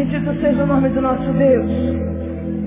Bendito 0.00 0.32
seja 0.40 0.62
o 0.62 0.66
nome 0.66 0.88
do 0.88 1.02
nosso 1.02 1.30
Deus, 1.34 1.70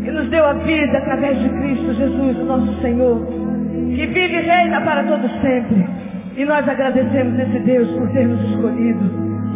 que 0.04 0.12
nos 0.12 0.30
deu 0.30 0.46
a 0.46 0.54
vida 0.54 1.00
através 1.00 1.36
de 1.40 1.50
Cristo 1.50 1.92
Jesus, 1.96 2.38
o 2.38 2.46
nosso 2.46 2.80
Senhor, 2.80 3.26
que 3.26 4.06
vive 4.06 4.38
e 4.38 4.42
reina 4.42 4.80
para 4.82 5.04
todo 5.04 5.28
sempre. 5.42 5.84
E 6.38 6.46
nós 6.46 6.70
agradecemos 6.70 7.40
esse 7.40 7.58
Deus 7.62 7.90
por 7.90 8.08
ter 8.12 8.28
nos 8.28 8.40
escolhido, 8.52 9.04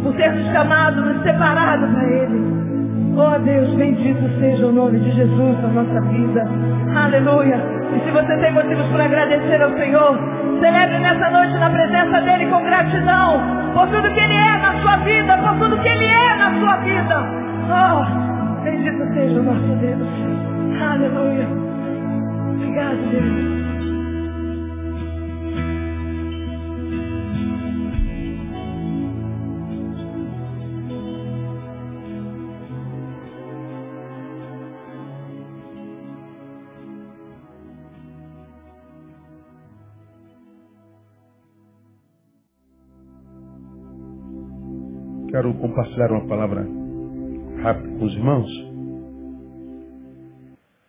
por 0.02 0.12
ter 0.14 0.28
nos 0.32 0.46
chamado, 0.50 1.00
nos 1.02 1.22
separado 1.22 1.86
para 1.86 2.04
Ele. 2.04 2.42
Oh 3.16 3.38
Deus, 3.44 3.72
bendito 3.74 4.28
seja 4.40 4.66
o 4.66 4.72
nome 4.72 4.98
de 4.98 5.12
Jesus 5.12 5.62
na 5.62 5.68
nossa 5.68 6.00
vida. 6.00 6.48
Aleluia. 6.96 7.62
E 7.94 8.00
se 8.00 8.10
você 8.10 8.36
tem 8.38 8.54
motivos 8.54 8.88
para 8.88 9.04
agradecer 9.04 9.62
ao 9.62 9.70
Senhor, 9.78 10.18
celebre 10.58 10.98
nessa 10.98 11.30
noite 11.30 11.56
na 11.58 11.70
presença 11.70 12.22
dEle 12.22 12.46
com 12.46 12.60
gratidão 12.64 13.40
por 13.72 13.86
tudo 13.86 14.12
que 14.12 14.20
Ele 14.20 14.34
é 14.34 14.58
na 14.58 14.72
sua 14.82 14.96
vida, 14.96 15.38
por 15.38 15.56
tudo 15.60 15.80
que 15.80 15.88
Ele 15.88 16.06
é 16.06 16.36
na 16.38 16.58
sua 16.58 16.76
vida. 16.78 17.48
Oh, 17.70 18.64
bendito 18.64 19.14
seja 19.14 19.40
o 19.40 19.42
nosso 19.44 19.76
Deus. 19.80 20.08
Aleluia. 20.80 21.48
Obrigado, 22.54 22.98
Deus. 23.10 23.58
Quero 45.30 45.54
compartilhar 45.54 46.10
uma 46.12 46.26
palavra 46.26 46.87
rápida 47.62 47.88
com 47.88 48.04
os 48.04 48.14
irmãos. 48.14 48.50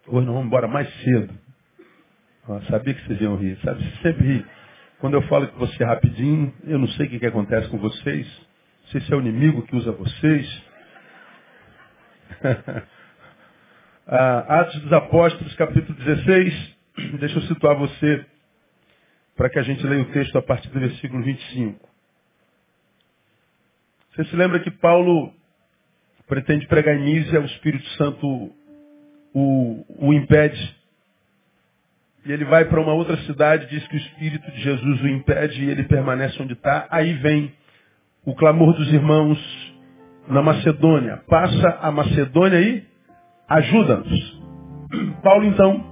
Hoje 0.08 0.25
nós 0.25 0.36
vamos 0.36 0.45
embora 0.45 0.67
mais 0.67 0.88
cedo. 1.03 1.34
Eu 2.48 2.61
sabia 2.64 2.94
que 2.94 3.06
vocês 3.06 3.22
iam 3.22 3.36
rir. 3.36 3.58
Sabe, 3.64 3.84
você 3.84 4.02
sempre 4.02 4.26
ri. 4.26 4.45
Quando 5.00 5.14
eu 5.16 5.22
falo 5.23 5.48
que 5.48 5.58
você 5.58 5.84
é 5.84 5.86
rapidinho, 5.86 6.53
eu 6.66 6.78
não 6.78 6.88
sei 6.89 7.08
o 7.08 7.09
que, 7.09 7.20
que 7.20 7.26
acontece 7.26 7.70
com 7.70 7.78
vocês. 7.78 8.28
Não 8.84 8.92
sei 8.92 9.02
se 9.02 9.14
é 9.14 9.16
o 9.16 9.22
inimigo 9.22 9.61
que 9.64 9.76
usa 9.76 9.92
vocês. 9.92 10.64
ah, 14.08 14.61
Atos 14.61 14.81
dos 14.81 14.94
Apóstolos, 14.94 15.56
capítulo 15.56 15.98
16. 15.98 16.78
Deixa 17.20 17.38
eu 17.38 17.42
situar 17.44 17.76
você 17.78 18.26
para 19.36 19.50
que 19.50 19.59
a 19.59 19.64
gente 19.64 19.86
leia 19.86 20.02
o 20.02 20.11
texto 20.11 20.38
a 20.38 20.42
partir 20.42 20.70
do 20.70 20.80
versículo 20.80 21.23
25. 21.23 21.88
Você 24.11 24.26
se 24.26 24.36
lembra 24.36 24.59
que 24.59 24.72
Paulo 24.72 25.33
pretende 26.30 26.68
pregar 26.68 26.96
em 26.96 27.04
Nízia, 27.04 27.42
o 27.42 27.46
Espírito 27.46 27.86
Santo 27.98 28.52
o, 29.34 29.86
o 30.00 30.14
impede. 30.14 30.78
E 32.24 32.32
ele 32.32 32.46
vai 32.46 32.66
para 32.66 32.80
uma 32.80 32.94
outra 32.94 33.18
cidade, 33.24 33.66
diz 33.68 33.86
que 33.88 33.96
o 33.96 34.00
Espírito 34.00 34.50
de 34.52 34.62
Jesus 34.62 35.02
o 35.02 35.08
impede 35.08 35.66
e 35.66 35.70
ele 35.70 35.84
permanece 35.84 36.42
onde 36.42 36.54
está. 36.54 36.88
Aí 36.92 37.14
vem 37.14 37.52
o 38.24 38.36
clamor 38.36 38.74
dos 38.76 38.94
irmãos 38.94 39.40
na 40.28 40.42
Macedônia. 40.42 41.18
Passa 41.28 41.80
a 41.82 41.92
Macedônia 41.92 42.62
e 42.62 42.84
ajuda-nos. 43.48 44.40
Paulo 45.24 45.46
então 45.46 45.84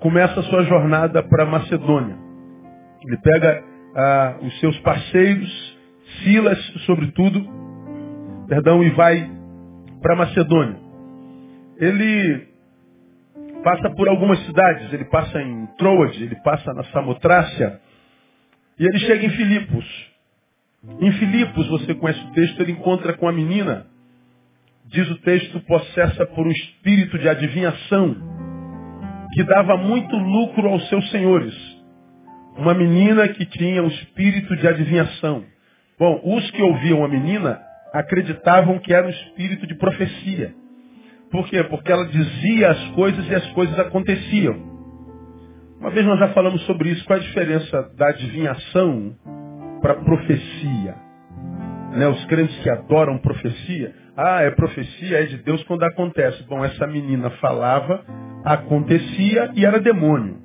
começa 0.00 0.40
a 0.40 0.42
sua 0.42 0.62
jornada 0.64 1.22
para 1.22 1.44
a 1.44 1.46
Macedônia. 1.46 2.16
Ele 3.02 3.16
pega 3.18 3.64
ah, 3.94 4.36
os 4.42 4.60
seus 4.60 4.78
parceiros, 4.80 5.76
Silas, 6.22 6.58
sobretudo, 6.84 7.65
perdão, 8.48 8.82
e 8.82 8.90
vai 8.90 9.30
para 10.00 10.16
Macedônia. 10.16 10.76
Ele 11.78 12.46
passa 13.62 13.90
por 13.90 14.08
algumas 14.08 14.38
cidades, 14.46 14.92
ele 14.92 15.04
passa 15.06 15.40
em 15.42 15.66
Troade, 15.78 16.22
ele 16.22 16.36
passa 16.36 16.72
na 16.72 16.84
Samotrácia, 16.84 17.80
e 18.78 18.84
ele 18.84 18.98
chega 19.00 19.26
em 19.26 19.30
Filipos. 19.30 20.16
Em 21.00 21.12
Filipos, 21.12 21.66
você 21.68 21.94
conhece 21.94 22.20
o 22.20 22.32
texto, 22.32 22.60
ele 22.60 22.72
encontra 22.72 23.14
com 23.14 23.28
a 23.28 23.32
menina, 23.32 23.86
diz 24.86 25.10
o 25.10 25.16
texto, 25.22 25.58
possessa 25.60 26.26
por 26.26 26.46
um 26.46 26.50
espírito 26.50 27.18
de 27.18 27.28
adivinhação, 27.28 28.16
que 29.32 29.42
dava 29.42 29.76
muito 29.76 30.16
lucro 30.16 30.68
aos 30.68 30.88
seus 30.88 31.10
senhores. 31.10 31.54
Uma 32.56 32.72
menina 32.72 33.28
que 33.28 33.44
tinha 33.44 33.82
um 33.82 33.88
espírito 33.88 34.56
de 34.56 34.66
adivinhação. 34.66 35.44
Bom, 35.98 36.20
os 36.24 36.50
que 36.52 36.62
ouviam 36.62 37.04
a 37.04 37.08
menina 37.08 37.60
acreditavam 37.98 38.78
que 38.78 38.92
era 38.92 39.06
um 39.06 39.10
espírito 39.10 39.66
de 39.66 39.74
profecia. 39.76 40.54
Por 41.30 41.46
quê? 41.48 41.62
Porque 41.64 41.90
ela 41.90 42.06
dizia 42.06 42.70
as 42.70 42.90
coisas 42.90 43.28
e 43.28 43.34
as 43.34 43.46
coisas 43.52 43.78
aconteciam. 43.78 44.76
Uma 45.80 45.90
vez 45.90 46.06
nós 46.06 46.18
já 46.18 46.28
falamos 46.28 46.62
sobre 46.62 46.90
isso. 46.90 47.04
Qual 47.04 47.18
é 47.18 47.20
a 47.20 47.24
diferença 47.24 47.90
da 47.96 48.08
adivinhação 48.08 49.14
para 49.82 49.94
profecia? 49.96 50.94
Né? 51.92 52.08
Os 52.08 52.24
crentes 52.26 52.56
que 52.62 52.70
adoram 52.70 53.18
profecia. 53.18 53.94
Ah, 54.16 54.42
é 54.42 54.50
profecia, 54.50 55.22
é 55.22 55.26
de 55.26 55.38
Deus 55.38 55.62
quando 55.64 55.82
acontece. 55.82 56.42
Bom, 56.44 56.64
essa 56.64 56.86
menina 56.86 57.28
falava, 57.30 58.04
acontecia 58.44 59.52
e 59.54 59.64
era 59.64 59.78
demônio. 59.78 60.38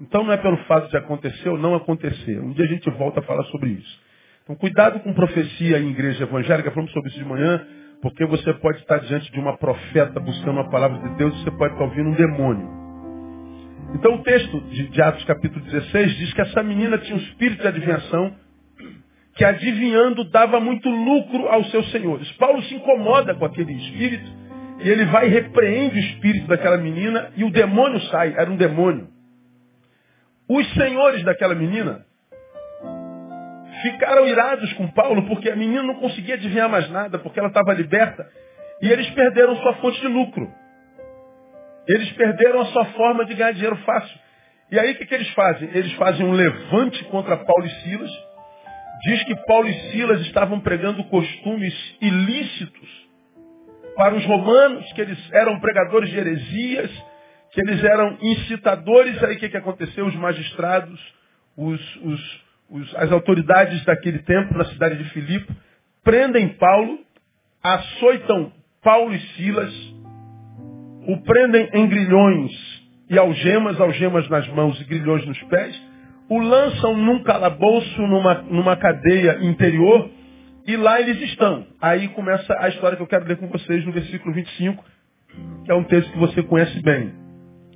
Então 0.00 0.22
não 0.22 0.32
é 0.32 0.36
pelo 0.36 0.56
fato 0.64 0.88
de 0.90 0.96
acontecer 0.96 1.48
ou 1.48 1.58
não 1.58 1.74
acontecer. 1.74 2.40
Um 2.40 2.52
dia 2.52 2.64
a 2.64 2.68
gente 2.68 2.88
volta 2.90 3.20
a 3.20 3.22
falar 3.22 3.44
sobre 3.44 3.70
isso. 3.70 4.03
Então, 4.44 4.56
cuidado 4.56 5.00
com 5.00 5.14
profecia 5.14 5.78
em 5.78 5.88
igreja 5.88 6.24
evangélica, 6.24 6.70
falamos 6.70 6.92
sobre 6.92 7.08
isso 7.08 7.18
de 7.18 7.24
manhã, 7.24 7.66
porque 8.02 8.26
você 8.26 8.52
pode 8.52 8.76
estar 8.80 8.98
diante 8.98 9.32
de 9.32 9.40
uma 9.40 9.56
profeta 9.56 10.20
buscando 10.20 10.60
a 10.60 10.68
palavra 10.68 10.98
de 10.98 11.16
Deus 11.16 11.34
e 11.34 11.44
você 11.44 11.50
pode 11.52 11.72
estar 11.72 11.84
ouvindo 11.84 12.10
um 12.10 12.14
demônio. 12.14 12.68
Então, 13.94 14.16
o 14.16 14.22
texto 14.22 14.60
de, 14.60 15.00
Atos 15.00 15.24
capítulo 15.24 15.64
16 15.64 16.16
diz 16.18 16.34
que 16.34 16.42
essa 16.42 16.62
menina 16.62 16.98
tinha 16.98 17.16
um 17.16 17.20
espírito 17.20 17.62
de 17.62 17.68
adivinhação, 17.68 18.36
que 19.34 19.46
adivinhando 19.46 20.24
dava 20.24 20.60
muito 20.60 20.90
lucro 20.90 21.48
aos 21.48 21.70
seus 21.70 21.90
senhores. 21.90 22.30
Paulo 22.32 22.62
se 22.64 22.74
incomoda 22.74 23.34
com 23.34 23.46
aquele 23.46 23.72
espírito 23.72 24.30
e 24.80 24.90
ele 24.90 25.06
vai 25.06 25.26
e 25.26 25.30
repreende 25.30 25.96
o 25.96 26.00
espírito 26.00 26.46
daquela 26.48 26.76
menina 26.76 27.32
e 27.34 27.44
o 27.44 27.50
demônio 27.50 27.98
sai, 28.10 28.34
era 28.36 28.50
um 28.50 28.56
demônio. 28.56 29.08
Os 30.46 30.70
senhores 30.74 31.24
daquela 31.24 31.54
menina 31.54 32.04
ficaram 33.84 34.26
irados 34.26 34.72
com 34.74 34.88
Paulo 34.88 35.26
porque 35.26 35.50
a 35.50 35.56
menina 35.56 35.82
não 35.82 35.96
conseguia 35.96 36.36
adivinhar 36.36 36.70
mais 36.70 36.88
nada, 36.88 37.18
porque 37.18 37.38
ela 37.38 37.48
estava 37.48 37.74
liberta. 37.74 38.26
E 38.80 38.90
eles 38.90 39.08
perderam 39.10 39.56
sua 39.56 39.74
fonte 39.74 40.00
de 40.00 40.08
lucro. 40.08 40.50
Eles 41.86 42.10
perderam 42.12 42.62
a 42.62 42.66
sua 42.66 42.86
forma 42.86 43.26
de 43.26 43.34
ganhar 43.34 43.52
dinheiro 43.52 43.76
fácil. 43.76 44.18
E 44.70 44.78
aí 44.78 44.92
o 44.92 44.96
que, 44.96 45.04
que 45.04 45.14
eles 45.14 45.28
fazem? 45.34 45.68
Eles 45.74 45.92
fazem 45.92 46.24
um 46.24 46.32
levante 46.32 47.04
contra 47.04 47.36
Paulo 47.36 47.66
e 47.66 47.70
Silas. 47.82 48.10
Diz 49.02 49.22
que 49.24 49.36
Paulo 49.44 49.68
e 49.68 49.90
Silas 49.90 50.20
estavam 50.22 50.60
pregando 50.60 51.04
costumes 51.04 51.74
ilícitos 52.00 53.04
para 53.96 54.14
os 54.14 54.24
romanos, 54.24 54.90
que 54.94 55.00
eles 55.00 55.18
eram 55.32 55.60
pregadores 55.60 56.08
de 56.08 56.18
heresias, 56.18 56.90
que 57.52 57.60
eles 57.60 57.84
eram 57.84 58.16
incitadores. 58.22 59.22
Aí 59.22 59.36
o 59.36 59.38
que, 59.38 59.50
que 59.50 59.56
aconteceu? 59.58 60.06
Os 60.06 60.14
magistrados, 60.16 61.00
os, 61.54 61.96
os, 61.96 62.44
os, 62.74 62.94
as 62.96 63.12
autoridades 63.12 63.84
daquele 63.84 64.18
tempo, 64.20 64.58
na 64.58 64.64
cidade 64.64 64.96
de 64.96 65.08
Filipe, 65.10 65.52
prendem 66.02 66.48
Paulo, 66.48 66.98
açoitam 67.62 68.52
Paulo 68.82 69.14
e 69.14 69.20
Silas, 69.36 69.72
o 71.06 71.22
prendem 71.22 71.70
em 71.72 71.88
grilhões 71.88 72.50
e 73.08 73.16
algemas, 73.16 73.80
algemas 73.80 74.28
nas 74.28 74.48
mãos 74.48 74.80
e 74.80 74.84
grilhões 74.84 75.24
nos 75.24 75.40
pés, 75.44 75.80
o 76.28 76.40
lançam 76.40 76.96
num 76.96 77.22
calabouço, 77.22 78.02
numa, 78.02 78.42
numa 78.42 78.76
cadeia 78.76 79.38
interior, 79.42 80.10
e 80.66 80.76
lá 80.76 81.00
eles 81.00 81.20
estão. 81.22 81.66
Aí 81.80 82.08
começa 82.08 82.56
a 82.58 82.68
história 82.70 82.96
que 82.96 83.02
eu 83.02 83.06
quero 83.06 83.26
ler 83.26 83.36
com 83.36 83.48
vocês 83.48 83.84
no 83.84 83.92
versículo 83.92 84.34
25, 84.34 84.84
que 85.64 85.70
é 85.70 85.74
um 85.74 85.84
texto 85.84 86.10
que 86.10 86.18
você 86.18 86.42
conhece 86.42 86.82
bem. 86.82 87.12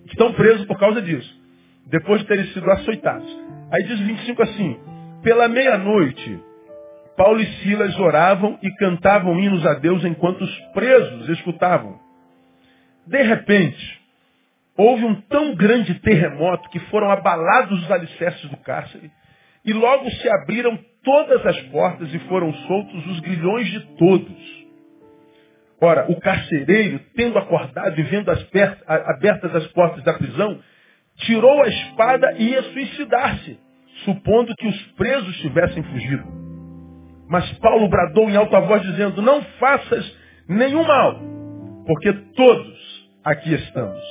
Estão 0.06 0.32
presos 0.32 0.67
por 0.67 0.78
causa 0.78 1.00
disso, 1.02 1.38
depois 1.90 2.20
de 2.20 2.26
terem 2.26 2.46
sido 2.52 2.70
açoitados. 2.70 3.29
Aí 3.70 3.82
diz 3.85 3.99
25 4.00 4.43
assim, 4.43 4.81
pela 5.23 5.49
meia-noite, 5.49 6.40
Paulo 7.17 7.40
e 7.40 7.46
Silas 7.56 7.99
oravam 7.99 8.58
e 8.62 8.70
cantavam 8.76 9.38
hinos 9.40 9.67
a 9.67 9.75
Deus 9.75 10.05
enquanto 10.05 10.43
os 10.43 10.58
presos 10.73 11.29
escutavam. 11.31 11.99
De 13.06 13.23
repente, 13.23 14.00
houve 14.76 15.05
um 15.05 15.20
tão 15.23 15.55
grande 15.56 15.94
terremoto 16.00 16.69
que 16.70 16.79
foram 16.90 17.11
abalados 17.11 17.82
os 17.82 17.90
alicerces 17.90 18.49
do 18.50 18.56
cárcere 18.58 19.11
e 19.64 19.73
logo 19.73 20.08
se 20.11 20.29
abriram 20.29 20.79
todas 21.02 21.44
as 21.44 21.61
portas 21.64 22.12
e 22.14 22.19
foram 22.20 22.52
soltos 22.55 23.06
os 23.06 23.20
grilhões 23.20 23.67
de 23.67 23.81
todos. 23.96 24.58
Ora, 25.81 26.11
o 26.11 26.20
carcereiro, 26.20 27.00
tendo 27.14 27.38
acordado 27.38 27.99
e 27.99 28.02
vendo 28.05 28.31
as 28.31 28.46
abertas 28.87 29.55
as 29.55 29.67
portas 29.69 30.02
da 30.05 30.14
prisão, 30.14 30.61
tirou 31.19 31.62
a 31.62 31.69
espada 31.69 32.35
e 32.38 32.50
ia 32.50 32.62
suicidar-se, 32.62 33.59
supondo 34.05 34.55
que 34.56 34.67
os 34.67 34.82
presos 34.93 35.37
tivessem 35.38 35.82
fugido. 35.82 36.25
Mas 37.29 37.50
Paulo 37.59 37.88
bradou 37.88 38.29
em 38.31 38.37
alta 38.37 38.61
voz, 38.61 38.82
dizendo: 38.82 39.20
Não 39.20 39.43
faças 39.59 40.17
nenhum 40.49 40.82
mal, 40.85 41.20
porque 41.87 42.12
todos 42.35 43.09
aqui 43.25 43.53
estamos. 43.53 44.03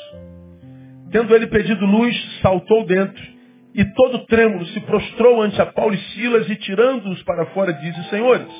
Tendo 1.11 1.33
ele 1.33 1.47
pedido 1.47 1.85
luz, 1.85 2.39
saltou 2.41 2.85
dentro 2.85 3.37
e 3.73 3.85
todo 3.93 4.25
trêmulo 4.25 4.65
se 4.67 4.79
prostrou 4.81 5.41
ante 5.41 5.61
a 5.61 5.65
Paulo 5.67 5.93
e 5.93 5.97
Silas 5.97 6.49
e 6.49 6.55
tirando-os 6.55 7.21
para 7.23 7.45
fora 7.47 7.71
disse, 7.73 8.09
Senhores, 8.09 8.51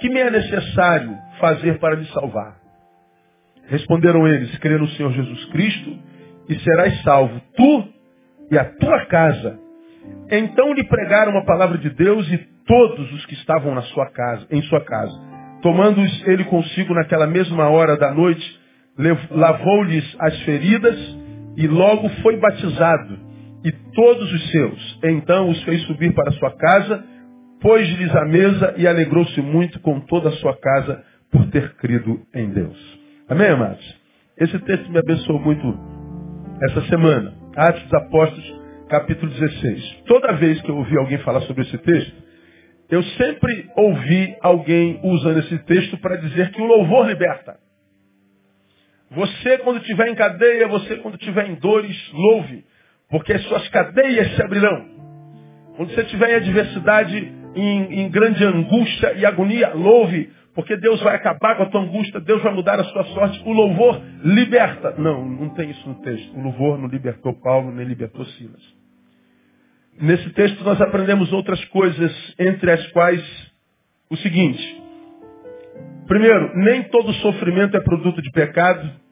que 0.00 0.08
me 0.08 0.20
é 0.20 0.30
necessário 0.30 1.16
fazer 1.38 1.78
para 1.78 1.96
lhe 1.96 2.06
salvar? 2.06 2.56
Responderam 3.66 4.26
eles, 4.26 4.56
crê 4.58 4.78
no 4.78 4.88
Senhor 4.90 5.12
Jesus 5.12 5.44
Cristo 5.46 5.98
e 6.48 6.58
serás 6.60 7.02
salvo, 7.02 7.40
tu 7.56 7.88
e 8.50 8.58
a 8.58 8.64
tua 8.64 9.06
casa. 9.06 9.58
Então 10.30 10.72
lhe 10.72 10.84
pregaram 10.84 11.36
a 11.38 11.44
palavra 11.44 11.78
de 11.78 11.90
Deus 11.90 12.30
e 12.30 12.38
todos 12.66 13.12
os 13.12 13.26
que 13.26 13.34
estavam 13.34 13.74
na 13.74 13.82
sua 13.82 14.10
casa, 14.10 14.46
em 14.50 14.62
sua 14.62 14.80
casa. 14.80 15.12
Tomando-os 15.62 16.26
ele 16.26 16.44
consigo 16.44 16.94
naquela 16.94 17.26
mesma 17.26 17.68
hora 17.68 17.96
da 17.96 18.12
noite, 18.12 18.60
lavou-lhes 19.30 20.16
as 20.18 20.40
feridas 20.42 20.96
e 21.56 21.66
logo 21.66 22.08
foi 22.22 22.36
batizado, 22.36 23.18
e 23.64 23.70
todos 23.94 24.32
os 24.32 24.50
seus. 24.50 24.98
Então 25.04 25.48
os 25.50 25.62
fez 25.64 25.82
subir 25.82 26.12
para 26.12 26.32
sua 26.32 26.50
casa, 26.56 27.04
pôs-lhes 27.60 28.14
a 28.16 28.24
mesa 28.24 28.74
e 28.76 28.86
alegrou-se 28.86 29.40
muito 29.40 29.78
com 29.80 30.00
toda 30.00 30.30
a 30.30 30.32
sua 30.32 30.56
casa 30.56 31.04
por 31.30 31.46
ter 31.50 31.74
crido 31.76 32.20
em 32.34 32.50
Deus. 32.50 33.00
Amém, 33.28 33.48
amados? 33.48 34.02
Esse 34.36 34.58
texto 34.60 34.90
me 34.90 34.98
abençoou 34.98 35.38
muito 35.38 36.01
essa 36.60 36.82
semana. 36.88 37.34
Atos 37.56 37.82
dos 37.82 37.94
Apóstolos, 37.94 38.60
capítulo 38.88 39.30
16. 39.32 40.02
Toda 40.06 40.32
vez 40.34 40.60
que 40.62 40.70
eu 40.70 40.76
ouvi 40.76 40.96
alguém 40.96 41.18
falar 41.18 41.40
sobre 41.42 41.62
esse 41.62 41.78
texto, 41.78 42.22
eu 42.90 43.02
sempre 43.02 43.70
ouvi 43.76 44.36
alguém 44.42 45.00
usando 45.02 45.38
esse 45.38 45.58
texto 45.60 45.96
para 45.98 46.16
dizer 46.16 46.50
que 46.50 46.60
o 46.60 46.66
louvor 46.66 47.06
liberta. 47.06 47.56
Você, 49.10 49.58
quando 49.58 49.78
estiver 49.78 50.08
em 50.08 50.14
cadeia, 50.14 50.68
você, 50.68 50.96
quando 50.96 51.14
estiver 51.14 51.48
em 51.48 51.54
dores, 51.54 51.96
louve, 52.12 52.64
porque 53.10 53.32
as 53.32 53.42
suas 53.44 53.68
cadeias 53.68 54.34
se 54.34 54.42
abrirão. 54.42 54.86
Quando 55.76 55.94
você 55.94 56.02
estiver 56.02 56.30
em 56.30 56.34
adversidade, 56.34 57.32
em, 57.54 58.00
em 58.00 58.10
grande 58.10 58.44
angústia 58.44 59.14
e 59.14 59.26
agonia, 59.26 59.72
louve, 59.74 60.30
porque 60.54 60.76
Deus 60.76 61.00
vai 61.02 61.16
acabar 61.16 61.56
com 61.56 61.62
a 61.62 61.66
tua 61.66 61.80
angústia, 61.80 62.20
Deus 62.20 62.42
vai 62.42 62.52
mudar 62.52 62.78
a 62.78 62.84
sua 62.84 63.04
sorte. 63.04 63.42
O 63.44 63.52
louvor 63.52 64.00
liberta. 64.22 64.94
Não, 64.98 65.24
não 65.26 65.48
tem 65.50 65.70
isso 65.70 65.88
no 65.88 65.96
texto. 65.96 66.36
O 66.36 66.42
louvor 66.42 66.78
não 66.78 66.88
libertou 66.88 67.32
Paulo, 67.40 67.72
nem 67.72 67.86
libertou 67.86 68.24
Silas. 68.24 68.62
Nesse 70.00 70.30
texto 70.30 70.62
nós 70.64 70.80
aprendemos 70.80 71.32
outras 71.32 71.62
coisas, 71.66 72.34
entre 72.38 72.70
as 72.70 72.86
quais 72.92 73.52
o 74.10 74.16
seguinte. 74.16 74.82
Primeiro, 76.06 76.52
nem 76.56 76.82
todo 76.84 77.12
sofrimento 77.14 77.76
é 77.76 77.80
produto 77.80 78.20
de 78.20 78.30
pecado 78.30 79.02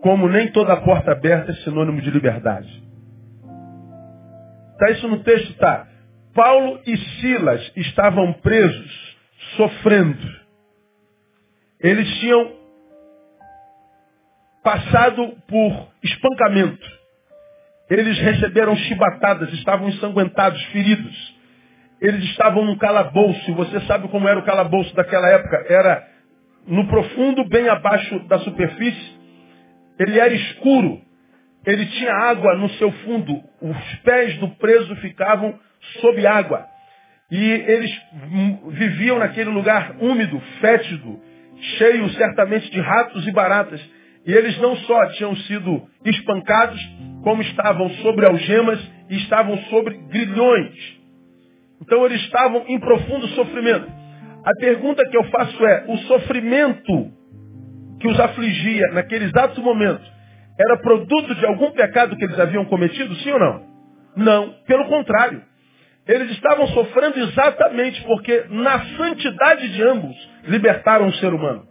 como 0.00 0.28
nem 0.28 0.50
toda 0.52 0.76
porta 0.78 1.12
aberta 1.12 1.50
é 1.52 1.54
sinônimo 1.56 2.00
de 2.00 2.10
liberdade. 2.10 2.68
Está 4.72 4.90
isso 4.90 5.08
no 5.08 5.22
texto? 5.24 5.54
Tá. 5.54 5.88
Paulo 6.34 6.80
e 6.86 6.96
Silas 6.96 7.72
estavam 7.76 8.32
presos, 8.34 9.07
sofrendo. 9.56 10.38
Eles 11.80 12.08
tinham 12.18 12.52
passado 14.62 15.36
por 15.46 15.88
espancamento. 16.02 16.98
Eles 17.88 18.18
receberam 18.18 18.76
chibatadas, 18.76 19.52
estavam 19.54 19.88
ensanguentados, 19.88 20.62
feridos. 20.66 21.36
Eles 22.00 22.22
estavam 22.24 22.64
num 22.64 22.76
calabouço. 22.76 23.54
Você 23.54 23.80
sabe 23.82 24.08
como 24.08 24.28
era 24.28 24.38
o 24.38 24.44
calabouço 24.44 24.94
daquela 24.94 25.28
época? 25.30 25.64
Era 25.68 26.06
no 26.66 26.86
profundo, 26.86 27.48
bem 27.48 27.68
abaixo 27.68 28.18
da 28.28 28.38
superfície, 28.40 29.18
ele 29.98 30.18
era 30.18 30.32
escuro. 30.34 31.00
Ele 31.66 31.84
tinha 31.86 32.12
água 32.12 32.54
no 32.56 32.68
seu 32.70 32.92
fundo. 32.92 33.42
Os 33.60 33.94
pés 34.04 34.36
do 34.38 34.48
preso 34.50 34.94
ficavam 34.96 35.58
sob 36.00 36.26
água. 36.26 36.66
E 37.30 37.36
eles 37.36 37.90
viviam 38.68 39.18
naquele 39.18 39.50
lugar 39.50 39.96
úmido, 40.00 40.40
fétido, 40.60 41.20
cheio 41.76 42.08
certamente 42.10 42.70
de 42.70 42.80
ratos 42.80 43.26
e 43.26 43.32
baratas. 43.32 43.80
E 44.26 44.32
eles 44.32 44.58
não 44.58 44.76
só 44.76 45.06
tinham 45.10 45.36
sido 45.36 45.86
espancados, 46.04 46.80
como 47.22 47.42
estavam 47.42 47.90
sobre 47.96 48.26
algemas 48.26 48.80
e 49.10 49.16
estavam 49.16 49.58
sobre 49.64 49.96
grilhões. 50.08 50.98
Então 51.82 52.04
eles 52.06 52.20
estavam 52.22 52.64
em 52.66 52.78
profundo 52.80 53.26
sofrimento. 53.28 53.90
A 54.44 54.52
pergunta 54.58 55.04
que 55.10 55.16
eu 55.16 55.24
faço 55.24 55.66
é: 55.66 55.84
o 55.88 55.96
sofrimento 55.98 57.12
que 58.00 58.08
os 58.08 58.18
afligia 58.18 58.88
naquele 58.92 59.26
exato 59.26 59.60
momento 59.60 60.18
era 60.58 60.78
produto 60.78 61.34
de 61.34 61.46
algum 61.46 61.70
pecado 61.72 62.16
que 62.16 62.24
eles 62.24 62.38
haviam 62.38 62.64
cometido, 62.64 63.14
sim 63.16 63.30
ou 63.30 63.38
não? 63.38 63.62
Não, 64.16 64.54
pelo 64.66 64.86
contrário. 64.86 65.42
Eles 66.08 66.30
estavam 66.30 66.66
sofrendo 66.68 67.18
exatamente 67.20 68.02
porque 68.04 68.46
na 68.48 68.80
santidade 68.96 69.68
de 69.68 69.82
ambos 69.82 70.16
libertaram 70.44 71.06
o 71.06 71.14
ser 71.14 71.32
humano. 71.32 71.68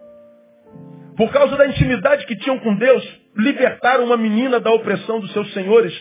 Por 1.17 1.31
causa 1.31 1.57
da 1.57 1.67
intimidade 1.67 2.25
que 2.27 2.35
tinham 2.37 2.59
com 2.59 2.75
Deus, 2.75 3.03
libertaram 3.35 4.05
uma 4.05 4.15
menina 4.15 4.59
da 4.59 4.71
opressão 4.71 5.19
dos 5.19 5.33
seus 5.33 5.51
senhores, 5.53 5.93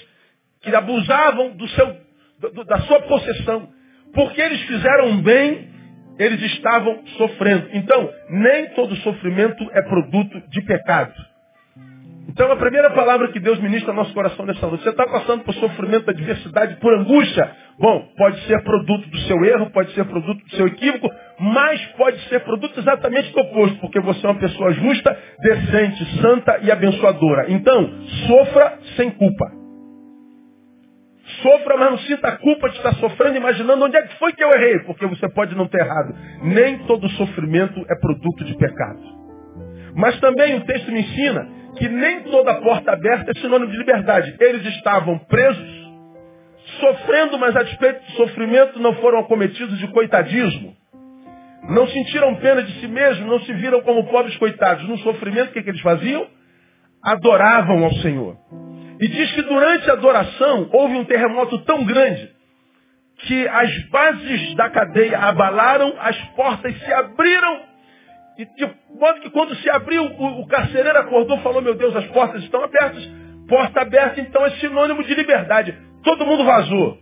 que 0.60 0.74
abusavam 0.74 1.56
do 1.56 1.66
seu, 1.68 1.96
do, 2.38 2.64
da 2.64 2.80
sua 2.80 3.00
possessão. 3.00 3.70
Porque 4.12 4.40
eles 4.40 4.60
fizeram 4.62 5.22
bem 5.22 5.74
eles 6.18 6.40
estavam 6.52 7.06
sofrendo. 7.18 7.68
Então, 7.72 8.10
nem 8.30 8.70
todo 8.70 8.96
sofrimento 8.96 9.68
é 9.72 9.82
produto 9.82 10.42
de 10.48 10.62
pecado. 10.62 11.14
Então, 12.36 12.52
a 12.52 12.56
primeira 12.56 12.90
palavra 12.90 13.28
que 13.28 13.40
Deus 13.40 13.58
ministra 13.60 13.92
ao 13.92 13.96
nosso 13.96 14.12
coração 14.12 14.44
nessa 14.44 14.66
noite, 14.66 14.84
você 14.84 14.90
está 14.90 15.06
passando 15.06 15.42
por 15.42 15.54
sofrimento, 15.54 16.10
adversidade, 16.10 16.76
por 16.76 16.92
angústia. 16.92 17.50
Bom, 17.78 18.10
pode 18.14 18.38
ser 18.46 18.62
produto 18.62 19.08
do 19.08 19.18
seu 19.20 19.42
erro, 19.42 19.70
pode 19.70 19.90
ser 19.94 20.04
produto 20.04 20.44
do 20.44 20.50
seu 20.50 20.66
equívoco, 20.66 21.08
mas 21.40 21.82
pode 21.96 22.20
ser 22.28 22.40
produto 22.40 22.78
exatamente 22.78 23.32
do 23.32 23.40
oposto, 23.40 23.78
porque 23.80 23.98
você 24.00 24.26
é 24.26 24.28
uma 24.28 24.38
pessoa 24.38 24.70
justa, 24.70 25.18
decente, 25.40 26.20
santa 26.20 26.58
e 26.60 26.70
abençoadora. 26.70 27.50
Então, 27.50 27.90
sofra 28.26 28.80
sem 28.96 29.12
culpa. 29.12 29.50
Sofra, 31.40 31.78
mas 31.78 31.90
não 31.90 31.98
sinta 32.00 32.28
a 32.28 32.36
culpa 32.36 32.68
de 32.68 32.76
estar 32.76 32.92
sofrendo, 32.96 33.38
imaginando 33.38 33.82
onde 33.82 33.96
é 33.96 34.02
que 34.02 34.18
foi 34.18 34.34
que 34.34 34.44
eu 34.44 34.52
errei, 34.52 34.80
porque 34.80 35.06
você 35.06 35.26
pode 35.30 35.54
não 35.54 35.68
ter 35.68 35.80
errado. 35.80 36.14
Nem 36.42 36.80
todo 36.80 37.08
sofrimento 37.12 37.82
é 37.88 37.98
produto 37.98 38.44
de 38.44 38.54
pecado. 38.58 39.00
Mas 39.94 40.20
também 40.20 40.56
o 40.56 40.60
texto 40.66 40.92
me 40.92 41.00
ensina 41.00 41.55
que 41.76 41.88
nem 41.88 42.22
toda 42.24 42.60
porta 42.60 42.92
aberta 42.92 43.30
é 43.30 43.40
sinônimo 43.40 43.70
de 43.70 43.78
liberdade. 43.78 44.36
Eles 44.40 44.64
estavam 44.76 45.18
presos, 45.18 45.86
sofrendo, 46.80 47.38
mas 47.38 47.54
a 47.56 47.62
despeito 47.62 48.04
do 48.04 48.12
sofrimento 48.12 48.78
não 48.80 48.94
foram 48.94 49.20
acometidos 49.20 49.78
de 49.78 49.88
coitadismo. 49.88 50.74
Não 51.68 51.86
sentiram 51.88 52.34
pena 52.36 52.62
de 52.62 52.80
si 52.80 52.86
mesmos, 52.86 53.26
não 53.26 53.40
se 53.40 53.52
viram 53.54 53.80
como 53.82 54.08
pobres 54.08 54.36
coitados. 54.36 54.88
No 54.88 54.98
sofrimento, 54.98 55.50
o 55.50 55.52
que, 55.52 55.62
que 55.62 55.70
eles 55.70 55.80
faziam? 55.80 56.26
Adoravam 57.02 57.84
ao 57.84 57.92
Senhor. 57.94 58.36
E 59.00 59.08
diz 59.08 59.32
que 59.32 59.42
durante 59.42 59.90
a 59.90 59.94
adoração 59.94 60.68
houve 60.72 60.94
um 60.96 61.04
terremoto 61.04 61.58
tão 61.64 61.84
grande 61.84 62.36
que 63.18 63.48
as 63.48 63.88
bases 63.88 64.54
da 64.54 64.70
cadeia 64.70 65.18
abalaram, 65.18 65.94
as 65.98 66.16
portas 66.36 66.76
se 66.78 66.92
abriram, 66.92 67.62
e 68.38 68.44
de 68.44 68.70
modo 68.98 69.20
que 69.20 69.30
quando 69.30 69.54
se 69.56 69.70
abriu, 69.70 70.04
o, 70.04 70.40
o 70.42 70.46
carcereiro 70.46 70.98
acordou 70.98 71.38
e 71.38 71.42
falou, 71.42 71.62
meu 71.62 71.74
Deus, 71.74 71.94
as 71.96 72.06
portas 72.08 72.42
estão 72.42 72.62
abertas. 72.62 73.04
Porta 73.48 73.80
aberta, 73.80 74.20
então, 74.20 74.44
é 74.44 74.50
sinônimo 74.52 75.02
de 75.04 75.14
liberdade. 75.14 75.76
Todo 76.02 76.26
mundo 76.26 76.44
vazou. 76.44 76.98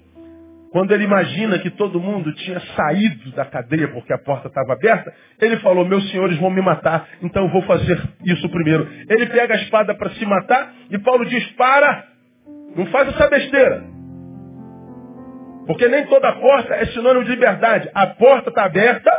Quando 0.75 0.93
ele 0.93 1.05
imagina 1.05 1.59
que 1.61 1.71
todo 1.71 2.01
mundo 2.01 2.35
tinha 2.35 2.59
saído 2.59 3.31
da 3.31 3.45
cadeia 3.45 3.87
porque 3.93 4.13
a 4.13 4.19
porta 4.19 4.49
estava 4.49 4.73
aberta, 4.73 5.15
ele 5.41 5.57
falou, 5.59 5.85
meus 5.85 6.11
senhores 6.11 6.37
vão 6.39 6.51
me 6.51 6.61
matar, 6.61 7.09
então 7.23 7.45
eu 7.45 7.51
vou 7.51 7.63
fazer 7.63 7.97
isso 8.25 8.49
primeiro. 8.49 8.89
Ele 9.09 9.27
pega 9.27 9.55
a 9.55 9.57
espada 9.59 9.95
para 9.95 10.11
se 10.11 10.27
matar 10.27 10.75
e 10.91 10.99
Paulo 10.99 11.25
diz, 11.27 11.47
para, 11.53 12.05
não 12.75 12.87
faz 12.87 13.09
essa 13.09 13.29
besteira. 13.29 13.85
Porque 15.65 15.87
nem 15.87 16.07
toda 16.07 16.33
porta 16.33 16.75
é 16.75 16.87
sinônimo 16.87 17.25
de 17.25 17.31
liberdade. 17.31 17.89
A 17.95 18.09
porta 18.09 18.49
está 18.49 18.65
aberta, 18.65 19.11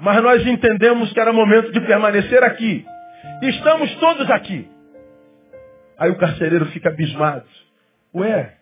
mas 0.00 0.22
nós 0.22 0.46
entendemos 0.46 1.12
que 1.12 1.20
era 1.20 1.32
momento 1.32 1.72
de 1.72 1.80
permanecer 1.80 2.42
aqui. 2.42 2.86
Estamos 3.42 3.94
todos 3.96 4.30
aqui. 4.30 4.68
Aí 5.98 6.10
o 6.10 6.18
carcereiro 6.18 6.66
fica 6.66 6.88
abismado. 6.88 7.46
Ué, 8.14 8.54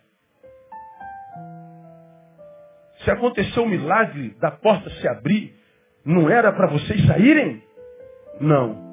se 3.03 3.11
aconteceu 3.11 3.63
o 3.63 3.69
milagre 3.69 4.35
da 4.39 4.51
porta 4.51 4.89
se 4.89 5.07
abrir, 5.07 5.55
não 6.03 6.29
era 6.29 6.51
para 6.51 6.67
vocês 6.67 7.05
saírem? 7.05 7.63
Não. 8.41 8.85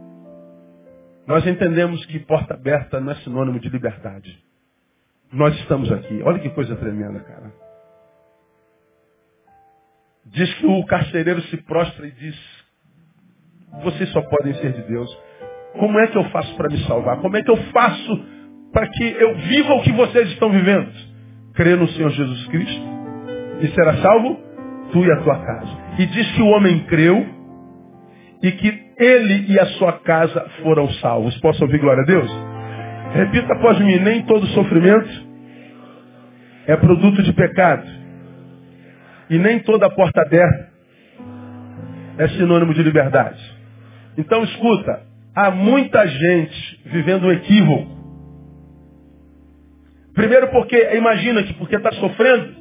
Nós 1.27 1.47
entendemos 1.47 2.05
que 2.07 2.19
porta 2.21 2.55
aberta 2.55 3.01
não 3.01 3.13
é 3.13 3.15
sinônimo 3.17 3.59
de 3.59 3.69
liberdade. 3.69 4.39
Nós 5.33 5.55
estamos 5.61 5.91
aqui. 5.91 6.23
Olha 6.23 6.39
que 6.39 6.51
coisa 6.51 6.77
tremenda, 6.77 7.21
cara. 7.21 7.53
Diz 10.27 10.53
que 10.55 10.67
o 10.67 10.85
carcereiro 10.87 11.41
se 11.43 11.57
prostra 11.59 12.07
e 12.07 12.11
diz: 12.11 12.37
vocês 13.83 14.09
só 14.11 14.23
podem 14.23 14.55
ser 14.55 14.73
de 14.73 14.83
Deus. 14.83 15.11
Como 15.79 15.99
é 15.99 16.07
que 16.07 16.17
eu 16.17 16.25
faço 16.25 16.55
para 16.57 16.69
me 16.69 16.79
salvar? 16.85 17.19
Como 17.19 17.37
é 17.37 17.43
que 17.43 17.51
eu 17.51 17.57
faço 17.73 18.25
para 18.73 18.89
que 18.89 19.05
eu 19.05 19.35
viva 19.37 19.75
o 19.75 19.83
que 19.83 19.93
vocês 19.93 20.29
estão 20.31 20.51
vivendo? 20.51 20.93
Crer 21.55 21.77
no 21.77 21.89
Senhor 21.89 22.11
Jesus 22.11 22.47
Cristo 22.49 22.83
e 23.61 23.69
será 23.69 23.97
salvo 23.99 24.41
tu 24.93 25.05
e 25.05 25.13
a 25.13 25.17
tua 25.23 25.39
casa. 25.39 25.71
E 25.99 26.07
diz 26.07 26.31
que 26.33 26.43
o 26.43 26.49
homem 26.49 26.81
creu 26.87 27.27
e 28.43 28.53
que 28.53 28.85
ele 28.99 29.53
e 29.53 29.59
a 29.59 29.67
sua 29.79 29.93
casa 30.01 30.49
foram 30.63 30.89
salvos. 30.95 31.37
Posso 31.41 31.63
ouvir 31.65 31.79
glória 31.79 32.03
a 32.03 32.07
Deus? 32.07 32.31
Repita 33.15 33.53
após 33.55 33.79
mim, 33.81 33.99
nem 33.99 34.23
todo 34.23 34.47
sofrimento 34.49 35.25
é 36.67 36.77
produto 36.77 37.23
de 37.23 37.33
pecado. 37.33 37.87
E 39.31 39.39
nem 39.39 39.61
toda 39.61 39.91
porta 39.91 40.23
aberta 40.23 40.73
é 42.19 42.29
sinônimo 42.29 42.75
de 42.75 42.83
liberdade. 42.83 43.41
Então 44.17 44.45
escuta, 44.45 45.03
há 45.35 45.51
muita 45.51 46.07
gente 46.07 46.81
vivendo 46.87 47.27
um 47.27 47.33
equívoco. 47.33 47.95
Primeiro 50.15 50.49
porque 50.49 50.77
imagina 50.95 51.43
que 51.43 51.55
porque 51.55 51.77
está 51.77 51.91
sofrendo, 51.93 52.55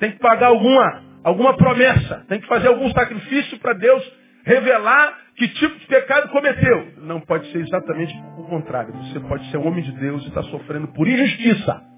tem 0.00 0.10
que 0.10 0.18
pagar 0.18 0.48
alguma, 0.48 1.02
alguma 1.22 1.56
promessa, 1.56 2.24
tem 2.28 2.40
que 2.40 2.48
fazer 2.48 2.68
algum 2.68 2.90
sacrifício 2.90 3.58
para 3.60 3.74
Deus 3.74 4.22
revelar 4.44 5.16
que 5.36 5.46
tipo 5.48 5.78
de 5.78 5.86
pecado 5.86 6.28
cometeu. 6.30 6.92
Não 6.98 7.20
pode 7.20 7.50
ser 7.52 7.58
exatamente 7.58 8.12
o 8.36 8.44
contrário. 8.44 8.92
Você 8.94 9.20
pode 9.20 9.48
ser 9.50 9.58
homem 9.58 9.82
de 9.82 9.92
Deus 9.92 10.24
e 10.24 10.28
está 10.28 10.42
sofrendo 10.44 10.88
por 10.88 11.06
injustiça. 11.06 11.91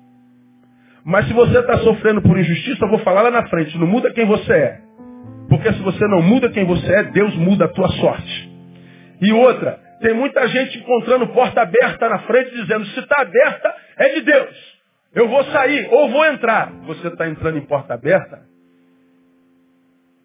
Mas 1.04 1.26
se 1.26 1.34
você 1.34 1.58
está 1.58 1.78
sofrendo 1.78 2.22
por 2.22 2.38
injustiça, 2.38 2.84
eu 2.84 2.88
vou 2.88 2.98
falar 3.00 3.22
lá 3.22 3.30
na 3.30 3.46
frente, 3.48 3.76
não 3.78 3.86
muda 3.86 4.12
quem 4.12 4.24
você 4.24 4.52
é. 4.52 4.80
Porque 5.48 5.72
se 5.72 5.82
você 5.82 6.06
não 6.08 6.22
muda 6.22 6.48
quem 6.48 6.64
você 6.64 6.92
é, 6.92 7.02
Deus 7.04 7.34
muda 7.36 7.66
a 7.66 7.68
tua 7.68 7.88
sorte. 7.88 8.52
E 9.20 9.32
outra, 9.32 9.78
tem 10.00 10.14
muita 10.14 10.46
gente 10.48 10.78
encontrando 10.78 11.28
porta 11.28 11.62
aberta 11.62 12.08
na 12.08 12.20
frente, 12.20 12.50
dizendo, 12.52 12.86
se 12.86 13.00
está 13.00 13.20
aberta, 13.20 13.74
é 13.98 14.08
de 14.14 14.20
Deus. 14.22 14.74
Eu 15.14 15.28
vou 15.28 15.44
sair 15.44 15.88
ou 15.92 16.08
vou 16.08 16.24
entrar. 16.24 16.72
Você 16.86 17.08
está 17.08 17.28
entrando 17.28 17.58
em 17.58 17.66
porta 17.66 17.94
aberta? 17.94 18.42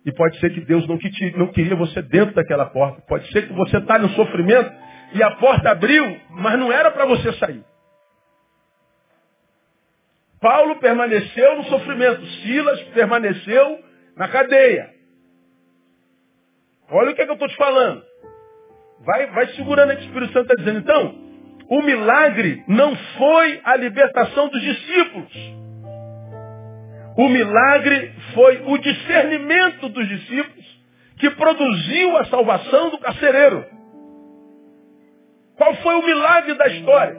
E 0.05 0.11
pode 0.13 0.39
ser 0.39 0.51
que 0.51 0.61
Deus 0.61 0.87
não, 0.87 0.97
não 1.37 1.47
queria 1.47 1.75
você 1.75 2.01
dentro 2.01 2.33
daquela 2.33 2.65
porta. 2.65 3.01
Pode 3.07 3.31
ser 3.31 3.47
que 3.47 3.53
você 3.53 3.77
está 3.77 3.99
no 3.99 4.09
sofrimento 4.09 4.71
e 5.13 5.21
a 5.21 5.31
porta 5.31 5.71
abriu, 5.71 6.17
mas 6.31 6.57
não 6.57 6.71
era 6.71 6.89
para 6.89 7.05
você 7.05 7.33
sair. 7.33 7.63
Paulo 10.39 10.77
permaneceu 10.77 11.57
no 11.57 11.63
sofrimento, 11.65 12.25
Silas 12.41 12.81
permaneceu 12.93 13.83
na 14.15 14.27
cadeia. 14.27 14.89
Olha 16.91 17.11
o 17.11 17.15
que, 17.15 17.21
é 17.21 17.25
que 17.25 17.31
eu 17.31 17.35
estou 17.35 17.47
te 17.47 17.55
falando. 17.55 18.03
Vai, 19.01 19.27
vai 19.27 19.47
segurando 19.49 19.95
que 19.95 20.03
o 20.03 20.05
Espírito 20.05 20.33
Santo 20.33 20.51
está 20.51 20.55
dizendo. 20.55 20.79
Então, 20.79 21.15
o 21.69 21.81
milagre 21.81 22.63
não 22.67 22.95
foi 22.95 23.61
a 23.63 23.75
libertação 23.75 24.47
dos 24.49 24.61
discípulos. 24.61 25.31
O 27.17 27.27
milagre 27.27 28.13
foi 28.33 28.63
o 28.65 28.77
discernimento 28.77 29.89
dos 29.89 30.07
discípulos 30.07 30.79
que 31.17 31.29
produziu 31.31 32.17
a 32.17 32.25
salvação 32.25 32.89
do 32.89 32.97
carcereiro. 32.97 33.65
Qual 35.57 35.75
foi 35.75 35.95
o 35.95 36.05
milagre 36.05 36.53
da 36.55 36.67
história? 36.69 37.17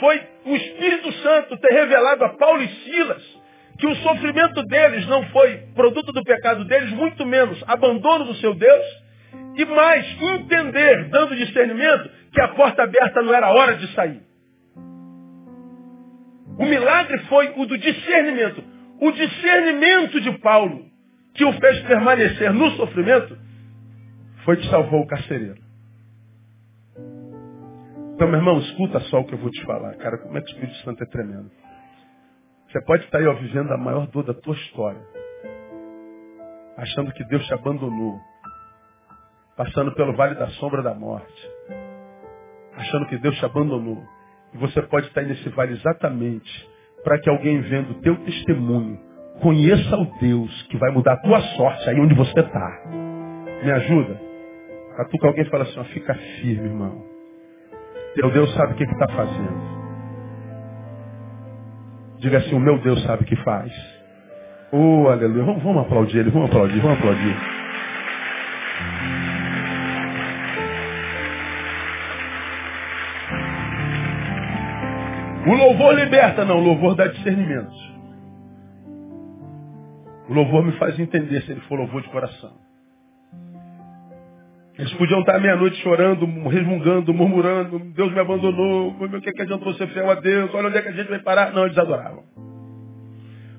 Foi 0.00 0.18
o 0.48 0.56
Espírito 0.56 1.12
Santo 1.22 1.56
ter 1.58 1.72
revelado 1.72 2.24
a 2.24 2.30
Paulo 2.30 2.62
e 2.62 2.68
Silas 2.68 3.38
que 3.78 3.86
o 3.86 3.94
sofrimento 3.96 4.62
deles 4.64 5.06
não 5.06 5.22
foi 5.28 5.56
produto 5.74 6.12
do 6.12 6.24
pecado 6.24 6.64
deles, 6.64 6.90
muito 6.90 7.24
menos 7.24 7.62
abandono 7.66 8.24
do 8.24 8.34
seu 8.34 8.52
Deus, 8.54 8.86
e 9.56 9.64
mais 9.64 10.04
entender, 10.20 11.08
dando 11.10 11.36
discernimento, 11.36 12.10
que 12.32 12.40
a 12.40 12.48
porta 12.48 12.82
aberta 12.82 13.22
não 13.22 13.32
era 13.32 13.52
hora 13.52 13.76
de 13.76 13.86
sair. 13.94 14.20
O 16.58 16.64
milagre 16.64 17.18
foi 17.28 17.52
o 17.56 17.66
do 17.66 17.78
discernimento. 17.78 18.64
O 19.00 19.12
discernimento 19.12 20.20
de 20.20 20.32
Paulo, 20.38 20.84
que 21.34 21.44
o 21.44 21.52
fez 21.52 21.80
permanecer 21.82 22.52
no 22.52 22.72
sofrimento, 22.72 23.38
foi 24.44 24.56
que 24.56 24.68
salvou 24.68 25.02
o 25.02 25.06
carcereiro. 25.06 25.67
Então, 28.18 28.26
meu 28.26 28.40
irmão, 28.40 28.58
escuta 28.58 28.98
só 29.02 29.20
o 29.20 29.24
que 29.24 29.34
eu 29.34 29.38
vou 29.38 29.48
te 29.48 29.64
falar, 29.64 29.94
cara. 29.94 30.18
Como 30.18 30.36
é 30.36 30.40
que 30.40 30.48
o 30.48 30.50
Espírito 30.50 30.76
Santo 30.78 31.00
é 31.04 31.06
tremendo. 31.06 31.48
Você 32.66 32.80
pode 32.84 33.04
estar 33.04 33.18
aí 33.18 33.26
ó, 33.28 33.34
vivendo 33.34 33.70
a 33.70 33.78
maior 33.78 34.08
dor 34.08 34.24
da 34.24 34.34
tua 34.34 34.56
história. 34.56 35.00
Achando 36.76 37.12
que 37.12 37.22
Deus 37.26 37.46
te 37.46 37.54
abandonou. 37.54 38.18
Passando 39.56 39.94
pelo 39.94 40.16
vale 40.16 40.34
da 40.34 40.48
sombra 40.48 40.82
da 40.82 40.92
morte. 40.94 41.50
Achando 42.74 43.06
que 43.06 43.18
Deus 43.18 43.38
te 43.38 43.44
abandonou. 43.44 44.02
E 44.52 44.58
você 44.58 44.82
pode 44.82 45.06
estar 45.06 45.20
aí 45.20 45.28
nesse 45.28 45.48
vale 45.50 45.74
exatamente 45.74 46.70
para 47.04 47.20
que 47.20 47.30
alguém 47.30 47.60
vendo 47.60 47.92
o 47.92 48.00
teu 48.00 48.16
testemunho 48.24 48.98
conheça 49.40 49.96
o 49.96 50.18
Deus 50.18 50.62
que 50.62 50.76
vai 50.76 50.90
mudar 50.90 51.12
a 51.12 51.22
tua 51.22 51.40
sorte 51.56 51.88
aí 51.88 52.00
onde 52.00 52.16
você 52.16 52.40
está. 52.40 52.82
Me 53.62 53.70
ajuda? 53.70 54.20
Catuca 54.96 55.28
alguém 55.28 55.44
e 55.44 55.50
fala 55.50 55.62
assim, 55.62 55.78
ó, 55.78 55.84
fica 55.84 56.14
firme, 56.14 56.66
irmão. 56.66 57.07
Teu 58.18 58.32
Deus 58.32 58.52
sabe 58.54 58.72
o 58.72 58.76
que 58.76 58.82
está 58.82 59.06
fazendo. 59.10 59.78
Diga 62.18 62.38
assim, 62.38 62.52
o 62.52 62.58
meu 62.58 62.76
Deus 62.80 63.00
sabe 63.04 63.22
o 63.22 63.24
que 63.24 63.36
faz. 63.44 63.72
Oh, 64.72 65.06
aleluia. 65.08 65.44
Vamos, 65.44 65.62
vamos 65.62 65.82
aplaudir 65.82 66.18
ele, 66.18 66.30
vamos 66.30 66.50
aplaudir, 66.50 66.80
vamos 66.80 66.98
aplaudir. 66.98 67.36
O 75.46 75.54
louvor 75.54 75.94
liberta, 75.94 76.44
não, 76.44 76.58
o 76.58 76.64
louvor 76.64 76.96
dá 76.96 77.06
discernimento. 77.06 77.70
O 80.28 80.34
louvor 80.34 80.64
me 80.64 80.72
faz 80.72 80.98
entender 80.98 81.40
se 81.42 81.52
ele 81.52 81.60
for 81.62 81.78
louvor 81.78 82.02
de 82.02 82.08
coração. 82.08 82.67
Eles 84.78 84.92
podiam 84.94 85.20
estar 85.20 85.40
meia-noite 85.40 85.76
chorando, 85.82 86.24
resmungando, 86.48 87.12
murmurando, 87.12 87.80
Deus 87.96 88.12
me 88.12 88.20
abandonou, 88.20 88.90
o 88.90 89.20
que, 89.20 89.28
é 89.28 89.32
que 89.32 89.42
adianta 89.42 89.64
você 89.64 89.88
fiel 89.88 90.08
a 90.08 90.14
Deus, 90.14 90.54
olha 90.54 90.68
onde 90.68 90.78
é 90.78 90.82
que 90.82 90.88
a 90.88 90.92
gente 90.92 91.08
vai 91.08 91.18
parar. 91.18 91.52
Não, 91.52 91.64
eles 91.64 91.76
adoravam. 91.76 92.22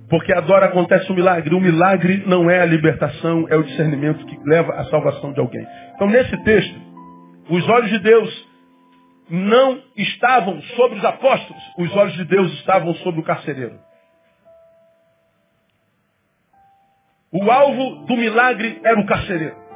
Porque 0.09 0.33
adora 0.33 0.67
acontece 0.67 1.11
um 1.11 1.15
milagre. 1.15 1.53
O 1.53 1.59
milagre 1.59 2.23
não 2.25 2.49
é 2.49 2.61
a 2.61 2.65
libertação, 2.65 3.45
é 3.49 3.57
o 3.57 3.63
discernimento 3.63 4.25
que 4.25 4.39
leva 4.45 4.73
à 4.75 4.85
salvação 4.85 5.33
de 5.33 5.41
alguém. 5.41 5.67
Então, 5.93 6.07
nesse 6.07 6.35
texto, 6.43 6.79
os 7.49 7.67
olhos 7.67 7.89
de 7.89 7.99
Deus 7.99 8.49
não 9.29 9.83
estavam 9.97 10.61
sobre 10.61 10.99
os 10.99 11.05
apóstolos, 11.05 11.61
os 11.77 11.95
olhos 11.97 12.13
de 12.13 12.23
Deus 12.23 12.51
estavam 12.53 12.95
sobre 12.95 13.19
o 13.19 13.23
carcereiro. 13.23 13.77
O 17.31 17.51
alvo 17.51 18.05
do 18.05 18.15
milagre 18.15 18.79
era 18.83 18.99
o 18.99 19.05
carcereiro. 19.05 19.68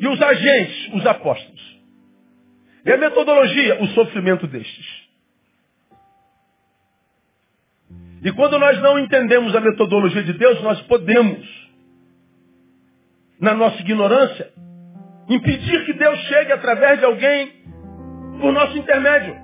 E 0.00 0.08
os 0.08 0.20
agentes, 0.20 0.94
os 0.94 1.06
apóstolos. 1.06 1.80
E 2.84 2.90
a 2.90 2.96
metodologia, 2.96 3.82
o 3.82 3.86
sofrimento 3.88 4.46
destes. 4.46 5.10
E 8.22 8.32
quando 8.32 8.58
nós 8.58 8.80
não 8.80 8.98
entendemos 8.98 9.54
a 9.54 9.60
metodologia 9.60 10.22
de 10.22 10.32
Deus, 10.32 10.60
nós 10.62 10.80
podemos, 10.82 11.46
na 13.38 13.54
nossa 13.54 13.80
ignorância, 13.80 14.50
impedir 15.28 15.84
que 15.84 15.92
Deus 15.92 16.18
chegue 16.20 16.52
através 16.52 16.98
de 16.98 17.04
alguém 17.04 17.52
por 18.40 18.52
nosso 18.52 18.76
intermédio. 18.78 19.36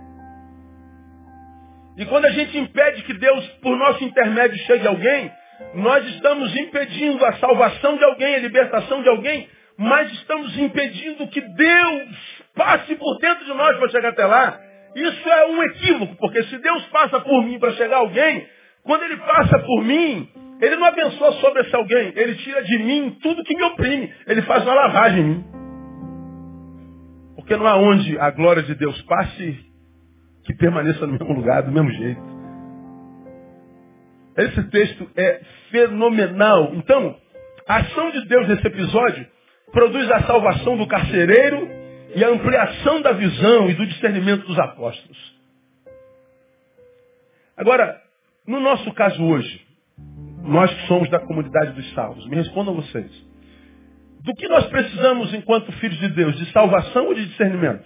E 1.99 2.05
quando 2.07 2.27
a 2.27 2.31
gente 2.31 2.59
impede 2.59 3.03
que 3.03 3.15
Deus, 3.15 3.47
por 3.63 3.77
nosso 3.77 4.05
intermédio, 4.05 4.59
chegue 4.67 4.87
a 4.87 4.91
alguém, 4.91 5.33
nós 5.75 6.05
estamos 6.15 6.55
impedindo 6.57 7.25
a 7.25 7.35
salvação 7.35 7.97
de 7.97 8.05
alguém, 8.05 8.35
a 8.35 8.39
libertação 8.39 9.03
de 9.03 9.09
alguém, 9.09 9.49
mas 9.79 10.11
estamos 10.13 10.57
impedindo 10.59 11.29
que 11.29 11.41
Deus 11.41 12.45
passe 12.55 12.95
por 12.97 13.19
dentro 13.19 13.45
de 13.45 13.55
nós 13.55 13.77
para 13.79 13.89
chegar 13.91 14.09
até 14.11 14.25
lá. 14.25 14.61
Isso 14.95 15.29
é 15.29 15.47
um 15.47 15.63
equívoco, 15.63 16.17
porque 16.17 16.43
se 16.45 16.59
Deus 16.59 16.87
passa 16.87 17.21
por 17.21 17.45
mim 17.45 17.59
para 17.59 17.73
chegar 17.73 17.97
a 17.97 18.01
alguém, 18.01 18.47
quando 18.83 19.03
Ele 19.03 19.17
passa 19.19 19.59
por 19.59 19.85
mim, 19.85 20.29
Ele 20.61 20.77
não 20.77 20.87
abençoa 20.87 21.33
sobre 21.33 21.63
esse 21.63 21.77
alguém, 21.77 22.13
Ele 22.17 22.35
tira 22.37 22.63
de 22.63 22.79
mim 22.79 23.19
tudo 23.23 23.45
que 23.45 23.55
me 23.55 23.63
oprime, 23.65 24.13
Ele 24.27 24.43
faz 24.43 24.63
uma 24.63 24.75
lavagem 24.75 25.21
em 25.21 25.29
mim. 25.29 25.45
Porque 27.35 27.57
não 27.57 27.67
há 27.67 27.77
onde 27.77 28.19
a 28.19 28.31
glória 28.31 28.63
de 28.63 28.75
Deus 28.75 29.01
passe 29.03 29.67
que 30.45 30.55
permaneça 30.55 31.07
no 31.07 31.13
mesmo 31.13 31.35
lugar, 31.35 31.63
do 31.63 31.73
mesmo 31.73 31.91
jeito. 31.91 32.37
Esse 34.39 34.63
texto 34.71 35.11
é 35.17 35.41
fenomenal. 35.71 36.73
Então, 36.75 37.17
a 37.69 37.77
ação 37.77 38.11
de 38.11 38.27
Deus 38.27 38.49
nesse 38.49 38.67
episódio 38.67 39.27
produz 39.73 40.11
a 40.11 40.23
salvação 40.23 40.77
do 40.77 40.87
carcereiro 40.87 41.69
e 42.15 42.25
a 42.25 42.29
ampliação 42.29 43.03
da 43.03 43.13
visão 43.13 43.69
e 43.69 43.75
do 43.75 43.87
discernimento 43.87 44.47
dos 44.47 44.59
apóstolos. 44.59 45.37
Agora, 47.57 48.01
no 48.47 48.61
nosso 48.61 48.93
caso 48.93 49.23
hoje, 49.25 49.67
nós 50.43 50.73
que 50.73 50.87
somos 50.87 51.09
da 51.11 51.19
comunidade 51.19 51.73
dos 51.73 51.93
salvos, 51.95 52.27
me 52.29 52.37
respondam 52.37 52.75
vocês. 52.75 53.11
Do 54.23 54.35
que 54.35 54.49
nós 54.49 54.67
precisamos 54.67 55.33
enquanto 55.35 55.71
filhos 55.73 55.99
de 55.99 56.09
Deus? 56.09 56.37
De 56.37 56.51
salvação 56.53 57.07
ou 57.07 57.15
de 57.15 57.27
discernimento? 57.27 57.85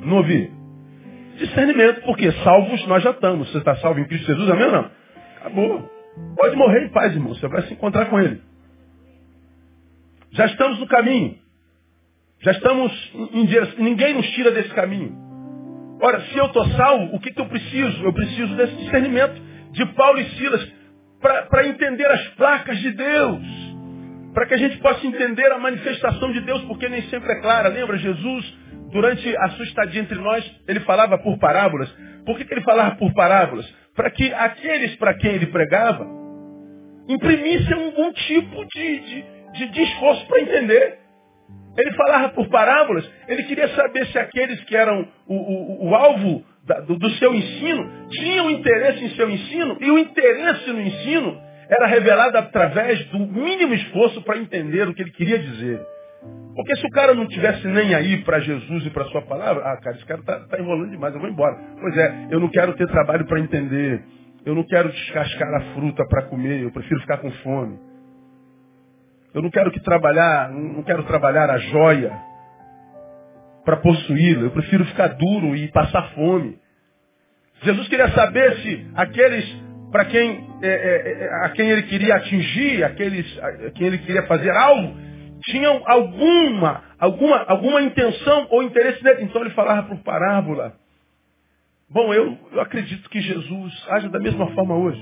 Não 0.00 0.18
ouvi. 0.18 0.50
Discernimento, 1.36 2.02
porque 2.02 2.30
salvos 2.44 2.86
nós 2.86 3.02
já 3.02 3.10
estamos. 3.10 3.50
Você 3.50 3.58
está 3.58 3.76
salvo 3.76 4.00
em 4.00 4.04
Cristo 4.04 4.26
Jesus, 4.26 4.50
amém 4.50 4.66
ou 4.66 4.72
não? 4.72 4.90
Acabou. 5.40 5.90
Pode 6.36 6.56
morrer 6.56 6.84
em 6.84 6.90
paz, 6.90 7.12
irmão. 7.14 7.34
Você 7.34 7.48
vai 7.48 7.62
se 7.62 7.72
encontrar 7.72 8.06
com 8.06 8.20
Ele. 8.20 8.40
Já 10.32 10.46
estamos 10.46 10.78
no 10.78 10.86
caminho. 10.86 11.38
Já 12.40 12.52
estamos 12.52 13.12
em 13.32 13.46
direção. 13.46 13.84
Ninguém 13.84 14.14
nos 14.14 14.26
tira 14.30 14.50
desse 14.50 14.70
caminho. 14.70 15.16
Ora, 16.00 16.20
se 16.20 16.36
eu 16.36 16.46
estou 16.46 16.66
salvo, 16.70 17.14
o 17.14 17.20
que, 17.20 17.32
que 17.32 17.40
eu 17.40 17.46
preciso? 17.46 18.02
Eu 18.02 18.12
preciso 18.12 18.56
desse 18.56 18.74
discernimento 18.76 19.40
de 19.70 19.86
Paulo 19.94 20.18
e 20.18 20.24
Silas 20.30 20.72
para 21.20 21.66
entender 21.66 22.06
as 22.06 22.28
placas 22.30 22.78
de 22.78 22.90
Deus. 22.90 23.42
Para 24.34 24.46
que 24.46 24.54
a 24.54 24.56
gente 24.56 24.78
possa 24.78 25.06
entender 25.06 25.52
a 25.52 25.58
manifestação 25.58 26.32
de 26.32 26.40
Deus, 26.40 26.62
porque 26.62 26.88
nem 26.88 27.02
sempre 27.02 27.30
é 27.32 27.40
clara. 27.40 27.68
Lembra, 27.68 27.98
Jesus, 27.98 28.58
durante 28.90 29.36
a 29.36 29.50
sua 29.50 29.64
estadia 29.64 30.00
entre 30.00 30.18
nós, 30.18 30.44
ele 30.66 30.80
falava 30.80 31.18
por 31.18 31.38
parábolas. 31.38 31.88
Por 32.24 32.36
que, 32.36 32.44
que 32.44 32.54
ele 32.54 32.62
falava 32.62 32.96
por 32.96 33.12
parábolas? 33.12 33.66
Para 33.94 34.10
que 34.10 34.32
aqueles 34.32 34.96
para 34.96 35.14
quem 35.14 35.32
ele 35.32 35.46
pregava 35.46 36.06
imprimissem 37.08 37.74
algum 37.74 38.12
tipo 38.12 38.64
de, 38.66 39.00
de, 39.00 39.24
de, 39.52 39.68
de 39.68 39.82
esforço 39.82 40.26
para 40.26 40.40
entender. 40.40 40.98
Ele 41.76 41.92
falava 41.92 42.28
por 42.30 42.48
parábolas, 42.48 43.08
ele 43.28 43.44
queria 43.44 43.68
saber 43.68 44.06
se 44.06 44.18
aqueles 44.18 44.62
que 44.64 44.76
eram 44.76 45.08
o, 45.26 45.34
o, 45.34 45.88
o 45.88 45.94
alvo 45.94 46.44
da, 46.66 46.80
do, 46.80 46.98
do, 46.98 47.10
seu 47.12 47.34
ensino 47.34 48.08
tinham 48.10 48.50
interesse 48.50 49.04
em 49.04 49.10
seu 49.10 49.30
ensino, 49.30 49.78
e 49.80 49.90
o 49.90 49.98
interesse 49.98 50.70
no 50.70 50.82
ensino 50.82 51.40
era 51.68 51.86
revelado 51.86 52.36
através 52.36 53.04
do 53.06 53.20
mínimo 53.20 53.72
esforço 53.72 54.22
para 54.22 54.38
entender 54.38 54.86
o 54.86 54.94
que 54.94 55.02
ele 55.02 55.12
queria 55.12 55.38
dizer. 55.38 55.80
Porque 56.54 56.76
se 56.76 56.86
o 56.86 56.90
cara 56.90 57.14
não 57.14 57.26
tivesse 57.26 57.66
nem 57.66 57.94
aí 57.94 58.18
para 58.18 58.38
Jesus 58.40 58.86
e 58.86 58.90
para 58.90 59.06
sua 59.06 59.22
palavra, 59.22 59.64
ah, 59.64 59.80
cara, 59.80 59.96
esse 59.96 60.04
cara 60.04 60.20
está 60.20 60.40
tá 60.40 60.60
enrolando 60.60 60.90
demais, 60.90 61.14
eu 61.14 61.20
vou 61.20 61.30
embora. 61.30 61.56
Pois 61.80 61.96
é, 61.96 62.26
eu 62.30 62.38
não 62.38 62.48
quero 62.48 62.74
ter 62.74 62.86
trabalho 62.88 63.24
para 63.26 63.40
entender. 63.40 64.04
Eu 64.44 64.54
não 64.54 64.64
quero 64.64 64.90
descascar 64.90 65.54
a 65.54 65.60
fruta 65.74 66.04
para 66.08 66.22
comer, 66.22 66.62
eu 66.62 66.70
prefiro 66.70 67.00
ficar 67.00 67.18
com 67.18 67.30
fome. 67.30 67.78
Eu 69.34 69.42
não 69.42 69.50
quero 69.50 69.70
que 69.70 69.80
trabalhar, 69.80 70.50
não 70.50 70.82
quero 70.82 71.04
trabalhar 71.04 71.50
a 71.50 71.58
joia 71.58 72.12
para 73.64 73.78
possuí-la. 73.78 74.42
Eu 74.42 74.50
prefiro 74.50 74.84
ficar 74.86 75.08
duro 75.08 75.56
e 75.56 75.68
passar 75.68 76.10
fome. 76.14 76.58
Jesus 77.62 77.88
queria 77.88 78.10
saber 78.10 78.56
se 78.58 78.90
aqueles 78.94 79.62
para 79.90 80.06
quem 80.06 80.48
é, 80.62 80.68
é, 80.68 81.24
é, 81.24 81.44
a 81.44 81.50
quem 81.50 81.70
ele 81.70 81.82
queria 81.82 82.16
atingir, 82.16 82.82
aqueles 82.82 83.38
a 83.38 83.70
quem 83.70 83.86
ele 83.86 83.98
queria 83.98 84.22
fazer 84.26 84.50
algo, 84.50 84.96
tinham 85.44 85.82
alguma, 85.86 86.82
alguma, 86.98 87.44
alguma 87.46 87.82
intenção 87.82 88.46
ou 88.50 88.62
interesse 88.62 89.02
nele. 89.04 89.24
Então 89.24 89.42
ele 89.42 89.50
falava 89.50 89.86
por 89.86 89.98
parábola. 89.98 90.74
Bom, 91.90 92.12
eu, 92.14 92.38
eu 92.52 92.60
acredito 92.60 93.08
que 93.10 93.20
Jesus 93.20 93.86
age 93.90 94.08
da 94.08 94.18
mesma 94.18 94.46
forma 94.54 94.74
hoje. 94.74 95.00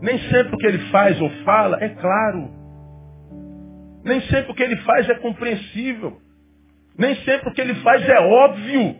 Nem 0.00 0.18
sempre 0.30 0.54
o 0.54 0.58
que 0.58 0.66
ele 0.66 0.90
faz 0.90 1.20
ou 1.20 1.30
fala 1.44 1.78
é 1.80 1.90
claro. 1.90 2.61
Nem 4.04 4.20
sempre 4.22 4.52
o 4.52 4.54
que 4.54 4.62
ele 4.62 4.76
faz 4.78 5.08
é 5.08 5.14
compreensível. 5.14 6.20
Nem 6.98 7.14
sempre 7.24 7.48
o 7.48 7.52
que 7.52 7.60
ele 7.60 7.74
faz 7.76 8.06
é 8.08 8.18
óbvio. 8.18 8.96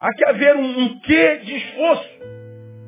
Há 0.00 0.14
que 0.14 0.24
haver 0.26 0.56
um, 0.56 0.80
um 0.82 1.00
quê 1.00 1.40
de 1.44 1.56
esforço 1.56 2.18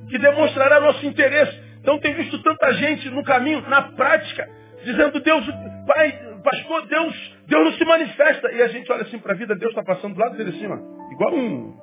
que 0.08 0.18
demonstrará 0.18 0.80
nosso 0.80 1.04
interesse. 1.06 1.58
Então 1.80 1.98
tem 1.98 2.14
visto 2.14 2.42
tanta 2.42 2.72
gente 2.74 3.08
no 3.10 3.24
caminho, 3.24 3.62
na 3.68 3.82
prática, 3.82 4.48
dizendo, 4.84 5.18
Deus, 5.20 5.46
Pai, 5.86 6.12
pastor, 6.44 6.86
Deus, 6.86 7.36
Deus 7.46 7.64
não 7.64 7.72
se 7.72 7.84
manifesta. 7.84 8.52
E 8.52 8.62
a 8.62 8.68
gente 8.68 8.90
olha 8.92 9.02
assim 9.02 9.18
para 9.18 9.32
a 9.32 9.36
vida, 9.36 9.54
Deus 9.56 9.70
está 9.70 9.82
passando 9.82 10.14
do 10.14 10.20
lado 10.20 10.36
dele 10.36 10.50
assim, 10.50 10.66
ó, 10.66 11.12
igual 11.12 11.34
um, 11.34 11.76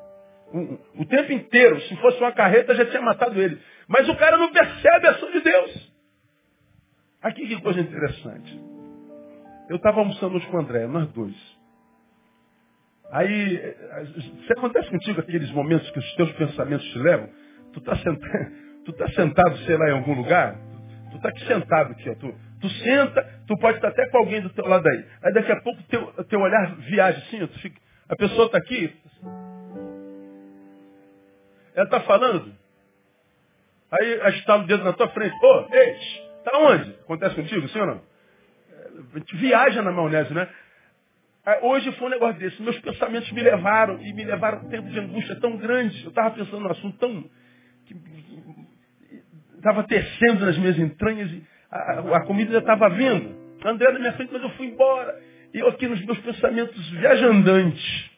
um, 0.54 0.78
o 1.00 1.06
tempo 1.06 1.32
inteiro. 1.32 1.82
Se 1.82 1.96
fosse 1.98 2.20
uma 2.20 2.32
carreta, 2.32 2.76
já 2.76 2.86
tinha 2.86 3.02
matado 3.02 3.42
ele. 3.42 3.60
Mas 3.88 4.08
o 4.08 4.16
cara 4.16 4.38
não 4.38 4.52
percebe 4.52 5.08
a 5.08 5.12
ação 5.12 5.32
de 5.32 5.42
Deus. 5.42 5.97
Aqui 7.28 7.46
que 7.46 7.62
coisa 7.62 7.82
interessante. 7.82 8.62
Eu 9.70 9.76
estava 9.76 10.00
almoçando 10.00 10.38
hoje 10.38 10.48
com 10.48 10.56
o 10.56 10.60
André, 10.62 10.88
nós 10.88 11.12
dois. 11.12 11.36
Aí, 13.12 13.76
se 14.46 14.54
acontece 14.54 14.90
contigo 14.90 15.20
aqueles 15.20 15.52
momentos 15.52 15.90
que 15.92 16.00
os 16.00 16.16
teus 16.16 16.32
pensamentos 16.34 16.88
te 16.88 17.00
levam, 17.00 17.30
tu 17.74 17.80
está 17.80 17.98
sentado, 17.98 18.52
tu 18.86 18.94
tá 18.94 19.08
sentado, 19.10 19.58
sei 19.66 19.76
lá, 19.76 19.90
em 19.90 19.94
algum 19.94 20.14
lugar, 20.14 20.56
tu 21.12 21.18
está 21.18 21.28
aqui 21.28 21.46
sentado 21.46 21.92
aqui, 21.92 22.10
ó, 22.10 22.16
tu, 22.16 22.34
tu 22.62 22.70
senta, 22.70 23.42
tu 23.46 23.58
pode 23.58 23.78
estar 23.78 23.90
até 23.90 24.08
com 24.10 24.20
alguém 24.20 24.42
do 24.42 24.50
teu 24.52 24.66
lado 24.66 24.88
aí. 24.88 25.06
Aí 25.24 25.34
daqui 25.34 25.52
a 25.52 25.62
pouco 25.62 25.84
teu, 25.84 26.24
teu 26.26 26.40
olhar 26.40 26.78
viaja 26.78 27.18
assim, 27.18 27.46
fica, 27.60 27.82
a 28.08 28.16
pessoa 28.16 28.46
está 28.46 28.58
aqui, 28.58 28.96
ela 31.76 31.86
está 31.86 32.00
falando, 32.02 32.56
aí 33.92 34.38
está 34.40 34.56
o 34.56 34.66
dedo 34.66 34.86
na 34.86 34.94
tua 34.94 35.10
frente, 35.10 35.36
ô, 35.44 35.68
oh, 35.70 35.76
ei, 35.76 36.27
Está 36.48 36.60
onde? 36.60 36.92
Acontece 37.04 37.36
contigo, 37.36 37.68
sim 37.68 37.80
ou 37.80 37.88
não? 37.88 38.02
A 39.14 39.20
gente 39.20 39.36
viaja 39.36 39.82
na 39.82 39.92
maionese, 39.92 40.34
né? 40.34 40.48
Ah, 41.46 41.60
hoje 41.62 41.92
foi 41.94 42.08
um 42.08 42.12
negócio 42.12 42.40
desse. 42.40 42.62
Meus 42.62 42.80
pensamentos 42.80 43.30
me 43.34 43.42
levaram 43.42 44.02
e 44.02 44.14
me 44.14 44.24
levaram 44.24 44.60
a 44.60 44.62
um 44.62 44.70
tempo 44.70 44.90
de 44.90 44.98
angústia 44.98 45.36
tão 45.42 45.58
grande. 45.58 46.04
Eu 46.04 46.10
estava 46.10 46.32
pensando 46.32 46.62
num 46.62 46.72
assunto 46.72 46.98
tão. 46.98 47.30
que 47.86 47.96
estava 49.58 49.84
tecendo 49.84 50.46
nas 50.46 50.58
minhas 50.58 50.80
entranhas 50.80 51.30
e 51.32 51.44
a, 51.70 52.18
a 52.18 52.26
comida 52.26 52.54
já 52.54 52.60
estava 52.60 52.90
vindo. 52.92 53.36
André 53.66 53.92
na 53.92 54.00
minha 54.00 54.14
frente, 54.14 54.32
mas 54.32 54.42
eu 54.42 54.50
fui 54.52 54.68
embora. 54.68 55.22
E 55.54 55.60
eu 55.60 55.68
aqui 55.68 55.86
nos 55.86 56.04
meus 56.06 56.20
pensamentos 56.20 56.90
viajandantes. 56.92 58.12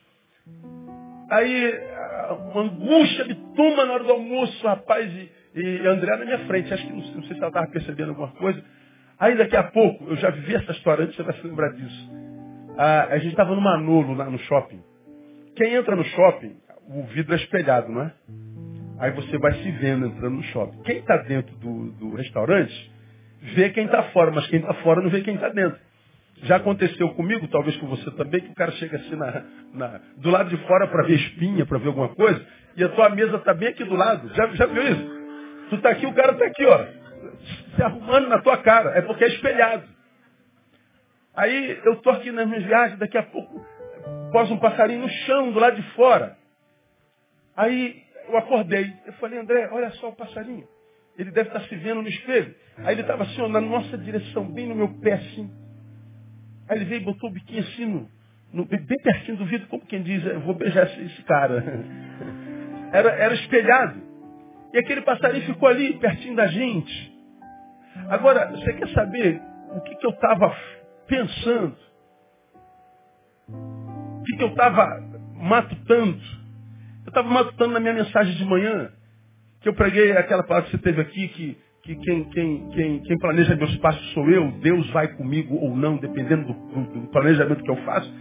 Aí, 1.31 1.79
uma 2.51 2.61
angústia 2.61 3.25
me 3.25 3.35
toma 3.55 3.85
na 3.85 3.93
hora 3.93 4.03
do 4.03 4.11
almoço, 4.11 4.67
rapaz, 4.67 5.11
e 5.11 5.38
e 5.55 5.87
André 5.87 6.17
na 6.17 6.25
minha 6.25 6.39
frente. 6.39 6.73
Acho 6.73 6.85
que 6.85 6.93
não, 6.93 6.99
não 6.99 7.23
sei 7.23 7.33
se 7.33 7.37
ela 7.37 7.47
estava 7.47 7.67
percebendo 7.67 8.09
alguma 8.09 8.29
coisa. 8.29 8.63
Aí 9.19 9.35
daqui 9.37 9.55
a 9.55 9.63
pouco, 9.63 10.05
eu 10.09 10.15
já 10.15 10.29
vivi 10.29 10.55
essa 10.55 10.71
história 10.71 11.03
antes, 11.03 11.15
você 11.15 11.23
vai 11.23 11.33
se 11.33 11.45
lembrar 11.45 11.73
disso. 11.73 12.09
Ah, 12.77 13.07
a 13.11 13.17
gente 13.17 13.31
estava 13.31 13.53
no 13.53 13.61
Manolo, 13.61 14.13
lá 14.13 14.29
no 14.29 14.39
shopping. 14.39 14.81
Quem 15.55 15.73
entra 15.73 15.95
no 15.95 16.05
shopping, 16.05 16.55
o 16.87 17.03
vidro 17.07 17.33
é 17.33 17.37
espelhado, 17.37 17.91
não 17.91 18.03
é? 18.03 18.13
Aí 18.99 19.11
você 19.11 19.37
vai 19.37 19.53
se 19.55 19.71
vendo 19.71 20.05
entrando 20.05 20.35
no 20.35 20.43
shopping. 20.43 20.81
Quem 20.83 20.97
está 20.99 21.17
dentro 21.17 21.53
do, 21.57 21.91
do, 21.91 22.15
restaurante, 22.15 22.91
vê 23.55 23.69
quem 23.71 23.85
está 23.85 24.03
fora, 24.11 24.31
mas 24.31 24.47
quem 24.47 24.59
está 24.59 24.73
fora 24.75 25.01
não 25.01 25.09
vê 25.09 25.21
quem 25.21 25.35
está 25.35 25.49
dentro. 25.49 25.77
Já 26.43 26.55
aconteceu 26.55 27.09
comigo, 27.09 27.45
talvez 27.49 27.75
com 27.77 27.87
você 27.87 28.09
também, 28.11 28.39
que 28.39 28.51
o 28.51 28.55
cara 28.55 28.71
chega 28.73 28.95
assim 28.95 29.15
na, 29.15 29.43
na, 29.73 30.01
do 30.15 30.29
lado 30.29 30.49
de 30.49 30.57
fora 30.65 30.87
para 30.87 31.03
ver 31.03 31.15
espinha, 31.15 31.65
para 31.65 31.77
ver 31.77 31.87
alguma 31.87 32.09
coisa, 32.09 32.41
e 32.77 32.83
a 32.83 32.87
tua 32.89 33.09
mesa 33.09 33.35
está 33.35 33.53
bem 33.53 33.67
aqui 33.67 33.83
do 33.83 33.95
lado. 33.95 34.33
Já, 34.33 34.47
já 34.47 34.65
viu 34.65 34.83
isso? 34.83 35.18
Tu 35.69 35.75
está 35.75 35.89
aqui, 35.89 36.05
o 36.05 36.13
cara 36.13 36.33
está 36.33 36.45
aqui, 36.45 36.65
ó, 36.65 36.85
se 37.75 37.83
arrumando 37.83 38.27
na 38.27 38.41
tua 38.41 38.57
cara. 38.57 38.91
É 38.97 39.01
porque 39.01 39.23
é 39.23 39.27
espelhado. 39.27 39.87
Aí 41.35 41.79
eu 41.85 41.93
estou 41.93 42.11
aqui 42.13 42.31
nas 42.31 42.47
minhas 42.47 42.63
viagens, 42.63 42.99
daqui 42.99 43.17
a 43.17 43.23
pouco 43.23 43.65
posa 44.31 44.53
um 44.53 44.57
passarinho 44.57 45.01
no 45.01 45.09
chão, 45.09 45.51
do 45.51 45.59
lado 45.59 45.75
de 45.75 45.83
fora. 45.93 46.37
Aí 47.55 48.03
eu 48.27 48.37
acordei. 48.37 48.93
Eu 49.05 49.13
falei, 49.13 49.39
André, 49.39 49.69
olha 49.71 49.89
só 49.91 50.09
o 50.09 50.15
passarinho. 50.15 50.67
Ele 51.17 51.31
deve 51.31 51.49
estar 51.49 51.59
tá 51.59 51.67
se 51.67 51.75
vendo 51.75 52.01
no 52.01 52.07
espelho. 52.07 52.55
Aí 52.77 52.93
ele 52.93 53.01
estava 53.01 53.23
assim, 53.23 53.41
ó, 53.41 53.47
na 53.49 53.59
nossa 53.59 53.97
direção, 53.97 54.45
bem 54.45 54.67
no 54.67 54.75
meu 54.75 54.87
pé, 54.99 55.13
assim. 55.13 55.51
Aí 56.67 56.77
ele 56.77 56.85
veio 56.85 57.01
e 57.01 57.05
botou 57.05 57.29
o 57.29 57.33
biquinho 57.33 57.61
assim, 57.61 57.85
no, 57.85 58.09
no, 58.53 58.65
bem 58.65 58.97
pertinho 59.03 59.37
do 59.37 59.45
vidro, 59.45 59.67
como 59.67 59.85
quem 59.85 60.01
diz, 60.01 60.23
eu 60.25 60.39
vou 60.41 60.53
beijar 60.53 60.85
esse, 60.85 61.01
esse 61.01 61.23
cara. 61.23 61.63
Era, 62.91 63.11
era 63.11 63.35
espelhado. 63.35 64.01
E 64.73 64.77
aquele 64.77 65.01
passarinho 65.01 65.45
ficou 65.45 65.67
ali, 65.67 65.93
pertinho 65.97 66.35
da 66.35 66.47
gente. 66.47 67.19
Agora, 68.09 68.51
você 68.51 68.73
quer 68.73 68.89
saber 68.89 69.41
o 69.75 69.81
que, 69.81 69.95
que 69.95 70.05
eu 70.05 70.11
estava 70.11 70.55
pensando? 71.07 71.75
O 73.47 74.23
que, 74.23 74.37
que 74.37 74.43
eu 74.43 74.49
estava 74.49 75.01
matutando? 75.35 76.19
Eu 77.05 77.09
estava 77.09 77.27
matutando 77.27 77.73
na 77.73 77.79
minha 77.79 77.93
mensagem 77.93 78.35
de 78.35 78.45
manhã, 78.45 78.91
que 79.61 79.69
eu 79.69 79.73
preguei 79.73 80.11
aquela 80.11 80.43
palavra 80.43 80.69
que 80.69 80.77
você 80.77 80.83
teve 80.83 81.01
aqui, 81.01 81.27
que, 81.29 81.57
que 81.83 81.95
quem, 81.95 82.23
quem, 82.29 82.69
quem, 82.69 82.99
quem 83.01 83.17
planeja 83.17 83.55
meus 83.55 83.75
passos 83.77 84.13
sou 84.13 84.29
eu, 84.29 84.51
Deus 84.59 84.89
vai 84.91 85.07
comigo 85.15 85.55
ou 85.55 85.75
não, 85.75 85.97
dependendo 85.97 86.45
do, 86.45 86.53
do, 86.53 87.01
do 87.01 87.07
planejamento 87.07 87.63
que 87.63 87.71
eu 87.71 87.77
faço. 87.77 88.11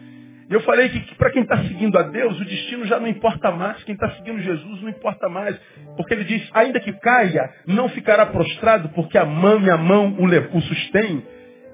E 0.49 0.55
eu 0.55 0.61
falei 0.63 0.89
que, 0.89 1.01
que 1.01 1.15
para 1.15 1.31
quem 1.31 1.43
está 1.43 1.59
seguindo 1.59 1.99
a 1.99 2.03
Deus, 2.03 2.41
o 2.41 2.45
destino 2.45 2.87
já 2.87 2.99
não 2.99 3.07
importa 3.07 3.51
mais. 3.51 3.85
Quem 3.85 3.95
está 3.95 4.11
seguindo 4.13 4.41
Jesus 4.41 4.81
não 4.81 4.89
importa 4.89 5.29
mais. 5.29 5.59
Porque 5.97 6.15
ele 6.15 6.25
diz, 6.25 6.49
ainda 6.55 6.81
que 6.81 6.93
caia, 6.95 7.51
não 7.67 7.89
ficará 7.91 8.25
prostrado, 8.25 8.89
porque 8.91 9.19
a 9.19 9.27
mão, 9.27 9.61
minha 9.61 9.77
mão 9.77 10.17
o, 10.19 10.57
o 10.57 10.61
sustém. 10.63 11.23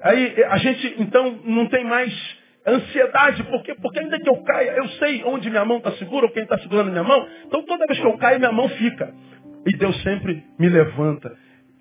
Aí 0.03 0.43
a 0.49 0.57
gente 0.57 0.95
então 0.99 1.39
não 1.45 1.67
tem 1.67 1.85
mais 1.85 2.13
ansiedade. 2.67 3.43
Por 3.43 3.63
quê? 3.63 3.75
Porque 3.81 3.99
ainda 3.99 4.19
que 4.19 4.27
eu 4.27 4.43
caia, 4.43 4.71
eu 4.71 4.87
sei 4.89 5.23
onde 5.23 5.49
minha 5.49 5.63
mão 5.63 5.77
está 5.77 5.91
segura, 5.93 6.25
ou 6.25 6.31
quem 6.31 6.43
está 6.43 6.57
segurando 6.57 6.91
minha 6.91 7.03
mão. 7.03 7.25
Então 7.45 7.63
toda 7.63 7.87
vez 7.87 7.97
que 7.97 8.05
eu 8.05 8.17
caio, 8.17 8.39
minha 8.39 8.51
mão 8.51 8.67
fica. 8.67 9.13
E 9.65 9.77
Deus 9.77 10.01
sempre 10.03 10.43
me 10.59 10.67
levanta. 10.67 11.31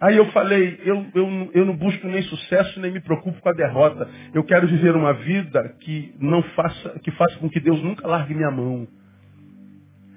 Aí 0.00 0.16
eu 0.16 0.26
falei, 0.33 0.80
eu, 0.85 1.07
eu, 1.14 1.50
eu 1.54 1.64
não 1.64 1.76
busco 1.76 2.07
nem 2.07 2.22
sucesso, 2.22 2.80
nem 2.80 2.90
me 2.90 3.00
preocupo 3.00 3.40
com 3.40 3.48
a 3.48 3.52
derrota. 3.52 4.09
Eu 4.35 4.44
quero 4.44 4.66
viver 4.66 4.94
uma 4.94 5.12
vida 5.14 5.76
que 5.80 6.14
não 6.20 6.42
faça, 6.42 6.98
que 7.02 7.11
faça 7.12 7.37
com 7.38 7.48
que 7.48 7.61
Deus 7.61 7.83
nunca 7.83 8.07
largue 8.07 8.35
minha 8.35 8.50
mão. 8.50 8.87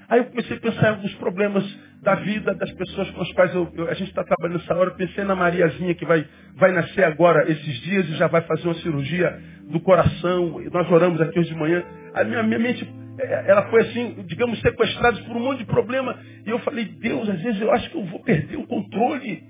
Aí 0.09 0.19
eu 0.19 0.25
comecei 0.25 0.55
a 0.55 0.59
pensar 0.59 0.87
em 0.87 0.95
alguns 0.95 1.13
problemas 1.15 1.63
da 2.01 2.15
vida 2.15 2.53
das 2.55 2.71
pessoas 2.71 3.09
com 3.11 3.21
as 3.21 3.31
quais 3.33 3.53
eu, 3.53 3.69
eu, 3.75 3.89
a 3.89 3.93
gente 3.93 4.09
está 4.09 4.23
trabalhando 4.23 4.59
nessa 4.59 4.75
hora. 4.75 4.91
Pensei 4.91 5.23
na 5.23 5.35
Mariazinha 5.35 5.93
que 5.95 6.05
vai, 6.05 6.25
vai 6.55 6.71
nascer 6.71 7.03
agora 7.03 7.49
esses 7.51 7.81
dias 7.81 8.07
e 8.07 8.15
já 8.15 8.27
vai 8.27 8.41
fazer 8.41 8.63
uma 8.63 8.75
cirurgia 8.75 9.37
do 9.69 9.79
coração. 9.81 10.61
Nós 10.71 10.89
oramos 10.91 11.19
aqui 11.19 11.39
hoje 11.39 11.49
de 11.49 11.55
manhã. 11.55 11.83
A 12.13 12.23
minha, 12.23 12.41
minha 12.43 12.59
mente, 12.59 12.87
é, 13.19 13.51
ela 13.51 13.69
foi 13.69 13.81
assim, 13.81 14.23
digamos, 14.27 14.59
sequestrada 14.61 15.21
por 15.23 15.35
um 15.35 15.41
monte 15.41 15.59
de 15.59 15.65
problema. 15.65 16.17
E 16.45 16.49
eu 16.49 16.59
falei, 16.59 16.85
Deus, 16.85 17.27
às 17.27 17.41
vezes 17.41 17.61
eu 17.61 17.71
acho 17.71 17.89
que 17.89 17.97
eu 17.97 18.05
vou 18.05 18.21
perder 18.23 18.57
o 18.57 18.65
controle. 18.65 19.43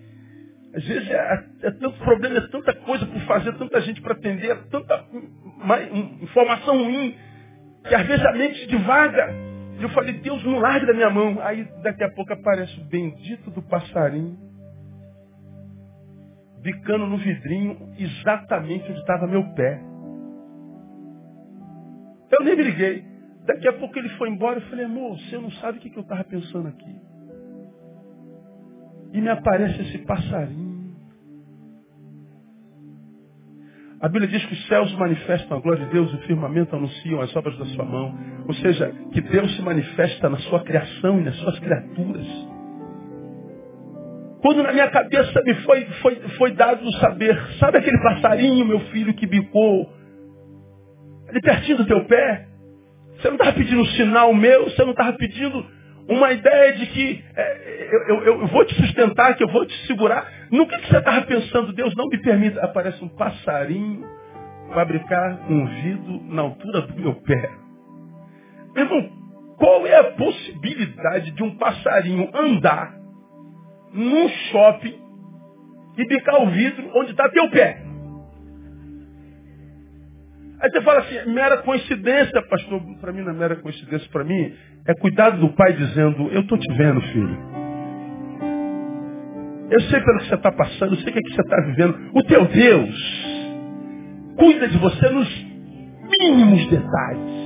Às 0.75 0.83
vezes 0.85 1.09
é, 1.09 1.45
é 1.63 1.71
tanto 1.71 1.97
problema, 1.99 2.37
é 2.37 2.47
tanta 2.49 2.73
coisa 2.73 3.05
por 3.05 3.21
fazer, 3.21 3.53
tanta 3.57 3.81
gente 3.81 4.01
para 4.01 4.13
atender, 4.13 4.51
é 4.51 4.55
tanta 4.69 5.05
informação 6.21 6.83
ruim, 6.83 7.15
que 7.87 7.95
às 7.95 8.05
vezes 8.05 8.25
a 8.25 8.33
mente 8.33 8.67
divaga. 8.67 9.33
E 9.79 9.83
eu 9.83 9.89
falei, 9.89 10.13
Deus, 10.13 10.43
não 10.43 10.59
largue 10.59 10.85
da 10.85 10.93
minha 10.93 11.09
mão. 11.09 11.37
Aí 11.41 11.63
daqui 11.83 12.03
a 12.03 12.11
pouco 12.11 12.33
aparece 12.33 12.79
o 12.79 12.85
bendito 12.85 13.51
do 13.51 13.61
passarinho, 13.61 14.37
bicando 16.61 17.05
no 17.05 17.17
vidrinho, 17.17 17.93
exatamente 17.97 18.89
onde 18.89 18.99
estava 18.99 19.27
meu 19.27 19.43
pé. 19.53 19.79
Eu 22.31 22.43
nem 22.43 22.55
me 22.55 22.63
liguei. 22.63 23.05
Daqui 23.45 23.67
a 23.67 23.73
pouco 23.73 23.97
ele 23.97 24.09
foi 24.09 24.29
embora. 24.29 24.59
Eu 24.59 24.69
falei, 24.69 24.85
amor, 24.85 25.17
você 25.17 25.37
não 25.37 25.51
sabe 25.51 25.77
o 25.77 25.81
que 25.81 25.95
eu 25.95 26.01
estava 26.01 26.23
pensando 26.25 26.67
aqui. 26.67 27.06
E 29.13 29.21
me 29.21 29.29
aparece 29.29 29.81
esse 29.81 29.97
passarinho. 29.99 30.67
A 33.99 34.07
Bíblia 34.07 34.27
diz 34.27 34.45
que 34.45 34.53
os 34.53 34.67
céus 34.67 34.93
manifestam 34.95 35.57
a 35.57 35.61
glória 35.61 35.85
de 35.85 35.91
Deus 35.91 36.13
o 36.13 36.17
firmamento 36.19 36.75
anunciam 36.75 37.19
as 37.19 37.35
obras 37.35 37.57
da 37.57 37.65
sua 37.65 37.83
mão. 37.83 38.15
Ou 38.47 38.53
seja, 38.53 38.93
que 39.11 39.21
Deus 39.21 39.55
se 39.55 39.61
manifesta 39.63 40.29
na 40.29 40.37
sua 40.37 40.63
criação 40.63 41.19
e 41.19 41.23
nas 41.23 41.35
suas 41.37 41.57
criaturas. 41.59 42.27
Quando 44.41 44.61
na 44.61 44.71
minha 44.71 44.89
cabeça 44.89 45.41
me 45.43 45.55
foi, 45.55 45.85
foi, 46.01 46.15
foi 46.37 46.51
dado 46.51 46.85
o 46.85 46.91
saber, 46.93 47.35
sabe 47.59 47.79
aquele 47.79 47.97
passarinho, 47.97 48.65
meu 48.65 48.79
filho, 48.91 49.13
que 49.15 49.25
bicou 49.25 49.91
ali 51.27 51.41
pertinho 51.41 51.77
do 51.77 51.85
teu 51.85 52.05
pé? 52.05 52.47
Você 53.17 53.29
não 53.29 53.35
estava 53.35 53.53
pedindo 53.53 53.81
um 53.81 53.85
sinal 53.85 54.33
meu, 54.33 54.65
você 54.65 54.83
não 54.83 54.91
estava 54.91 55.13
pedindo 55.13 55.65
uma 56.07 56.31
ideia 56.31 56.73
de 56.73 56.85
que 56.87 57.23
é, 57.35 57.89
eu, 57.91 58.03
eu, 58.03 58.23
eu, 58.41 58.47
vou 58.47 58.65
te 58.65 58.73
sustentar, 58.75 59.35
que 59.35 59.43
eu 59.43 59.49
vou 59.49 59.65
te 59.65 59.87
segurar. 59.87 60.31
No 60.51 60.67
que, 60.67 60.77
que 60.77 60.87
você 60.87 60.97
estava 60.97 61.25
pensando? 61.25 61.73
Deus 61.73 61.93
não 61.95 62.07
me 62.07 62.17
permita. 62.19 62.63
Aparece 62.63 63.03
um 63.03 63.09
passarinho 63.09 64.05
fabricar 64.73 65.39
um 65.49 65.65
vidro 65.65 66.23
na 66.29 66.41
altura 66.43 66.81
do 66.81 66.95
meu 66.95 67.15
pé. 67.15 67.49
Meu 68.73 68.85
irmão, 68.85 69.09
qual 69.57 69.87
é 69.87 69.95
a 69.95 70.11
possibilidade 70.11 71.31
de 71.31 71.43
um 71.43 71.57
passarinho 71.57 72.29
andar 72.33 72.93
num 73.91 74.29
shopping 74.29 74.99
e 75.97 76.05
bicar 76.05 76.41
o 76.43 76.49
vidro 76.51 76.91
onde 76.95 77.11
está 77.11 77.27
teu 77.29 77.49
pé? 77.49 77.86
Aí 80.59 80.71
você 80.71 80.81
fala 80.81 80.99
assim, 80.99 81.31
mera 81.31 81.57
coincidência, 81.57 82.41
pastor. 82.49 82.81
Para 82.99 83.13
mim 83.13 83.21
não 83.21 83.31
é 83.31 83.35
mera 83.35 83.55
coincidência. 83.57 84.09
Para 84.11 84.23
mim 84.23 84.53
é 84.87 84.93
cuidado 84.95 85.39
do 85.39 85.49
pai 85.53 85.73
dizendo, 85.73 86.29
eu 86.29 86.41
estou 86.41 86.57
te 86.57 86.73
vendo, 86.73 86.99
filho. 87.01 87.37
Eu 89.69 89.81
sei 89.81 89.99
pelo 89.99 90.19
que 90.19 90.29
você 90.29 90.35
está 90.35 90.51
passando, 90.51 90.93
eu 90.93 90.97
sei 90.99 91.09
o 91.09 91.13
que, 91.13 91.19
é 91.19 91.21
que 91.21 91.35
você 91.35 91.41
está 91.41 91.61
vivendo. 91.61 92.11
O 92.13 92.23
teu 92.23 92.45
Deus 92.45 93.37
cuida 94.37 94.67
de 94.67 94.77
você 94.77 95.09
nos 95.09 95.45
mínimos 96.19 96.67
detalhes. 96.67 97.37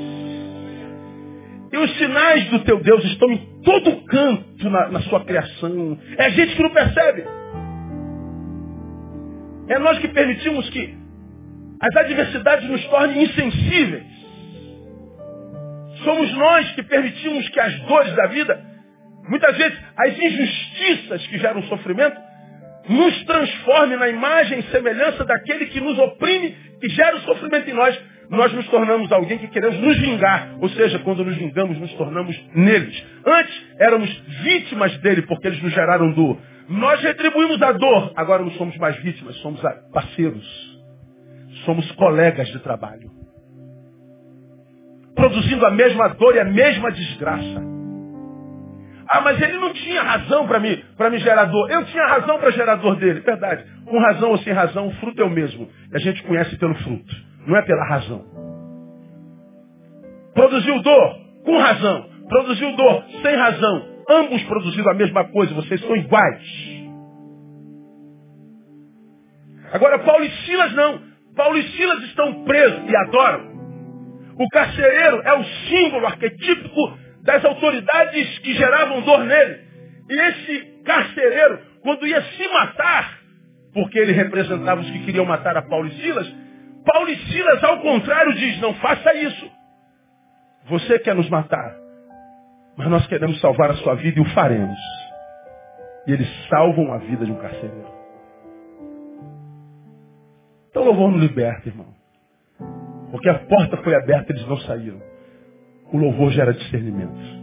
E 1.73 1.77
os 1.77 1.97
sinais 1.97 2.49
do 2.49 2.59
teu 2.59 2.81
Deus 2.81 3.03
estão 3.05 3.29
em 3.31 3.61
todo 3.63 4.05
canto 4.05 4.69
na, 4.69 4.89
na 4.89 5.01
sua 5.01 5.25
criação. 5.25 5.97
É 6.17 6.29
gente 6.29 6.55
que 6.55 6.63
não 6.63 6.69
percebe. 6.69 7.25
É 9.67 9.79
nós 9.79 9.97
que 9.99 10.07
permitimos 10.09 10.69
que 10.69 11.00
as 11.81 11.95
adversidades 11.95 12.69
nos 12.69 12.85
tornem 12.85 13.23
insensíveis. 13.23 14.05
Somos 16.03 16.31
nós 16.33 16.71
que 16.73 16.83
permitimos 16.83 17.49
que 17.49 17.59
as 17.59 17.79
dores 17.81 18.13
da 18.15 18.27
vida, 18.27 18.63
muitas 19.27 19.57
vezes 19.57 19.77
as 19.97 20.17
injustiças 20.17 21.27
que 21.27 21.39
geram 21.39 21.63
sofrimento, 21.63 22.19
nos 22.87 23.23
transformem 23.25 23.97
na 23.97 24.09
imagem 24.09 24.59
e 24.59 24.63
semelhança 24.63 25.23
daquele 25.25 25.67
que 25.67 25.79
nos 25.79 25.97
oprime 25.97 26.55
e 26.81 26.89
gera 26.89 27.17
o 27.17 27.21
sofrimento 27.21 27.69
em 27.69 27.73
nós. 27.73 27.99
Nós 28.29 28.53
nos 28.53 28.67
tornamos 28.67 29.11
alguém 29.11 29.37
que 29.39 29.47
queremos 29.47 29.77
nos 29.79 29.97
vingar. 29.99 30.55
Ou 30.61 30.69
seja, 30.69 30.99
quando 30.99 31.25
nos 31.25 31.35
vingamos, 31.35 31.77
nos 31.77 31.93
tornamos 31.93 32.39
neles. 32.55 33.03
Antes 33.25 33.65
éramos 33.77 34.09
vítimas 34.43 34.97
dele 34.99 35.23
porque 35.23 35.47
eles 35.47 35.61
nos 35.61 35.73
geraram 35.73 36.11
dor. 36.13 36.39
Nós 36.69 37.01
retribuímos 37.01 37.61
a 37.61 37.73
dor. 37.73 38.13
Agora 38.15 38.41
não 38.41 38.51
somos 38.51 38.77
mais 38.77 38.95
vítimas, 38.97 39.35
somos 39.37 39.61
parceiros 39.91 40.70
somos 41.65 41.89
colegas 41.93 42.47
de 42.47 42.59
trabalho. 42.59 43.09
Produzindo 45.15 45.65
a 45.65 45.71
mesma 45.71 46.09
dor 46.09 46.35
e 46.35 46.39
a 46.39 46.45
mesma 46.45 46.91
desgraça. 46.91 47.71
Ah, 49.13 49.19
mas 49.19 49.41
ele 49.41 49.57
não 49.57 49.73
tinha 49.73 50.01
razão 50.01 50.47
para 50.47 50.59
mim, 50.59 50.81
para 50.97 51.09
me 51.09 51.17
gerar 51.19 51.45
dor. 51.45 51.69
Eu 51.69 51.83
tinha 51.85 52.07
razão 52.07 52.39
para 52.39 52.51
gerar 52.51 52.75
dor 52.75 52.95
dele. 52.95 53.19
Verdade. 53.19 53.65
Com 53.85 53.99
razão 53.99 54.29
ou 54.29 54.37
sem 54.37 54.53
razão, 54.53 54.87
o 54.87 54.91
fruto 54.95 55.21
é 55.21 55.25
o 55.25 55.29
mesmo. 55.29 55.69
E 55.91 55.95
a 55.97 55.99
gente 55.99 56.23
conhece 56.23 56.57
pelo 56.57 56.73
fruto. 56.75 57.13
Não 57.45 57.57
é 57.57 57.61
pela 57.63 57.85
razão. 57.89 58.23
Produziu 60.33 60.81
dor 60.81 61.15
com 61.43 61.57
razão. 61.57 62.09
Produziu 62.29 62.75
dor 62.77 63.03
sem 63.21 63.35
razão. 63.35 63.85
Ambos 64.09 64.43
produziram 64.43 64.91
a 64.91 64.95
mesma 64.95 65.25
coisa. 65.25 65.53
Vocês 65.55 65.81
são 65.81 65.95
iguais. 65.95 66.81
Agora, 69.73 69.99
Paulo 69.99 70.23
e 70.23 70.31
Silas 70.45 70.73
não. 70.73 71.10
Paulo 71.35 71.57
e 71.57 71.63
Silas 71.71 72.03
estão 72.03 72.43
presos 72.43 72.89
e 72.89 72.95
adoram. 72.95 73.51
O 74.37 74.47
carcereiro 74.49 75.21
é 75.23 75.33
o 75.33 75.43
símbolo 75.43 76.07
arquetípico 76.07 76.97
das 77.23 77.43
autoridades 77.45 78.39
que 78.39 78.53
geravam 78.53 79.01
dor 79.01 79.23
nele. 79.23 79.59
E 80.09 80.19
esse 80.19 80.83
carcereiro, 80.83 81.59
quando 81.81 82.05
ia 82.07 82.21
se 82.21 82.47
matar, 82.49 83.19
porque 83.73 83.99
ele 83.99 84.11
representava 84.11 84.81
os 84.81 84.89
que 84.89 85.05
queriam 85.05 85.25
matar 85.25 85.55
a 85.55 85.61
Paulo 85.61 85.87
e 85.87 86.01
Silas, 86.01 86.27
Paulo 86.85 87.09
e 87.09 87.17
Silas, 87.31 87.63
ao 87.63 87.79
contrário, 87.79 88.33
diz, 88.33 88.59
não 88.59 88.73
faça 88.75 89.13
isso. 89.15 89.51
Você 90.65 90.99
quer 90.99 91.15
nos 91.15 91.29
matar, 91.29 91.75
mas 92.77 92.87
nós 92.87 93.05
queremos 93.07 93.39
salvar 93.39 93.71
a 93.71 93.75
sua 93.75 93.95
vida 93.95 94.19
e 94.19 94.21
o 94.21 94.29
faremos. 94.33 94.79
E 96.07 96.13
eles 96.13 96.27
salvam 96.49 96.91
a 96.93 96.97
vida 96.97 97.25
de 97.25 97.31
um 97.31 97.37
carcereiro. 97.37 98.00
Então 100.71 100.85
louvor 100.85 101.11
não 101.11 101.19
liberta, 101.19 101.67
irmão. 101.67 101.93
Porque 103.11 103.29
a 103.29 103.39
porta 103.39 103.77
foi 103.77 103.93
aberta 103.93 104.31
eles 104.31 104.47
não 104.47 104.57
saíram. 104.59 105.01
O 105.91 105.97
louvor 105.97 106.31
gera 106.31 106.53
discernimento. 106.53 107.41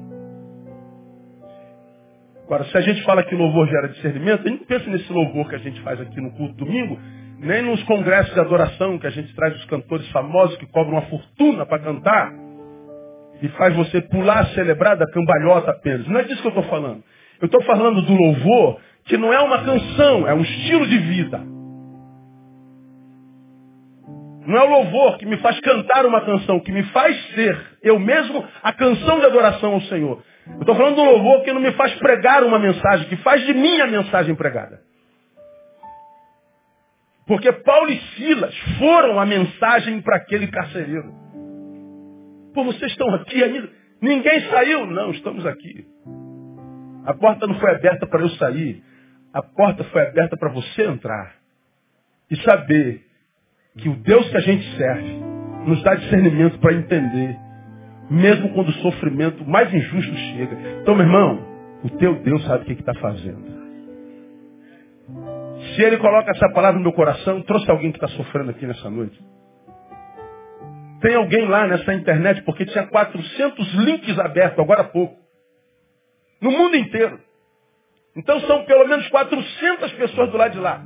Agora, 2.47 2.65
se 2.65 2.79
a 2.79 2.81
gente 2.81 3.03
fala 3.05 3.23
que 3.23 3.35
louvor 3.35 3.69
gera 3.69 3.89
discernimento, 3.89 4.47
a 4.47 4.49
gente 4.49 4.61
não 4.61 4.67
pensa 4.67 4.89
nesse 4.89 5.13
louvor 5.13 5.47
que 5.51 5.55
a 5.55 5.59
gente 5.59 5.79
faz 5.83 6.01
aqui 6.01 6.19
no 6.19 6.31
culto 6.33 6.55
domingo, 6.55 6.99
nem 7.39 7.61
nos 7.61 7.83
congressos 7.83 8.33
de 8.33 8.41
adoração 8.41 8.99
que 8.99 9.07
a 9.07 9.11
gente 9.11 9.35
traz 9.35 9.55
os 9.55 9.67
cantores 9.67 10.09
famosos 10.09 10.57
que 10.57 10.67
cobram 10.67 10.95
uma 10.95 11.03
fortuna 11.03 11.67
para 11.67 11.79
cantar 11.81 12.33
e 13.43 13.49
faz 13.51 13.77
você 13.77 14.01
pular, 14.01 14.47
celebrar 14.55 14.97
da 14.97 15.07
cambalhota 15.11 15.71
apenas. 15.73 16.09
Não 16.09 16.19
é 16.19 16.23
disso 16.23 16.41
que 16.41 16.49
eu 16.49 16.61
estou 16.61 16.65
falando. 16.65 17.05
Eu 17.39 17.47
estou 17.47 17.63
falando 17.65 18.01
do 18.01 18.15
louvor 18.15 18.81
que 19.05 19.19
não 19.19 19.31
é 19.31 19.41
uma 19.41 19.63
canção, 19.63 20.27
é 20.27 20.33
um 20.33 20.41
estilo 20.41 20.87
de 20.87 20.99
vida. 20.99 21.58
Não 24.49 24.57
é 24.57 24.65
o 24.65 24.71
louvor 24.71 25.19
que 25.19 25.27
me 25.27 25.37
faz 25.43 25.61
cantar 25.61 26.07
uma 26.07 26.23
canção, 26.23 26.59
que 26.59 26.73
me 26.73 26.83
faz 26.85 27.15
ser 27.35 27.79
eu 27.83 27.99
mesmo 27.99 28.43
a 28.63 28.73
canção 28.73 29.21
de 29.21 29.27
adoração 29.27 29.75
ao 29.75 29.81
Senhor. 29.83 30.23
Eu 30.47 30.61
estou 30.61 30.75
falando 30.75 30.97
do 30.97 31.05
louvor 31.05 31.43
que 31.45 31.53
não 31.53 31.61
me 31.61 31.71
faz 31.73 31.95
pregar 31.97 32.43
uma 32.43 32.59
mensagem, 32.59 33.07
que 33.11 33.17
faz 33.17 33.45
de 33.45 33.53
mim 33.53 33.79
a 33.79 33.87
mensagem 33.87 34.35
pregada. 34.35 34.81
Porque 37.27 37.53
Paulo 37.53 37.91
e 37.91 38.01
Silas 38.17 38.59
foram 38.79 39.21
a 39.21 39.27
mensagem 39.27 40.01
para 40.01 40.17
aquele 40.17 40.47
carcereiro. 40.47 41.13
Pô, 42.55 42.65
vocês 42.65 42.91
estão 42.91 43.15
aqui 43.17 43.45
ainda? 43.45 43.69
Ninguém 44.01 44.49
saiu? 44.49 44.87
Não, 44.87 45.11
estamos 45.11 45.45
aqui. 45.45 45.87
A 47.05 47.13
porta 47.13 47.47
não 47.47 47.61
foi 47.61 47.71
aberta 47.71 48.07
para 48.07 48.23
eu 48.23 48.31
sair. 48.31 48.83
A 49.31 49.43
porta 49.43 49.85
foi 49.85 50.07
aberta 50.07 50.39
para 50.39 50.49
você 50.49 50.85
entrar. 50.85 51.35
E 52.31 52.37
saber 52.45 53.08
que 53.79 53.89
o 53.89 53.97
Deus 53.97 54.29
que 54.29 54.37
a 54.37 54.41
gente 54.41 54.77
serve 54.77 55.19
nos 55.67 55.83
dá 55.83 55.95
discernimento 55.95 56.59
para 56.59 56.75
entender, 56.75 57.37
mesmo 58.11 58.51
quando 58.51 58.69
o 58.69 58.75
sofrimento 58.75 59.45
mais 59.49 59.73
injusto 59.73 60.15
chega. 60.15 60.57
Então, 60.83 60.95
meu 60.95 61.07
irmão, 61.07 61.47
o 61.85 61.91
teu 61.91 62.15
Deus 62.23 62.45
sabe 62.45 62.63
o 62.63 62.67
que 62.67 62.73
está 62.73 62.95
fazendo. 62.95 63.59
Se 65.75 65.83
ele 65.83 65.99
coloca 65.99 66.31
essa 66.31 66.49
palavra 66.53 66.79
no 66.79 66.85
meu 66.85 66.93
coração, 66.93 67.43
trouxe 67.43 67.71
alguém 67.71 67.93
que 67.93 67.99
está 67.99 68.09
sofrendo 68.09 68.51
aqui 68.51 68.67
nessa 68.67 68.91
noite. 68.91 69.19
Tem 71.01 71.15
alguém 71.15 71.47
lá 71.47 71.67
nessa 71.67 71.95
internet, 71.95 72.43
porque 72.43 72.65
tinha 72.67 72.87
400 72.87 73.75
links 73.75 74.19
abertos 74.19 74.59
agora 74.59 74.83
há 74.83 74.85
pouco. 74.85 75.17
No 76.41 76.51
mundo 76.51 76.77
inteiro. 76.77 77.21
Então 78.17 78.41
são 78.41 78.65
pelo 78.65 78.89
menos 78.89 79.09
400 79.09 79.93
pessoas 79.93 80.31
do 80.31 80.37
lado 80.37 80.53
de 80.53 80.59
lá. 80.59 80.83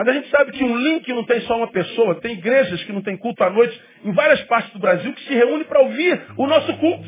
Mas 0.00 0.08
a 0.08 0.12
gente 0.14 0.30
sabe 0.30 0.52
que 0.52 0.64
um 0.64 0.78
link 0.78 1.06
não 1.12 1.24
tem 1.24 1.42
só 1.42 1.58
uma 1.58 1.66
pessoa, 1.66 2.14
tem 2.22 2.32
igrejas 2.32 2.82
que 2.84 2.92
não 2.92 3.02
tem 3.02 3.18
culto 3.18 3.44
à 3.44 3.50
noite 3.50 3.78
em 4.02 4.10
várias 4.12 4.40
partes 4.44 4.72
do 4.72 4.78
Brasil 4.78 5.12
que 5.12 5.20
se 5.24 5.34
reúnem 5.34 5.64
para 5.64 5.82
ouvir 5.82 6.22
o 6.38 6.46
nosso 6.46 6.72
culto. 6.78 7.04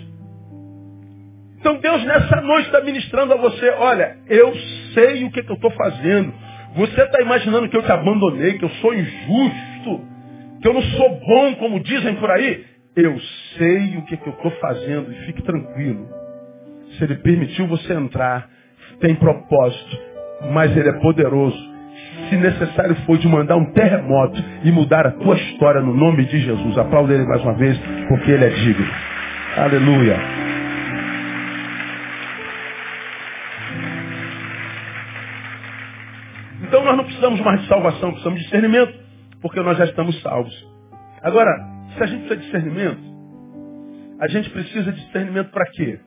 Então 1.59 1.77
Deus 1.77 2.05
nessa 2.05 2.43
noite 2.43 2.67
está 2.67 2.83
ministrando 2.83 3.33
a 3.33 3.37
você, 3.39 3.71
olha, 3.71 4.19
eu 4.29 4.55
sei 4.93 5.25
o 5.25 5.31
que, 5.31 5.43
que 5.43 5.51
eu 5.51 5.55
estou 5.55 5.71
fazendo. 5.71 6.35
Você 6.77 7.01
está 7.01 7.23
imaginando 7.23 7.67
que 7.71 7.77
eu 7.79 7.83
te 7.83 7.91
abandonei, 7.91 8.59
que 8.59 8.65
eu 8.67 8.71
sou 8.83 8.93
injusto, 8.93 10.07
que 10.61 10.69
eu 10.69 10.75
não 10.75 10.83
sou 10.83 11.19
bom, 11.21 11.55
como 11.55 11.81
dizem 11.81 12.17
por 12.17 12.31
aí? 12.31 12.63
Eu 12.95 13.19
sei 13.57 13.97
o 13.97 14.05
que, 14.05 14.19
que 14.19 14.27
eu 14.27 14.35
estou 14.35 14.51
fazendo 14.61 15.11
e 15.11 15.15
fique 15.25 15.41
tranquilo. 15.41 16.11
Se 16.99 17.05
ele 17.05 17.15
permitiu 17.15 17.67
você 17.69 17.95
entrar, 17.95 18.51
tem 19.01 19.15
propósito, 19.15 19.99
mas 20.53 20.77
ele 20.77 20.91
é 20.91 21.01
poderoso 21.01 21.72
se 22.29 22.37
necessário 22.37 22.95
for 23.07 23.19
de 23.19 23.29
mandar 23.29 23.57
um 23.57 23.73
terremoto 23.73 24.43
e 24.65 24.71
mudar 24.71 25.07
a 25.07 25.13
tua 25.13 25.37
história 25.37 25.81
no 25.81 25.95
nome 25.95 26.25
de 26.25 26.39
Jesus. 26.39 26.79
Aplauda 26.79 27.15
ele 27.15 27.25
mais 27.25 27.43
uma 27.43 27.55
vez, 27.55 27.79
porque 28.09 28.31
ele 28.31 28.45
é 28.45 28.49
digno. 28.49 28.87
Aleluia. 29.57 30.17
Então 36.63 36.85
nós 36.85 36.97
não 36.97 37.05
precisamos 37.05 37.41
mais 37.41 37.61
de 37.61 37.69
salvação, 37.69 38.11
precisamos 38.11 38.39
de 38.39 38.45
discernimento, 38.47 38.99
porque 39.43 39.61
nós 39.61 39.77
já 39.77 39.85
estamos 39.85 40.21
salvos. 40.23 40.55
Agora, 41.23 41.51
se 41.97 42.03
a 42.03 42.07
gente 42.07 42.27
precisa 42.27 42.37
de 42.37 42.45
discernimento, 42.45 43.03
a 44.19 44.29
gente 44.29 44.51
precisa 44.51 44.93
de 44.93 45.05
discernimento 45.05 45.51
para 45.51 45.67
quê? 45.73 46.01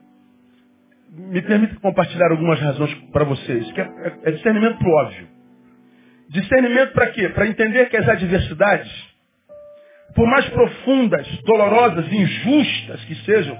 Me 1.12 1.40
permita 1.42 1.76
compartilhar 1.76 2.30
algumas 2.32 2.58
razões 2.60 2.92
para 3.12 3.24
vocês, 3.24 3.70
que 3.72 3.80
é, 3.80 3.84
é, 3.84 4.18
é 4.24 4.30
discernimento 4.32 4.78
para 4.78 4.90
óbvio. 4.90 5.35
Discernimento 6.28 6.92
para 6.92 7.08
quê? 7.08 7.28
Para 7.28 7.46
entender 7.46 7.88
que 7.88 7.96
as 7.96 8.08
adversidades, 8.08 8.90
por 10.14 10.26
mais 10.26 10.48
profundas, 10.48 11.26
dolorosas, 11.42 12.12
injustas 12.12 13.04
que 13.04 13.14
sejam, 13.24 13.56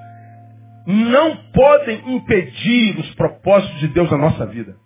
não 0.87 1.37
podem 1.53 2.15
impedir 2.15 2.99
os 2.99 3.15
propósitos 3.15 3.81
de 3.81 3.89
Deus 3.89 4.11
na 4.11 4.19
nossa 4.19 4.47
vida. 4.47 4.77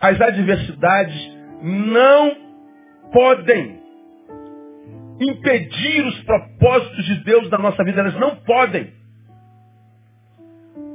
As 0.00 0.20
adversidades 0.20 1.30
não 1.62 2.36
podem 3.12 3.80
impedir 5.20 6.04
os 6.06 6.20
propósitos 6.24 7.04
de 7.04 7.24
Deus 7.24 7.50
na 7.50 7.58
nossa 7.58 7.84
vida. 7.84 8.00
Elas 8.00 8.14
não 8.14 8.36
podem. 8.36 8.92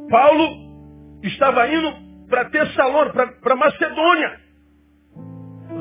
Paulo 0.10 1.20
estava 1.24 1.68
indo 1.70 2.28
para 2.30 2.46
Tessalônica, 2.46 3.28
para 3.42 3.56
Macedônia. 3.56 4.47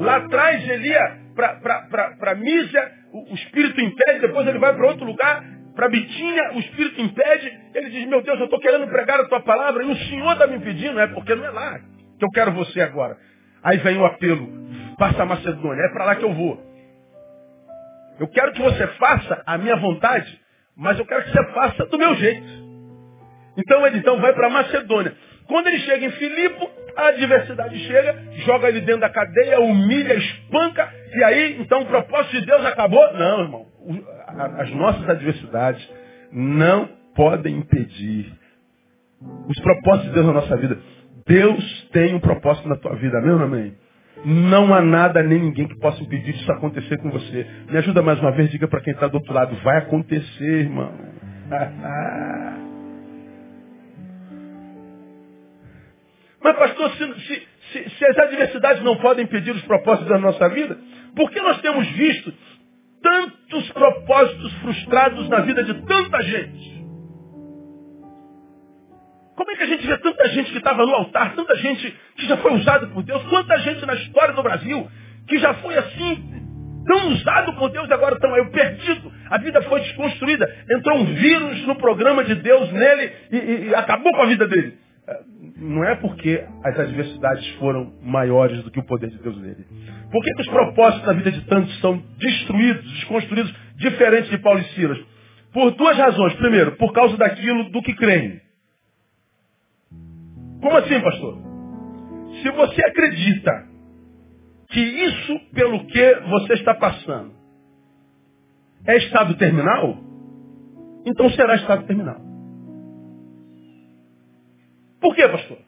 Lá 0.00 0.16
atrás 0.16 0.68
ele 0.68 0.88
ia 0.88 1.18
para 1.35 2.35
Mísia, 2.35 2.92
o, 3.12 3.32
o, 3.32 3.35
espírito 3.35 3.80
impede, 3.80 4.20
depois 4.20 4.46
ele 4.46 4.59
vai 4.59 4.74
para 4.74 4.87
outro 4.87 5.04
lugar, 5.04 5.44
para 5.74 5.88
Bitinha, 5.88 6.52
o 6.54 6.59
espírito 6.59 7.00
impede, 7.00 7.52
ele 7.74 7.90
diz, 7.90 8.06
meu 8.09 8.22
Deus, 8.22 8.38
eu 8.38 8.46
estou 8.46 8.59
querendo 8.59 8.88
pregar 8.88 9.20
a 9.20 9.28
tua 9.28 9.40
palavra, 9.40 9.85
e 9.85 9.90
o 9.90 9.96
Senhor 9.96 10.32
está 10.32 10.46
me 10.46 10.59
pedindo, 10.61 10.98
é 10.98 11.06
porque 11.09 11.35
não 11.35 11.44
é 11.44 11.50
lá 11.50 11.78
que 12.18 12.24
eu 12.24 12.30
quero 12.30 12.52
você 12.52 12.80
agora. 12.80 13.16
Aí 13.62 13.78
vem 13.78 13.98
o 13.98 14.06
apelo, 14.06 14.48
passa 14.98 15.22
a 15.22 15.26
Macedônia, 15.26 15.82
é 15.82 15.92
para 15.92 16.04
lá 16.06 16.16
que 16.16 16.24
eu 16.24 16.32
vou. 16.32 16.64
Eu 18.18 18.28
quero 18.28 18.52
que 18.52 18.62
você 18.62 18.87
faça 18.87 19.42
a 19.44 19.59
minha 19.59 19.76
vontade, 19.76 20.40
mas 20.76 20.98
eu 20.98 21.04
quero 21.04 21.24
que 21.24 21.30
você 21.30 21.52
faça 21.52 21.85
do 21.87 21.98
meu 21.98 22.14
jeito. 22.14 22.46
Então 23.59 23.87
ele 23.87 23.98
então 23.98 24.20
vai 24.20 24.32
para 24.32 24.48
Macedônia. 24.48 25.14
Quando 25.46 25.66
ele 25.68 25.78
chega 25.80 26.06
em 26.06 26.11
Filipe, 26.12 26.65
a 26.96 27.09
adversidade 27.09 27.78
chega, 27.87 28.22
joga 28.46 28.68
ele 28.68 28.80
dentro 28.80 29.02
da 29.02 29.11
cadeia, 29.11 29.61
humilha, 29.61 30.14
espanca, 30.14 30.90
e 31.14 31.24
aí, 31.24 31.61
então, 31.61 31.82
o 31.82 31.87
propósito 31.87 32.40
de 32.40 32.46
Deus 32.46 32.64
acabou? 32.64 33.12
Não, 33.12 33.40
irmão. 33.40 33.66
As 34.59 34.70
nossas 34.72 35.09
adversidades 35.09 35.88
não 36.32 36.88
podem 37.14 37.56
impedir 37.56 38.32
os 39.48 39.61
propósitos 39.61 40.09
de 40.09 40.14
Deus 40.14 40.26
na 40.26 40.32
nossa 40.32 40.56
vida. 40.56 40.78
Deus 41.26 41.88
tem 41.92 42.14
um 42.14 42.20
propósito 42.20 42.68
na 42.68 42.76
tua 42.76 42.94
vida, 42.96 43.18
amém 43.18 43.32
ou 43.32 43.42
amém? 43.42 43.74
Não 44.24 44.72
há 44.74 44.80
nada 44.80 45.22
nem 45.22 45.40
ninguém 45.40 45.68
que 45.68 45.78
possa 45.78 46.02
impedir 46.02 46.35
isso 46.35 46.50
acontecer 46.52 46.98
com 46.98 47.11
você. 47.11 47.46
Me 47.70 47.78
ajuda 47.78 48.02
mais 48.02 48.18
uma 48.20 48.32
vez, 48.32 48.50
diga 48.50 48.66
para 48.66 48.80
quem 48.80 48.92
está 48.92 49.06
do 49.06 49.14
outro 49.14 49.32
lado, 49.32 49.54
vai 49.62 49.78
acontecer, 49.78 50.61
irmão. 50.62 50.92
Mas, 56.42 56.57
pastor, 56.57 56.90
se, 56.90 57.14
se, 57.20 57.49
se, 57.72 57.90
se 57.90 58.07
as 58.07 58.18
adversidades 58.18 58.83
não 58.83 58.96
podem 58.96 59.25
impedir 59.25 59.53
os 59.53 59.62
propósitos 59.62 60.09
da 60.09 60.18
nossa 60.18 60.49
vida, 60.49 60.79
por 61.14 61.31
que 61.31 61.40
nós 61.40 61.61
temos 61.61 61.87
visto 61.92 62.33
tantos 63.03 63.70
propósitos 63.72 64.53
frustrados 64.55 65.29
na 65.29 65.40
vida 65.40 65.64
de 65.64 65.75
tanta 65.87 66.22
gente? 66.22 66.77
Como 69.37 69.51
é 69.51 69.57
que 69.57 69.62
a 69.62 69.66
gente 69.66 69.87
vê 69.87 69.99
tanta 69.99 70.29
gente 70.31 70.51
que 70.51 70.59
estava 70.59 70.85
no 70.85 70.94
altar, 70.94 71.35
tanta 71.35 71.55
gente 71.57 71.94
que 72.16 72.27
já 72.27 72.37
foi 72.38 72.55
usada 72.55 72.87
por 72.87 73.03
Deus, 73.03 73.22
quanta 73.25 73.59
gente 73.59 73.85
na 73.85 73.94
história 73.94 74.35
do 74.35 74.42
Brasil 74.42 74.88
que 75.29 75.38
já 75.38 75.55
foi 75.55 75.77
assim, 75.77 76.25
tão 76.87 77.09
usado 77.09 77.53
por 77.55 77.68
Deus 77.70 77.88
e 77.88 77.92
agora 77.92 78.14
estão 78.14 78.33
aí 78.33 78.44
perdido. 78.46 79.12
A 79.29 79.38
vida 79.38 79.61
foi 79.62 79.81
desconstruída. 79.81 80.49
Entrou 80.70 80.99
um 80.99 81.05
vírus 81.05 81.66
no 81.66 81.77
programa 81.77 82.25
de 82.25 82.37
Deus 82.37 82.72
nele 82.72 83.12
e, 83.33 83.37
e, 83.37 83.68
e 83.68 83.75
acabou 83.75 84.12
com 84.12 84.22
a 84.22 84.27
vida 84.27 84.46
dele 84.46 84.79
não 85.57 85.83
é 85.85 85.95
porque 85.97 86.45
as 86.62 86.79
adversidades 86.79 87.49
foram 87.55 87.92
maiores 88.03 88.62
do 88.62 88.71
que 88.71 88.79
o 88.79 88.85
poder 88.85 89.09
de 89.09 89.19
Deus 89.19 89.40
nele. 89.40 89.66
Por 90.11 90.23
que, 90.23 90.35
que 90.35 90.42
os 90.42 90.49
propósitos 90.49 91.07
da 91.07 91.12
vida 91.14 91.33
de 91.33 91.47
tantos 91.47 91.81
são 91.81 92.03
destruídos, 92.19 92.92
desconstruídos, 92.92 93.55
diferentes 93.77 94.31
de 94.31 94.38
Paulo 94.38 94.61
e 94.61 94.64
Silas? 94.75 94.99
Por 95.53 95.71
duas 95.73 95.97
razões. 95.97 96.35
Primeiro, 96.35 96.77
por 96.77 96.92
causa 96.92 97.16
daquilo 97.16 97.71
do 97.71 97.83
que 97.83 97.95
creem. 97.95 98.40
Como 100.61 100.77
assim, 100.77 101.01
pastor? 101.01 101.38
Se 102.42 102.51
você 102.51 102.87
acredita 102.87 103.66
que 104.69 104.81
isso 104.81 105.40
pelo 105.55 105.87
que 105.87 106.14
você 106.29 106.53
está 106.55 106.75
passando 106.75 107.33
é 108.87 108.97
estado 108.99 109.35
terminal, 109.37 109.97
então 111.07 111.31
será 111.31 111.55
estado 111.57 111.87
terminal. 111.87 112.25
Por 115.00 115.14
quê, 115.14 115.28
pastor? 115.28 115.59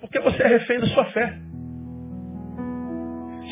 Porque 0.00 0.20
você 0.20 0.42
é 0.42 0.46
refém 0.46 0.80
da 0.80 0.86
sua 0.88 1.04
fé. 1.06 1.38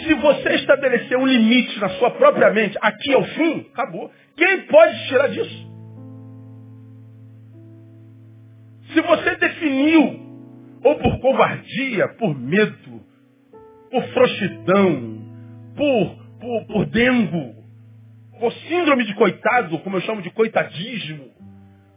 Se 0.04 0.14
você 0.14 0.54
estabelecer 0.56 1.16
um 1.18 1.26
limite 1.26 1.78
na 1.80 1.88
sua 1.90 2.10
própria 2.12 2.52
mente, 2.52 2.76
aqui 2.80 3.12
é 3.12 3.16
o 3.16 3.24
fim, 3.24 3.66
acabou. 3.72 4.10
Quem 4.36 4.62
pode 4.66 5.08
tirar 5.08 5.28
disso? 5.28 5.66
Se 8.92 9.00
você 9.00 9.36
definiu, 9.36 10.26
ou 10.84 10.94
por 10.96 11.18
covardia, 11.20 12.08
por 12.18 12.38
medo, 12.38 13.02
por 13.90 14.02
frouxidão, 14.08 15.18
por, 15.76 16.16
por, 16.40 16.66
por 16.66 16.86
dengo, 16.86 17.54
por 18.38 18.52
síndrome 18.52 19.04
de 19.04 19.14
coitado, 19.14 19.78
como 19.80 19.96
eu 19.96 20.00
chamo 20.02 20.22
de 20.22 20.30
coitadismo, 20.30 21.30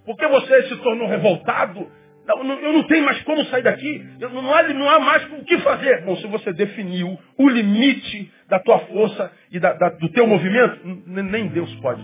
porque 0.06 0.28
você 0.28 0.64
se 0.70 0.76
tornou 0.78 1.08
revoltado, 1.08 1.88
eu 2.38 2.74
não 2.74 2.84
tenho 2.84 3.06
mais 3.06 3.22
como 3.24 3.44
sair 3.46 3.64
daqui. 3.64 4.06
Não 4.20 4.54
há, 4.54 4.64
não 4.64 4.90
há 4.90 5.00
mais 5.00 5.24
o 5.34 5.44
que 5.44 5.58
fazer. 5.60 6.04
Bom, 6.06 6.16
se 6.18 6.28
você 6.28 6.54
definiu 6.54 7.18
o 7.38 7.50
limite 7.50 8.32
da 8.48 8.60
tua 8.60 8.80
força 8.80 9.32
e 9.52 9.60
da, 9.60 9.74
da, 9.74 9.90
do 9.90 10.10
teu 10.10 10.28
movimento, 10.28 10.80
nem 11.08 11.48
Deus 11.48 11.74
pode. 11.76 12.02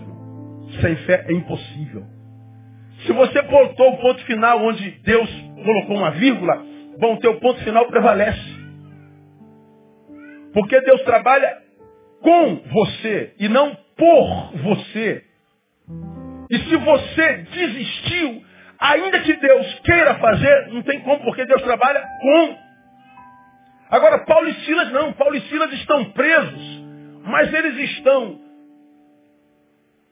Sem 0.80 0.96
fé 0.96 1.26
é 1.28 1.32
impossível. 1.32 2.04
Se 3.04 3.12
você 3.12 3.42
botou 3.42 3.92
o 3.92 3.98
ponto 3.98 4.24
final 4.24 4.64
onde 4.64 4.90
Deus 5.04 5.30
colocou 5.64 5.96
uma 5.96 6.10
vírgula, 6.12 6.64
bom, 6.98 7.14
o 7.14 7.20
teu 7.20 7.38
ponto 7.38 7.62
final 7.62 7.86
prevalece. 7.86 8.56
Porque 10.52 10.80
Deus 10.80 11.02
trabalha 11.02 11.58
com 12.20 12.56
você 12.72 13.34
e 13.38 13.48
não 13.48 13.76
por 13.96 14.52
você. 14.62 15.22
E 16.50 16.58
se 16.58 16.76
você 16.76 17.32
desistiu, 17.52 18.45
Ainda 18.78 19.20
que 19.20 19.32
Deus 19.34 19.80
queira 19.80 20.14
fazer, 20.16 20.68
não 20.68 20.82
tem 20.82 21.00
como, 21.00 21.24
porque 21.24 21.44
Deus 21.46 21.62
trabalha 21.62 22.02
com. 22.20 22.58
Agora, 23.90 24.18
Paulo 24.24 24.48
e 24.48 24.54
Silas 24.64 24.92
não. 24.92 25.12
Paulo 25.12 25.34
e 25.34 25.40
Silas 25.42 25.72
estão 25.72 26.04
presos, 26.12 26.84
mas 27.24 27.52
eles 27.52 27.90
estão 27.90 28.40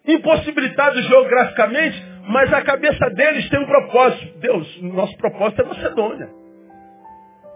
impossibilitados 0.06 1.04
geograficamente, 1.06 2.02
mas 2.28 2.52
a 2.52 2.62
cabeça 2.62 3.10
deles 3.10 3.48
tem 3.48 3.60
um 3.60 3.66
propósito. 3.66 4.38
Deus, 4.38 4.82
nosso 4.82 5.16
propósito 5.18 5.62
é 5.62 5.64
Macedônia. 5.64 6.28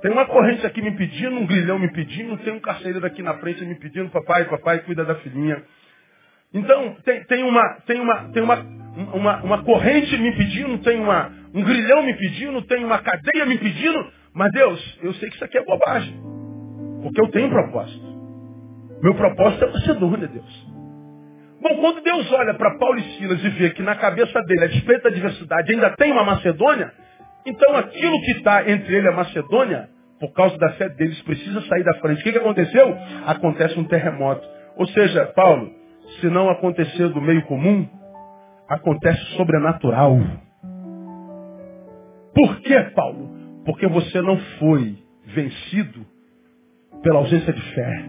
Tem 0.01 0.13
uma 0.13 0.27
corrente 0.27 0.65
aqui 0.65 0.81
me 0.81 0.93
pedindo, 0.93 1.37
um 1.37 1.47
grilhão 1.47 1.79
me 1.79 1.91
pedindo, 1.93 2.37
tem 2.39 2.53
um 2.53 2.61
carcereiro 2.61 3.05
aqui 3.05 3.23
na 3.23 3.35
frente 3.39 3.65
me 3.65 3.75
pedindo, 3.75 4.11
papai, 4.11 4.45
papai, 4.45 4.79
cuida 4.81 5.05
da 5.05 5.17
filhinha. 5.17 5.63
Então, 6.53 6.97
tem, 7.05 7.25
tem, 7.25 7.45
uma, 7.45 7.75
tem, 7.87 8.01
uma, 8.01 8.33
tem 8.33 8.43
uma, 8.43 8.57
uma, 9.15 9.43
uma 9.43 9.65
corrente 9.65 10.17
me 10.17 10.33
pedindo, 10.37 10.79
tem 10.79 10.99
uma, 10.99 11.31
um 11.55 11.63
grilhão 11.63 12.03
me 12.03 12.15
pedindo, 12.15 12.63
tem 12.63 12.85
uma 12.85 12.99
cadeia 12.99 13.45
me 13.45 13.59
pedindo, 13.59 14.07
mas 14.35 14.51
Deus, 14.53 14.99
eu 15.03 15.13
sei 15.15 15.29
que 15.29 15.35
isso 15.35 15.45
aqui 15.45 15.59
é 15.59 15.65
bobagem. 15.65 16.19
Porque 17.03 17.21
eu 17.21 17.31
tenho 17.31 17.49
um 17.49 17.51
propósito. 17.51 18.09
Meu 19.03 19.15
propósito 19.15 19.65
é 19.65 19.73
Macedônia, 19.73 20.29
Deus. 20.29 20.67
Bom, 21.61 21.77
quando 21.81 22.03
Deus 22.03 22.33
olha 22.33 22.55
para 22.55 22.79
Paulo 22.79 22.99
e 22.99 23.03
Silas 23.19 23.45
e 23.45 23.49
vê 23.51 23.71
que 23.71 23.83
na 23.83 23.97
cabeça 23.97 24.41
dele, 24.43 24.65
a 24.65 24.69
despeito 24.69 25.03
da 25.03 25.11
diversidade, 25.11 25.73
ainda 25.73 25.91
tem 25.91 26.13
uma 26.13 26.25
Macedônia, 26.25 26.93
então 27.45 27.77
aquilo 27.77 28.21
que 28.23 28.33
está 28.33 28.69
entre 28.71 28.95
ele 28.95 29.07
e 29.07 29.11
a 29.11 29.15
Macedônia, 29.15 29.89
por 30.21 30.33
causa 30.33 30.57
da 30.57 30.71
fé 30.73 30.89
deles, 30.89 31.21
precisa 31.23 31.61
sair 31.63 31.85
da 31.85 31.95
frente. 31.95 32.21
O 32.21 32.25
que, 32.25 32.33
que 32.33 32.39
aconteceu? 32.39 32.97
Acontece 33.27 33.79
um 33.79 33.85
terremoto. 33.85 34.47
Ou 34.77 34.87
seja, 34.87 35.27
Paulo, 35.27 35.71
se 36.21 36.27
não 36.29 36.51
acontecer 36.51 37.09
do 37.09 37.21
meio 37.21 37.43
comum, 37.43 37.89
acontece 38.69 39.21
sobrenatural. 39.37 40.19
Por 42.35 42.61
que, 42.61 42.81
Paulo? 42.95 43.31
Porque 43.65 43.87
você 43.87 44.21
não 44.21 44.39
foi 44.59 44.97
vencido 45.27 46.07
pela 47.03 47.19
ausência 47.19 47.53
de 47.53 47.63
fé. 47.75 48.05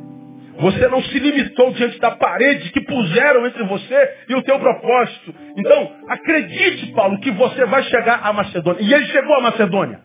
Você 0.60 0.88
não 0.90 1.02
se 1.02 1.18
limitou 1.18 1.72
diante 1.72 1.98
da 2.00 2.12
parede 2.12 2.70
que 2.72 2.82
puseram 2.82 3.46
entre 3.48 3.64
você 3.64 4.18
e 4.28 4.36
o 4.36 4.44
teu 4.44 4.60
propósito. 4.60 5.34
Então, 5.56 5.96
acredite, 6.10 6.92
Paulo, 6.92 7.20
que 7.22 7.32
você 7.32 7.66
vai 7.66 7.82
chegar 7.84 8.20
à 8.24 8.34
Macedônia. 8.34 8.82
E 8.82 8.94
ele 8.94 9.06
chegou 9.06 9.36
à 9.38 9.42
Macedônia. 9.42 10.02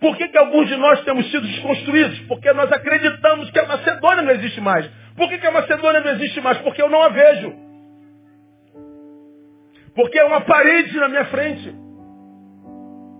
Por 0.00 0.16
que, 0.16 0.28
que 0.28 0.38
alguns 0.38 0.68
de 0.68 0.76
nós 0.76 1.02
temos 1.04 1.28
sido 1.28 1.44
desconstruídos? 1.44 2.20
Porque 2.20 2.52
nós 2.52 2.70
acreditamos 2.70 3.50
que 3.50 3.58
a 3.58 3.66
Macedônia 3.66 4.22
não 4.22 4.30
existe 4.30 4.60
mais. 4.60 4.88
Por 5.18 5.28
que, 5.28 5.38
que 5.38 5.46
a 5.46 5.50
Macedônia 5.50 6.00
não 6.00 6.12
existe 6.12 6.40
mais? 6.40 6.58
Porque 6.58 6.80
eu 6.80 6.88
não 6.88 7.02
a 7.02 7.08
vejo. 7.08 7.52
Porque 9.96 10.16
é 10.16 10.24
uma 10.24 10.42
parede 10.42 10.96
na 10.96 11.08
minha 11.08 11.24
frente. 11.24 11.74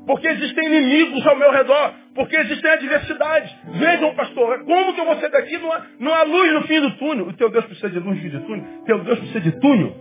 Porque 0.06 0.28
existem 0.28 0.64
inimigos 0.64 1.26
ao 1.26 1.37
meu 1.37 1.50
redor. 1.50 1.92
Porque 2.14 2.37
existem 2.37 2.70
adversidades. 2.70 3.52
Vejam, 3.64 4.14
pastor, 4.14 4.64
como 4.64 4.94
que 4.94 5.00
eu 5.00 5.06
vou 5.06 5.16
sair 5.16 5.30
daqui? 5.30 5.58
Não 5.58 5.72
há, 5.72 5.82
não 5.98 6.14
há 6.14 6.22
luz 6.22 6.52
no 6.52 6.62
fim 6.68 6.80
do 6.80 6.96
túnel. 6.98 7.26
O 7.26 7.32
teu 7.32 7.50
Deus 7.50 7.64
precisa 7.64 7.90
de 7.90 7.98
luz 7.98 8.16
no 8.16 8.22
fim 8.22 8.28
do 8.28 8.46
túnel. 8.46 8.64
O 8.80 8.84
teu 8.84 8.98
Deus 9.00 9.18
precisa 9.18 9.40
de 9.40 9.52
túnel. 9.61 9.96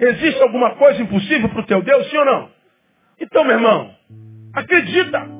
Existe 0.00 0.42
alguma 0.42 0.76
coisa 0.76 1.02
impossível 1.02 1.50
para 1.50 1.60
o 1.60 1.66
teu 1.66 1.82
Deus, 1.82 2.10
sim 2.10 2.16
ou 2.16 2.24
não? 2.24 2.50
Então, 3.20 3.44
meu 3.44 3.56
irmão, 3.56 3.94
acredita. 4.54 5.35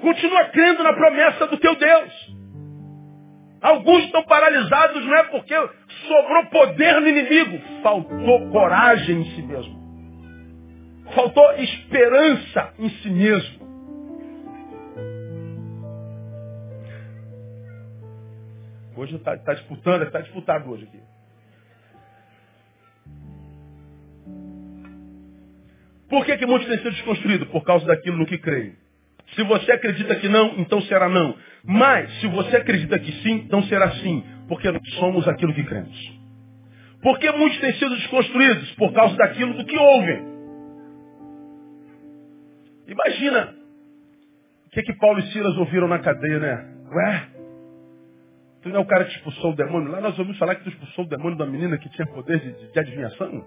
Continua 0.00 0.44
crendo 0.46 0.82
na 0.82 0.92
promessa 0.92 1.46
do 1.46 1.56
teu 1.58 1.74
Deus. 1.76 2.38
Alguns 3.60 4.04
estão 4.04 4.22
paralisados 4.24 5.04
não 5.04 5.16
é 5.16 5.24
porque 5.24 5.54
sobrou 6.06 6.46
poder 6.46 7.00
no 7.00 7.08
inimigo, 7.08 7.58
faltou 7.82 8.50
coragem 8.50 9.20
em 9.20 9.34
si 9.34 9.42
mesmo. 9.42 9.78
Faltou 11.14 11.52
esperança 11.54 12.74
em 12.78 12.88
si 12.88 13.10
mesmo. 13.10 13.68
Hoje 18.96 19.16
está 19.16 19.36
tá 19.38 19.54
disputando, 19.54 20.02
está 20.02 20.20
disputado 20.20 20.70
hoje 20.70 20.84
aqui. 20.84 21.00
Por 26.08 26.24
que, 26.24 26.36
que 26.36 26.46
muitos 26.46 26.66
têm 26.68 26.78
sido 26.78 26.90
desconstruídos? 26.90 27.48
Por 27.48 27.64
causa 27.64 27.86
daquilo 27.86 28.16
no 28.16 28.26
que 28.26 28.38
creem. 28.38 28.76
Se 29.34 29.42
você 29.44 29.72
acredita 29.72 30.14
que 30.16 30.28
não, 30.28 30.54
então 30.58 30.80
será 30.82 31.08
não. 31.08 31.36
Mas, 31.64 32.20
se 32.20 32.26
você 32.28 32.56
acredita 32.56 32.98
que 32.98 33.12
sim, 33.22 33.42
então 33.46 33.62
será 33.64 33.90
sim. 33.96 34.24
Porque 34.48 34.68
somos 34.98 35.28
aquilo 35.28 35.54
que 35.54 35.64
cremos. 35.64 36.18
Por 37.02 37.18
que 37.18 37.30
muitos 37.30 37.58
têm 37.60 37.72
sido 37.74 37.94
desconstruídos? 37.94 38.72
Por 38.72 38.92
causa 38.92 39.16
daquilo 39.16 39.54
do 39.54 39.64
que 39.64 39.76
ouvem. 39.76 40.38
Imagina 42.86 43.54
o 44.66 44.70
que, 44.70 44.82
que 44.82 44.94
Paulo 44.94 45.20
e 45.20 45.30
Silas 45.30 45.56
ouviram 45.58 45.86
na 45.86 45.98
cadeia, 45.98 46.38
né? 46.38 46.74
Ué, 46.90 47.28
tu 48.62 48.70
não 48.70 48.76
é 48.76 48.78
o 48.80 48.86
cara 48.86 49.04
que 49.04 49.12
expulsou 49.12 49.52
o 49.52 49.56
demônio? 49.56 49.92
Lá 49.92 50.00
nós 50.00 50.18
ouvimos 50.18 50.38
falar 50.38 50.54
que 50.56 50.64
tu 50.64 50.70
expulsou 50.70 51.04
o 51.04 51.08
demônio 51.08 51.36
da 51.36 51.46
menina 51.46 51.78
que 51.78 51.88
tinha 51.90 52.06
poder 52.06 52.40
de, 52.40 52.52
de, 52.52 52.72
de 52.72 52.80
adivinhação. 52.80 53.46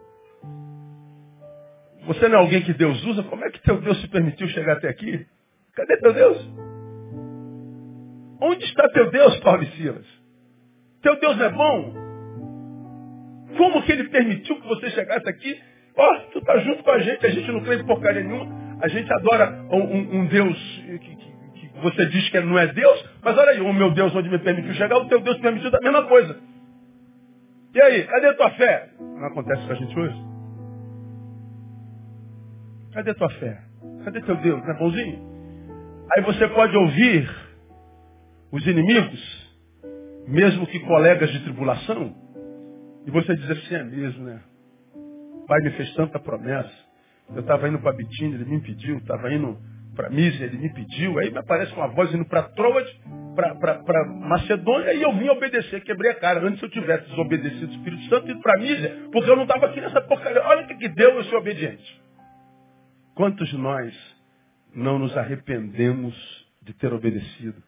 Você 2.06 2.28
não 2.28 2.38
é 2.38 2.42
alguém 2.42 2.62
que 2.62 2.74
Deus 2.74 3.04
usa? 3.06 3.24
Como 3.24 3.44
é 3.44 3.50
que 3.50 3.62
teu 3.62 3.82
Deus 3.82 4.00
se 4.02 4.08
permitiu 4.08 4.48
chegar 4.50 4.78
até 4.78 4.90
aqui? 4.90 5.26
Cadê 5.76 5.98
teu 5.98 6.14
Deus? 6.14 6.52
Onde 8.42 8.66
está 8.66 8.90
teu 8.90 9.10
Deus, 9.12 9.40
Paulo 9.40 9.64
e 9.64 9.68
Silas? 9.78 10.06
Teu 11.02 11.20
Deus 11.20 11.40
é 11.40 11.50
bom? 11.50 11.94
Como 13.58 13.84
que 13.84 13.92
ele 13.92 14.10
permitiu 14.10 14.60
que 14.60 14.68
você 14.68 14.90
chegasse 14.90 15.28
aqui? 15.30 15.62
Ó, 15.96 16.04
oh, 16.04 16.32
tu 16.32 16.42
tá 16.42 16.58
junto 16.60 16.84
com 16.84 16.92
a 16.92 17.00
gente, 17.00 17.26
a 17.26 17.30
gente 17.30 17.52
não 17.52 17.62
crê 17.62 17.76
em 17.76 17.86
porcaria 17.86 18.24
nenhuma. 18.24 18.80
A 18.82 18.88
gente 18.88 19.12
adora 19.14 19.52
um, 19.70 19.78
um, 19.78 20.20
um 20.20 20.26
Deus 20.26 20.58
que, 20.86 21.16
que, 21.16 21.16
que, 21.16 21.80
você 21.82 22.06
diz 22.08 22.30
que 22.30 22.40
não 22.40 22.58
é 22.58 22.68
Deus, 22.68 23.10
mas 23.22 23.38
olha 23.38 23.52
aí, 23.52 23.62
o 23.62 23.74
meu 23.74 23.92
Deus 23.92 24.16
onde 24.16 24.30
me 24.30 24.40
permitiu 24.40 24.74
chegar, 24.74 24.98
o 24.98 25.08
teu 25.08 25.20
Deus 25.20 25.38
permitiu 25.40 25.70
da 25.70 25.80
mesma 25.80 26.04
coisa. 26.08 26.40
E 27.74 27.82
aí, 27.82 28.04
cadê 28.06 28.28
a 28.28 28.34
tua 28.34 28.50
fé? 28.52 28.90
Não 29.00 29.28
acontece 29.28 29.66
com 29.66 29.72
a 29.72 29.76
gente 29.76 30.00
hoje? 30.00 30.16
Cadê 32.94 33.12
a 33.12 33.16
tua 33.16 33.30
fé? 33.30 33.62
Cadê 34.04 34.22
teu 34.22 34.36
Deus? 34.38 34.62
Não 34.64 34.72
é 34.72 34.78
bonzinho? 34.78 35.31
Aí 36.16 36.24
você 36.24 36.48
pode 36.50 36.76
ouvir 36.76 37.30
os 38.52 38.68
inimigos, 38.68 39.52
mesmo 40.28 40.68
que 40.68 40.80
colegas 40.82 41.32
de 41.32 41.40
tribulação, 41.44 42.14
e 43.06 43.12
você 43.12 43.36
diz 43.36 43.50
assim, 43.50 43.76
é 43.76 43.84
mesmo, 43.84 44.26
né? 44.26 44.42
O 44.94 45.46
pai 45.48 45.60
me 45.62 45.72
fez 45.72 45.94
tanta 45.96 46.20
promessa. 46.20 46.72
Eu 47.34 47.42
estava 47.42 47.68
indo 47.68 47.80
para 47.80 47.94
Bitínia, 47.94 48.36
ele 48.36 48.46
me 48.46 48.58
impediu. 48.58 48.98
Estava 48.98 49.32
indo 49.34 49.58
para 49.96 50.10
Mísia, 50.10 50.46
ele 50.46 50.58
me 50.58 50.74
pediu. 50.74 51.18
Aí 51.18 51.32
me 51.32 51.38
aparece 51.38 51.74
uma 51.74 51.88
voz 51.88 52.14
indo 52.14 52.26
para 52.26 52.44
Troas, 52.50 52.88
para 53.36 54.06
Macedônia, 54.06 54.94
e 54.94 55.02
eu 55.02 55.14
vim 55.14 55.30
obedecer. 55.30 55.82
Quebrei 55.84 56.12
a 56.12 56.16
cara. 56.16 56.46
Antes 56.46 56.62
eu 56.62 56.70
tivesse 56.70 57.10
desobedecido 57.10 57.72
o 57.72 57.76
Espírito 57.76 58.04
Santo, 58.10 58.30
ido 58.30 58.42
para 58.42 58.60
Mísia, 58.60 59.10
porque 59.12 59.32
eu 59.32 59.36
não 59.36 59.44
estava 59.44 59.66
aqui 59.68 59.82
nessa 59.82 60.02
porcaria. 60.02 60.44
Olha 60.44 60.64
o 60.64 60.68
que, 60.68 60.76
que 60.76 60.90
deu 60.90 61.12
eu 61.12 61.24
ser 61.24 61.36
obediente. 61.38 62.02
Quantos 63.16 63.48
de 63.50 63.58
nós 63.58 64.11
não 64.74 65.00
nos 65.00 65.16
arrependemos 65.18 66.16
de 66.62 66.74
ter 66.74 66.94
obedecido? 66.94 67.62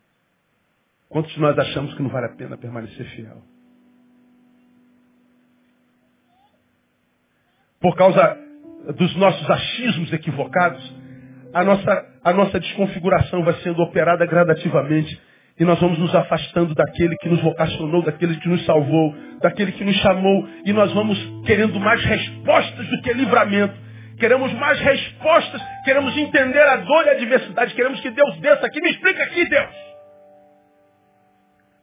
Quantos 1.09 1.31
de 1.33 1.39
nós 1.39 1.57
achamos 1.57 1.93
que 1.93 2.01
não 2.01 2.09
vale 2.09 2.27
a 2.27 2.35
pena 2.35 2.57
permanecer 2.57 3.05
fiel? 3.11 3.41
Por 7.79 7.95
causa 7.95 8.37
dos 8.97 9.15
nossos 9.15 9.49
achismos 9.49 10.11
equivocados, 10.13 10.81
a 11.53 11.63
nossa, 11.63 12.05
a 12.23 12.33
nossa 12.33 12.59
desconfiguração 12.59 13.43
vai 13.43 13.53
sendo 13.61 13.81
operada 13.81 14.25
gradativamente 14.25 15.21
e 15.59 15.63
nós 15.63 15.79
vamos 15.79 15.99
nos 15.99 16.13
afastando 16.15 16.73
daquele 16.73 17.15
que 17.17 17.29
nos 17.29 17.41
vocacionou, 17.41 18.01
daquele 18.01 18.37
que 18.37 18.49
nos 18.49 18.65
salvou, 18.65 19.15
daquele 19.39 19.71
que 19.73 19.83
nos 19.83 19.95
chamou, 19.97 20.47
e 20.65 20.73
nós 20.73 20.91
vamos 20.93 21.17
querendo 21.45 21.79
mais 21.79 22.03
respostas 22.03 22.87
do 22.87 23.01
que 23.01 23.13
livramento. 23.13 23.82
Queremos 24.19 24.53
mais 24.53 24.79
respostas, 24.79 25.61
queremos 25.83 26.15
entender 26.17 26.61
a 26.61 26.77
dor 26.77 27.05
e 27.05 27.09
a 27.09 27.11
adversidade, 27.13 27.73
queremos 27.73 27.99
que 27.99 28.11
Deus 28.11 28.37
desça 28.39 28.65
aqui. 28.65 28.79
Me 28.81 28.91
explica 28.91 29.23
aqui, 29.23 29.45
Deus. 29.49 29.75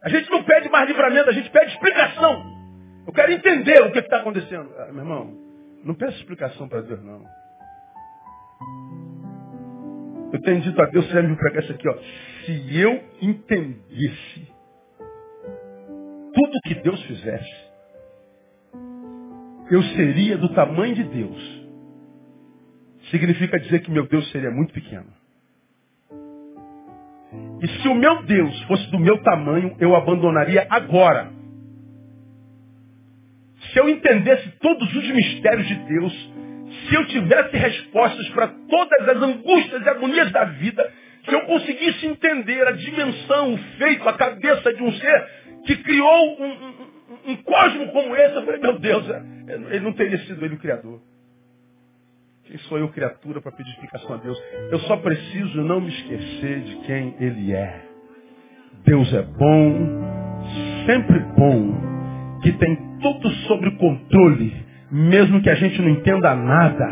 A 0.03 0.09
gente 0.09 0.29
não 0.31 0.43
pede 0.43 0.69
mais 0.69 0.87
livramento, 0.87 1.29
a 1.29 1.33
gente 1.33 1.49
pede 1.49 1.71
explicação. 1.71 2.43
Eu 3.05 3.13
quero 3.13 3.31
entender 3.31 3.81
o 3.81 3.91
que 3.91 3.99
está 3.99 4.17
acontecendo. 4.17 4.73
Ah, 4.77 4.91
meu 4.91 5.03
irmão, 5.03 5.37
não 5.83 5.93
peça 5.93 6.17
explicação 6.17 6.67
para 6.67 6.81
Deus, 6.81 7.03
não. 7.03 7.23
Eu 10.33 10.41
tenho 10.41 10.61
dito 10.61 10.81
a 10.81 10.85
Deus, 10.85 11.05
você 11.07 11.21
me 11.21 11.35
pregar 11.35 11.63
isso 11.63 11.73
aqui, 11.73 11.87
ó. 11.87 11.97
Se 12.45 12.79
eu 12.79 13.03
entendesse 13.21 14.51
tudo 16.33 16.61
que 16.63 16.75
Deus 16.75 17.01
fizesse, 17.03 17.71
eu 19.69 19.83
seria 19.95 20.37
do 20.37 20.49
tamanho 20.53 20.95
de 20.95 21.03
Deus. 21.03 21.60
Significa 23.11 23.59
dizer 23.59 23.81
que 23.81 23.91
meu 23.91 24.07
Deus 24.07 24.29
seria 24.31 24.49
muito 24.49 24.73
pequeno. 24.73 25.07
E 27.61 27.67
se 27.67 27.87
o 27.87 27.93
meu 27.93 28.23
Deus 28.23 28.63
fosse 28.63 28.89
do 28.89 28.97
meu 28.97 29.21
tamanho, 29.21 29.75
eu 29.79 29.95
abandonaria 29.95 30.65
agora 30.69 31.31
se 33.71 33.79
eu 33.79 33.89
entendesse 33.89 34.49
todos 34.59 34.95
os 34.95 35.09
mistérios 35.11 35.67
de 35.67 35.75
Deus, 35.75 36.33
se 36.87 36.95
eu 36.95 37.05
tivesse 37.07 37.55
respostas 37.55 38.29
para 38.29 38.47
todas 38.47 39.09
as 39.09 39.21
angústias 39.21 39.85
e 39.85 39.89
agonias 39.89 40.31
da 40.31 40.45
vida, 40.45 40.91
se 41.23 41.33
eu 41.33 41.41
conseguisse 41.41 42.07
entender 42.07 42.67
a 42.67 42.71
dimensão, 42.71 43.53
o 43.53 43.57
feito, 43.77 44.07
a 44.09 44.13
cabeça 44.13 44.73
de 44.73 44.83
um 44.83 44.91
ser 44.91 45.27
que 45.65 45.75
criou 45.77 46.41
um, 46.41 46.51
um, 46.51 47.31
um 47.31 47.35
cosmo 47.37 47.91
como 47.91 48.15
esse, 48.15 48.35
eu 48.35 48.45
falei, 48.45 48.59
meu 48.59 48.79
Deus, 48.79 49.09
é, 49.09 49.23
ele 49.75 49.81
não 49.81 49.93
teria 49.93 50.17
sido 50.19 50.43
ele 50.43 50.55
o 50.55 50.59
Criador. 50.59 50.99
Quem 52.51 52.59
sou 52.67 52.77
eu, 52.77 52.89
criatura, 52.89 53.39
para 53.39 53.53
pedir 53.53 53.69
explicação 53.69 54.13
a 54.13 54.17
Deus? 54.17 54.37
Eu 54.71 54.79
só 54.79 54.97
preciso 54.97 55.61
não 55.61 55.79
me 55.79 55.87
esquecer 55.87 56.59
de 56.59 56.75
quem 56.85 57.15
Ele 57.17 57.53
é. 57.53 57.81
Deus 58.83 59.13
é 59.13 59.21
bom, 59.21 59.89
sempre 60.85 61.17
bom, 61.37 62.39
que 62.43 62.51
tem 62.51 62.75
tudo 63.01 63.29
sob 63.47 63.71
controle, 63.77 64.53
mesmo 64.91 65.41
que 65.41 65.49
a 65.49 65.55
gente 65.55 65.81
não 65.81 65.91
entenda 65.91 66.35
nada. 66.35 66.89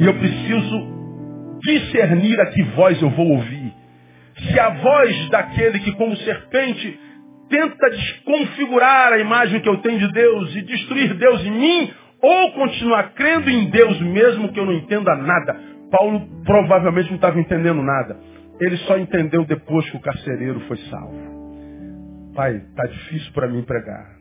E 0.00 0.06
eu 0.06 0.14
preciso 0.14 1.58
discernir 1.62 2.40
a 2.40 2.46
que 2.46 2.62
voz 2.62 3.02
eu 3.02 3.10
vou 3.10 3.28
ouvir. 3.32 3.74
Se 4.38 4.58
a 4.58 4.70
voz 4.70 5.28
daquele 5.28 5.80
que, 5.80 5.92
como 5.92 6.16
serpente, 6.16 6.98
tenta 7.50 7.90
desconfigurar 7.90 9.12
a 9.12 9.18
imagem 9.18 9.60
que 9.60 9.68
eu 9.68 9.76
tenho 9.82 9.98
de 9.98 10.10
Deus 10.12 10.56
e 10.56 10.62
destruir 10.62 11.12
Deus 11.12 11.44
em 11.44 11.50
mim, 11.50 11.92
ou 12.24 12.52
continuar 12.52 13.12
crendo 13.12 13.50
em 13.50 13.68
Deus 13.70 14.00
mesmo 14.00 14.52
que 14.52 14.58
eu 14.58 14.64
não 14.64 14.72
entenda 14.72 15.14
nada. 15.14 15.60
Paulo 15.90 16.26
provavelmente 16.44 17.08
não 17.08 17.16
estava 17.16 17.38
entendendo 17.38 17.82
nada. 17.82 18.18
Ele 18.58 18.76
só 18.78 18.96
entendeu 18.96 19.44
depois 19.44 19.88
que 19.90 19.96
o 19.96 20.00
carcereiro 20.00 20.60
foi 20.60 20.78
salvo. 20.88 22.32
Pai, 22.34 22.56
está 22.56 22.86
difícil 22.86 23.32
para 23.32 23.46
mim 23.48 23.62
pregar. 23.62 24.16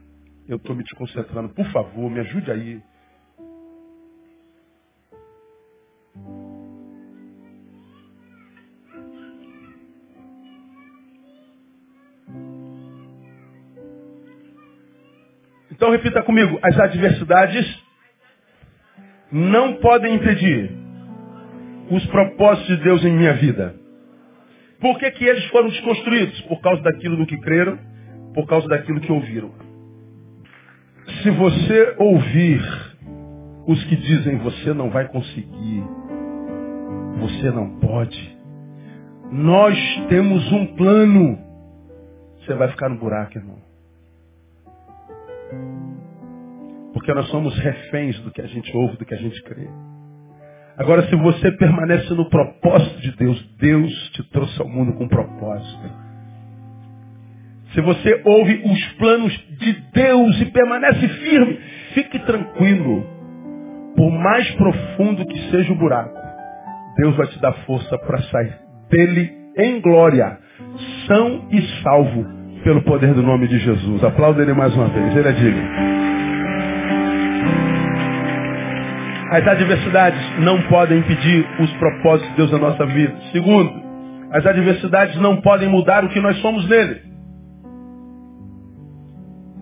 Eu 0.48 0.58
estou 0.58 0.76
me 0.76 0.84
desconcentrando. 0.84 1.50
Por 1.50 1.66
favor, 1.72 2.12
me 2.12 2.20
ajude 2.20 2.52
aí. 2.52 2.82
Então 15.72 15.90
repita 15.92 16.22
comigo, 16.24 16.60
as 16.62 16.80
adversidades 16.80 17.84
não 19.34 19.74
podem 19.78 20.14
impedir 20.14 20.72
os 21.90 22.06
propósitos 22.06 22.78
de 22.78 22.84
Deus 22.84 23.04
em 23.04 23.12
minha 23.12 23.34
vida. 23.34 23.76
Por 24.80 25.00
que, 25.00 25.10
que 25.12 25.26
eles 25.26 25.44
foram 25.46 25.70
desconstruídos? 25.70 26.40
Por 26.42 26.62
causa 26.62 26.84
daquilo 26.84 27.18
no 27.18 27.26
que 27.26 27.38
creram, 27.40 27.80
por 28.36 28.46
causa 28.46 28.68
daquilo 28.68 29.00
que 29.00 29.12
ouviram. 29.12 29.52
Se 31.24 31.32
você 31.32 31.96
ouvir 31.98 32.62
os 33.66 33.84
que 33.86 33.96
dizem 33.96 34.38
você 34.38 34.72
não 34.74 34.92
vai 34.92 35.08
conseguir, 35.08 35.84
você 37.20 37.50
não 37.50 37.80
pode, 37.80 38.38
nós 39.32 39.78
temos 40.10 40.52
um 40.52 40.76
plano, 40.76 41.40
você 42.38 42.54
vai 42.54 42.68
ficar 42.68 42.90
no 42.90 42.98
buraco, 42.98 43.38
irmão. 43.38 43.58
Porque 46.94 47.14
nós 47.14 47.28
somos 47.28 47.58
reféns 47.58 48.20
do 48.20 48.32
que 48.32 48.42
a 48.42 48.48
gente 48.48 48.76
ouve, 48.76 48.98
do 48.98 49.06
que 49.06 49.14
a 49.14 49.18
gente 49.18 49.42
crê. 49.44 49.68
Agora, 50.78 51.08
se 51.08 51.16
você 51.16 51.52
permanece 51.52 52.14
no 52.14 52.30
propósito 52.30 53.00
de 53.02 53.12
Deus, 53.16 53.56
Deus 53.60 53.92
te 54.12 54.24
trouxe 54.30 54.60
ao 54.62 54.68
mundo 54.68 54.94
com 54.94 55.08
propósito. 55.08 56.04
Se 57.74 57.82
você 57.82 58.22
ouve 58.26 58.62
os 58.66 58.86
planos 58.94 59.34
de 59.60 59.74
Deus 59.94 60.42
e 60.42 60.46
permanece 60.46 61.08
firme, 61.08 61.60
fique 61.94 62.20
tranquilo. 62.20 63.06
Por 63.96 64.12
mais 64.12 64.50
profundo 64.52 65.26
que 65.26 65.52
seja 65.52 65.72
o 65.72 65.78
buraco, 65.78 66.20
Deus 66.98 67.16
vai 67.16 67.28
te 67.28 67.40
dar 67.40 67.54
força 67.66 67.98
para 68.00 68.22
sair 68.24 68.54
dele 68.90 69.32
em 69.58 69.82
glória, 69.82 70.38
são 71.08 71.48
e 71.52 71.62
salvo 71.84 72.26
pelo 72.64 72.82
poder 72.84 73.14
do 73.14 73.22
nome 73.22 73.48
de 73.48 73.60
Jesus. 73.60 74.04
Aplauda 74.04 74.42
ele 74.42 74.54
mais 74.54 74.74
uma 74.76 74.88
vez, 74.88 75.16
ele 75.16 75.28
é 75.28 75.32
digno. 75.32 76.03
As 79.34 79.48
adversidades 79.48 80.40
não 80.42 80.62
podem 80.68 81.00
impedir 81.00 81.44
os 81.60 81.74
propósitos 81.78 82.30
de 82.30 82.38
Deus 82.38 82.52
na 82.52 82.60
nossa 82.60 82.86
vida. 82.86 83.20
Segundo, 83.32 83.82
as 84.32 84.46
adversidades 84.46 85.16
não 85.20 85.42
podem 85.42 85.68
mudar 85.68 86.06
o 86.06 86.10
que 86.10 86.20
nós 86.20 86.38
somos 86.38 86.70
nele. 86.70 87.02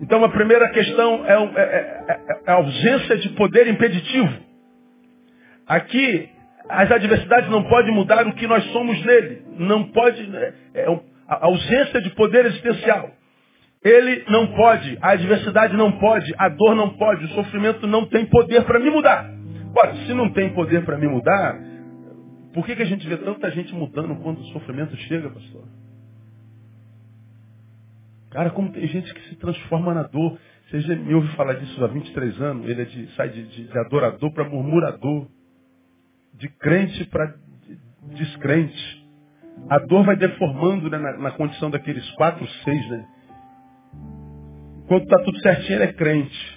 Então 0.02 0.22
a 0.22 0.28
primeira 0.28 0.68
questão 0.72 1.24
é, 1.24 1.32
é, 1.32 1.62
é, 1.62 2.20
é 2.46 2.50
a 2.50 2.54
ausência 2.56 3.16
de 3.16 3.30
poder 3.30 3.66
impeditivo. 3.66 4.30
Aqui, 5.66 6.28
as 6.68 6.92
adversidades 6.92 7.48
não 7.48 7.62
podem 7.62 7.94
mudar 7.94 8.26
o 8.26 8.34
que 8.34 8.46
nós 8.46 8.62
somos 8.72 9.02
nele. 9.06 9.42
Não 9.56 9.84
pode. 9.84 10.36
É, 10.36 10.54
é 10.82 11.00
a 11.26 11.46
ausência 11.46 12.02
de 12.02 12.10
poder 12.10 12.44
existencial. 12.44 13.10
Ele 13.82 14.22
não 14.28 14.48
pode, 14.48 14.98
a 15.00 15.12
adversidade 15.12 15.74
não 15.78 15.92
pode, 15.92 16.30
a 16.36 16.50
dor 16.50 16.76
não 16.76 16.90
pode, 16.90 17.24
o 17.24 17.28
sofrimento 17.28 17.86
não 17.86 18.04
tem 18.04 18.26
poder 18.26 18.64
para 18.64 18.78
me 18.78 18.90
mudar. 18.90 19.41
Ora, 19.80 19.94
se 20.06 20.12
não 20.12 20.32
tem 20.32 20.52
poder 20.54 20.84
para 20.84 20.98
me 20.98 21.06
mudar, 21.06 21.58
por 22.52 22.66
que, 22.66 22.76
que 22.76 22.82
a 22.82 22.86
gente 22.86 23.06
vê 23.08 23.16
tanta 23.16 23.50
gente 23.50 23.74
mudando 23.74 24.14
quando 24.22 24.40
o 24.40 24.44
sofrimento 24.46 24.96
chega, 24.96 25.30
pastor? 25.30 25.64
Cara, 28.30 28.50
como 28.50 28.72
tem 28.72 28.86
gente 28.86 29.12
que 29.12 29.28
se 29.28 29.36
transforma 29.36 29.92
na 29.94 30.04
dor. 30.04 30.38
Você 30.70 30.80
já 30.80 30.96
me 30.96 31.14
ouve 31.14 31.28
falar 31.36 31.54
disso 31.54 31.84
há 31.84 31.86
23 31.86 32.40
anos. 32.40 32.68
Ele 32.68 32.80
é 32.80 32.84
de, 32.86 33.06
sai 33.14 33.28
de, 33.28 33.46
de, 33.46 33.68
de 33.68 33.78
adorador 33.78 34.32
para 34.32 34.48
murmurador. 34.48 35.28
De 36.34 36.48
crente 36.48 37.04
para 37.06 37.34
descrente. 38.14 39.06
A 39.68 39.78
dor 39.80 40.04
vai 40.04 40.16
deformando 40.16 40.88
né, 40.88 40.98
na, 40.98 41.18
na, 41.18 41.30
condição 41.32 41.70
daqueles 41.70 42.08
quatro, 42.12 42.46
seis, 42.64 42.88
né? 42.88 43.06
Quando 44.88 45.04
está 45.04 45.18
tudo 45.22 45.38
certinho, 45.40 45.76
ele 45.76 45.84
é 45.84 45.92
crente. 45.92 46.51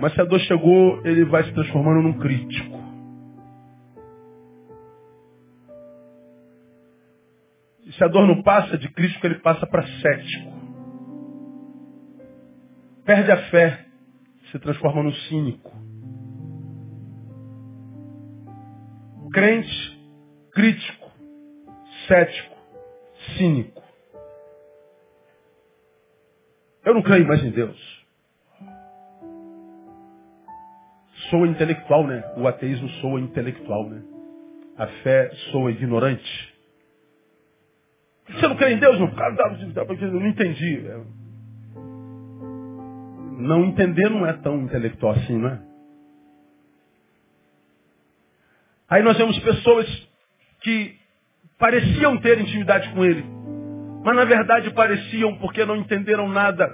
Mas 0.00 0.12
se 0.12 0.20
a 0.20 0.24
dor 0.24 0.40
chegou, 0.40 1.06
ele 1.06 1.24
vai 1.24 1.44
se 1.44 1.52
transformando 1.52 2.02
num 2.02 2.18
crítico. 2.18 2.78
E 7.84 7.92
se 7.92 8.02
a 8.02 8.08
dor 8.08 8.26
não 8.26 8.42
passa 8.42 8.76
de 8.76 8.88
crítico, 8.90 9.26
ele 9.26 9.38
passa 9.40 9.66
para 9.66 9.86
cético. 9.86 10.52
Perde 13.04 13.30
a 13.30 13.50
fé, 13.50 13.86
se 14.50 14.58
transforma 14.58 15.02
num 15.02 15.12
cínico. 15.12 15.72
Crente, 19.32 20.00
crítico, 20.52 21.10
cético, 22.06 22.56
cínico. 23.36 23.82
Eu 26.84 26.94
não 26.94 27.02
creio 27.02 27.26
mais 27.26 27.42
em 27.44 27.50
Deus. 27.50 28.03
Soa 31.30 31.46
intelectual, 31.46 32.06
né? 32.06 32.22
O 32.36 32.46
ateísmo 32.46 32.88
soa 33.00 33.20
intelectual, 33.20 33.88
né? 33.88 34.02
A 34.76 34.86
fé 34.86 35.30
soa 35.50 35.70
ignorante. 35.70 36.54
Você 38.28 38.48
não 38.48 38.56
crê 38.56 38.72
em 38.72 38.78
Deus? 38.78 38.98
Não, 38.98 39.08
eu 39.08 40.20
não 40.20 40.26
entendi. 40.26 40.82
Não 43.38 43.64
entender 43.64 44.08
não 44.08 44.26
é 44.26 44.32
tão 44.34 44.62
intelectual 44.62 45.12
assim, 45.12 45.36
não 45.36 45.48
é? 45.48 45.60
Aí 48.88 49.02
nós 49.02 49.16
vemos 49.16 49.38
pessoas 49.40 49.86
que 50.62 50.94
pareciam 51.58 52.16
ter 52.18 52.40
intimidade 52.40 52.88
com 52.90 53.04
Ele, 53.04 53.24
mas 54.04 54.16
na 54.16 54.24
verdade 54.24 54.70
pareciam 54.72 55.36
porque 55.38 55.64
não 55.64 55.76
entenderam 55.76 56.28
nada. 56.28 56.68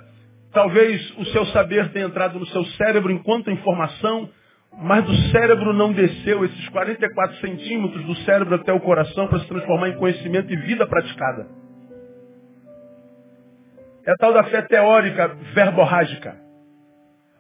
Talvez 0.53 1.17
o 1.17 1.25
seu 1.27 1.47
saber 1.47 1.93
tenha 1.93 2.07
entrado 2.07 2.39
no 2.39 2.47
seu 2.47 2.65
cérebro 2.65 3.13
enquanto 3.13 3.51
informação, 3.51 4.29
mas 4.81 5.05
do 5.05 5.15
cérebro 5.31 5.73
não 5.75 5.93
desceu 5.93 6.45
esses 6.45 6.69
44 6.71 7.37
centímetros 7.37 8.05
do 8.07 8.17
cérebro 8.25 8.55
até 8.55 8.73
o 8.73 8.81
coração 8.81 9.29
para 9.29 9.41
se 9.41 9.47
transformar 9.47 9.91
em 9.91 9.99
conhecimento 9.99 10.51
e 10.53 10.57
vida 10.57 10.87
praticada. 10.87 11.47
É 14.07 14.13
a 14.13 14.17
tal 14.17 14.33
da 14.33 14.45
fé 14.45 14.63
teórica 14.63 15.29
verborrágica, 15.55 16.35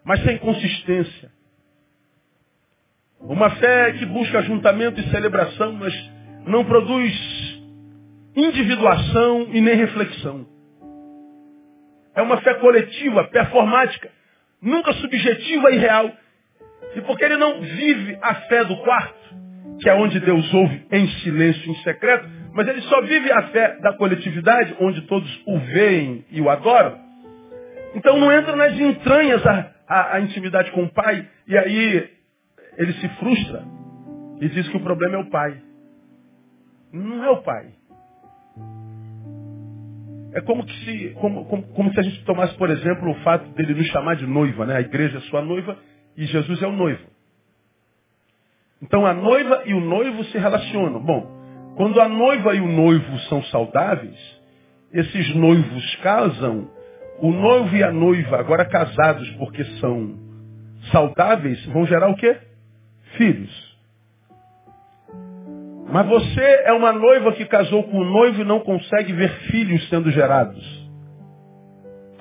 mas 0.04 0.22
sem 0.22 0.36
consistência. 0.38 1.30
Uma 3.20 3.50
fé 3.50 3.92
que 3.92 4.06
busca 4.06 4.38
ajuntamento 4.38 5.00
e 5.00 5.10
celebração, 5.10 5.72
mas 5.72 5.94
não 6.46 6.64
produz 6.64 7.12
individuação 8.36 9.48
e 9.52 9.60
nem 9.60 9.76
reflexão. 9.76 10.46
É 12.14 12.22
uma 12.22 12.38
fé 12.42 12.54
coletiva, 12.54 13.24
performática, 13.28 14.10
nunca 14.60 14.92
subjetiva 14.94 15.70
e 15.70 15.78
real. 15.78 16.10
E 16.94 17.00
porque 17.02 17.24
ele 17.24 17.36
não 17.36 17.60
vive 17.60 18.18
a 18.20 18.34
fé 18.46 18.64
do 18.64 18.76
quarto, 18.78 19.18
que 19.80 19.88
é 19.88 19.94
onde 19.94 20.20
Deus 20.20 20.52
ouve 20.52 20.86
em 20.90 21.08
silêncio, 21.22 21.70
em 21.70 21.74
secreto, 21.76 22.28
mas 22.52 22.66
ele 22.66 22.80
só 22.82 23.00
vive 23.02 23.30
a 23.32 23.42
fé 23.48 23.78
da 23.80 23.92
coletividade, 23.94 24.74
onde 24.80 25.02
todos 25.02 25.42
o 25.46 25.58
veem 25.58 26.24
e 26.30 26.40
o 26.40 26.50
adoram. 26.50 26.98
Então 27.94 28.18
não 28.18 28.32
entra 28.32 28.56
nas 28.56 28.78
entranhas 28.78 29.44
a, 29.46 29.70
a, 29.88 30.16
a 30.16 30.20
intimidade 30.20 30.70
com 30.72 30.84
o 30.84 30.92
pai, 30.92 31.26
e 31.46 31.56
aí 31.56 32.10
ele 32.76 32.92
se 32.94 33.08
frustra 33.16 33.64
e 34.40 34.48
diz 34.48 34.68
que 34.68 34.76
o 34.76 34.80
problema 34.80 35.16
é 35.16 35.18
o 35.18 35.30
pai. 35.30 35.56
Não 36.92 37.24
é 37.24 37.30
o 37.30 37.42
pai. 37.42 37.66
É 40.32 40.40
como, 40.40 40.68
se, 40.68 41.16
como, 41.20 41.44
como, 41.46 41.62
como 41.74 41.92
se 41.92 42.00
a 42.00 42.02
gente 42.02 42.24
tomasse, 42.24 42.54
por 42.56 42.70
exemplo, 42.70 43.10
o 43.10 43.14
fato 43.22 43.48
dele 43.50 43.74
nos 43.74 43.86
chamar 43.88 44.14
de 44.14 44.26
noiva, 44.26 44.64
né? 44.64 44.76
A 44.76 44.80
igreja 44.80 45.18
é 45.18 45.20
sua 45.22 45.42
noiva 45.42 45.76
e 46.16 46.24
Jesus 46.26 46.62
é 46.62 46.66
o 46.66 46.72
noivo. 46.72 47.10
Então 48.82 49.06
a 49.06 49.12
noiva 49.12 49.62
e 49.66 49.74
o 49.74 49.80
noivo 49.80 50.24
se 50.24 50.38
relacionam. 50.38 51.00
Bom, 51.00 51.26
quando 51.76 52.00
a 52.00 52.08
noiva 52.08 52.54
e 52.54 52.60
o 52.60 52.66
noivo 52.66 53.18
são 53.28 53.42
saudáveis, 53.44 54.18
esses 54.92 55.34
noivos 55.34 55.96
casam, 55.96 56.68
o 57.18 57.30
noivo 57.30 57.76
e 57.76 57.84
a 57.84 57.92
noiva, 57.92 58.38
agora 58.38 58.64
casados 58.64 59.28
porque 59.32 59.64
são 59.80 60.18
saudáveis, 60.90 61.64
vão 61.66 61.86
gerar 61.86 62.08
o 62.08 62.16
quê? 62.16 62.36
Filhos. 63.16 63.70
Mas 65.92 66.06
você 66.06 66.62
é 66.64 66.72
uma 66.72 66.92
noiva 66.92 67.32
que 67.32 67.44
casou 67.46 67.82
com 67.84 67.98
o 67.98 68.04
noivo 68.04 68.42
e 68.42 68.44
não 68.44 68.60
consegue 68.60 69.12
ver 69.12 69.30
filhos 69.50 69.88
sendo 69.88 70.10
gerados. 70.10 70.80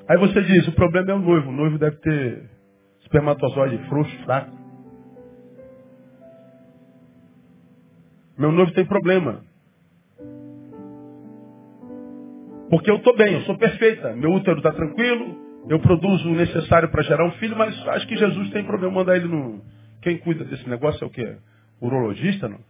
Aí 0.08 0.18
você 0.18 0.42
diz, 0.42 0.66
o 0.66 0.72
problema 0.72 1.12
é 1.12 1.14
o 1.14 1.20
noivo. 1.20 1.50
O 1.50 1.52
noivo 1.52 1.78
deve 1.78 1.96
ter 1.98 2.49
espermatozoide 3.10 3.76
frouxo, 3.88 4.16
fraco. 4.24 4.56
Meu 8.38 8.52
noivo 8.52 8.72
tem 8.72 8.86
problema. 8.86 9.44
Porque 12.70 12.88
eu 12.88 12.96
estou 12.96 13.16
bem, 13.16 13.34
eu 13.34 13.40
sou 13.42 13.58
perfeita. 13.58 14.14
Meu 14.14 14.30
útero 14.32 14.58
está 14.58 14.72
tranquilo, 14.72 15.36
eu 15.68 15.80
produzo 15.80 16.28
o 16.28 16.34
necessário 16.34 16.88
para 16.88 17.02
gerar 17.02 17.26
um 17.26 17.32
filho, 17.32 17.56
mas 17.56 17.76
acho 17.88 18.06
que 18.06 18.16
Jesus 18.16 18.50
tem 18.50 18.64
problema. 18.64 18.94
Mandar 18.94 19.16
ele 19.16 19.26
no. 19.26 19.60
Quem 20.00 20.16
cuida 20.18 20.44
desse 20.44 20.66
negócio 20.68 21.02
é 21.04 21.06
o 21.06 21.10
quê? 21.10 21.36
Urologista, 21.82 22.48
não? 22.48 22.60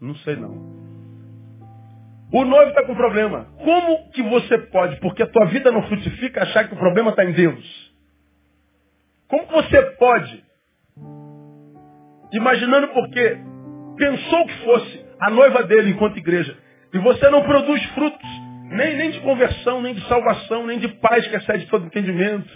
Não 0.00 0.14
sei 0.16 0.36
não. 0.36 0.82
O 2.32 2.44
noivo 2.44 2.70
está 2.70 2.84
com 2.84 2.94
problema. 2.96 3.46
Como 3.58 4.10
que 4.10 4.22
você 4.22 4.58
pode, 4.58 4.98
porque 5.00 5.22
a 5.22 5.26
tua 5.26 5.44
vida 5.46 5.70
não 5.70 5.82
frutifica, 5.84 6.42
achar 6.42 6.66
que 6.66 6.74
o 6.74 6.78
problema 6.78 7.10
está 7.10 7.24
em 7.24 7.32
Deus? 7.32 7.93
Como 9.34 9.46
você 9.46 9.82
pode, 9.98 10.44
imaginando 12.32 12.86
porque 12.88 13.36
pensou 13.96 14.46
que 14.46 14.58
fosse 14.64 15.06
a 15.20 15.28
noiva 15.28 15.64
dele 15.64 15.90
enquanto 15.90 16.18
igreja, 16.18 16.56
e 16.92 16.98
você 16.98 17.28
não 17.30 17.42
produz 17.42 17.84
frutos, 17.86 18.30
nem, 18.70 18.96
nem 18.96 19.10
de 19.10 19.18
conversão, 19.22 19.82
nem 19.82 19.92
de 19.92 20.06
salvação, 20.06 20.64
nem 20.68 20.78
de 20.78 20.86
paz 20.86 21.26
que 21.26 21.34
excede 21.34 21.66
todo 21.66 21.84
entendimento, 21.84 22.48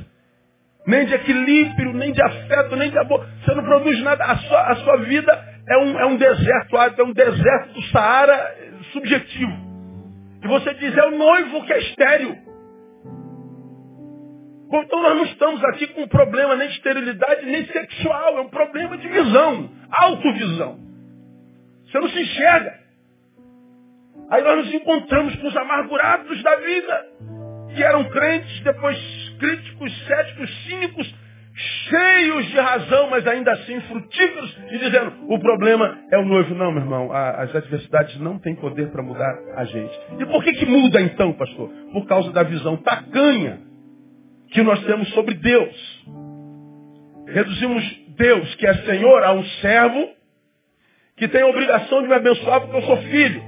nem 0.87 1.05
de 1.05 1.15
equilíbrio, 1.15 1.93
nem 1.95 2.13
de 2.13 2.23
afeto, 2.23 2.77
nem 2.77 2.93
de 2.93 2.99
amor. 3.01 3.27
Você 3.45 3.55
não 3.57 3.65
produz 3.65 4.01
nada. 4.05 4.25
A 4.25 4.37
sua, 4.37 4.63
a 4.71 4.77
sua 4.77 4.97
vida 4.99 5.33
é 5.69 5.79
um, 5.79 5.99
é 5.99 6.07
um 6.07 6.17
deserto 6.17 6.77
é 6.77 7.03
um 7.03 7.13
deserto 7.13 7.73
do 7.73 7.83
Saara 7.89 8.55
subjetivo. 8.93 9.69
E 10.45 10.47
você 10.47 10.75
diz, 10.75 10.97
é 10.97 11.07
o 11.07 11.19
noivo 11.19 11.67
que 11.67 11.73
é 11.73 11.79
estéreo. 11.79 12.48
Bom, 14.69 14.83
então 14.83 15.03
nós 15.03 15.17
não 15.17 15.25
estamos 15.25 15.65
aqui 15.65 15.87
com 15.89 16.03
um 16.03 16.09
problema 16.09 16.55
nem 16.55 16.69
de 16.69 16.75
esterilidade, 16.75 17.47
nem 17.47 17.67
sexual. 17.67 18.39
É 18.39 18.41
um 18.43 18.51
problema 18.51 18.99
de 18.99 19.09
visão, 19.09 19.71
autovisão. 19.91 20.79
Você 21.87 21.99
não 21.99 22.09
se 22.11 22.21
enxerga. 22.21 22.75
Aí 24.31 24.43
nós 24.43 24.67
nos 24.67 24.75
encontramos 24.75 25.35
com 25.37 25.49
os 25.49 25.57
amargurados 25.57 26.43
da 26.43 26.57
vida, 26.57 27.07
que 27.75 27.83
eram 27.83 28.05
crentes, 28.11 28.61
depois 28.61 28.99
críticos, 29.39 30.07
céticos, 30.07 30.65
cínicos, 30.65 31.15
cheios 31.89 32.47
de 32.49 32.61
razão, 32.61 33.09
mas 33.09 33.27
ainda 33.27 33.51
assim 33.53 33.81
frutíferos, 33.81 34.59
e 34.71 34.79
dizendo, 34.79 35.13
o 35.29 35.39
problema 35.39 35.99
é 36.13 36.19
o 36.19 36.27
noivo. 36.27 36.55
Não, 36.55 36.71
meu 36.71 36.83
irmão, 36.83 37.11
as 37.11 37.57
adversidades 37.57 38.21
não 38.21 38.39
têm 38.39 38.55
poder 38.55 38.91
para 38.91 39.03
mudar 39.03 39.35
a 39.57 39.65
gente. 39.65 39.99
E 40.19 40.27
por 40.27 40.45
que, 40.45 40.53
que 40.53 40.67
muda 40.67 41.01
então, 41.01 41.33
pastor? 41.33 41.71
Por 41.91 42.07
causa 42.07 42.31
da 42.33 42.43
visão 42.43 42.77
tacanha 42.77 43.68
que 44.51 44.63
nós 44.63 44.83
temos 44.85 45.09
sobre 45.11 45.35
Deus. 45.35 46.05
Reduzimos 47.29 47.85
Deus, 48.17 48.55
que 48.57 48.67
é 48.67 48.75
Senhor, 48.85 49.23
a 49.23 49.33
um 49.33 49.45
servo 49.61 50.09
que 51.17 51.29
tem 51.29 51.43
a 51.43 51.47
obrigação 51.47 52.03
de 52.03 52.09
me 52.09 52.15
abençoar 52.15 52.61
porque 52.61 52.77
eu 52.77 52.83
sou 52.83 52.97
filho. 52.99 53.43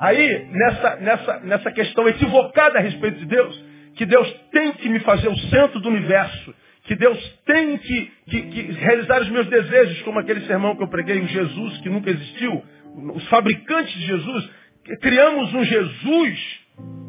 Aí, 0.00 0.46
nessa, 0.50 0.96
nessa, 0.96 1.40
nessa 1.40 1.72
questão 1.72 2.08
equivocada 2.08 2.78
a 2.78 2.82
respeito 2.82 3.18
de 3.18 3.26
Deus, 3.26 3.64
que 3.96 4.06
Deus 4.06 4.32
tem 4.52 4.72
que 4.74 4.88
me 4.88 5.00
fazer 5.00 5.28
o 5.28 5.36
centro 5.36 5.80
do 5.80 5.88
universo, 5.88 6.54
que 6.84 6.94
Deus 6.94 7.18
tem 7.44 7.76
que, 7.78 8.12
que, 8.30 8.42
que 8.42 8.62
realizar 8.72 9.22
os 9.22 9.30
meus 9.30 9.48
desejos, 9.48 10.00
como 10.02 10.20
aquele 10.20 10.46
sermão 10.46 10.76
que 10.76 10.82
eu 10.82 10.88
preguei, 10.88 11.20
o 11.20 11.26
Jesus 11.26 11.78
que 11.78 11.88
nunca 11.88 12.10
existiu, 12.10 12.62
os 13.14 13.26
fabricantes 13.28 13.92
de 13.92 14.06
Jesus, 14.06 14.50
criamos 15.00 15.52
um 15.52 15.64
Jesus 15.64 16.60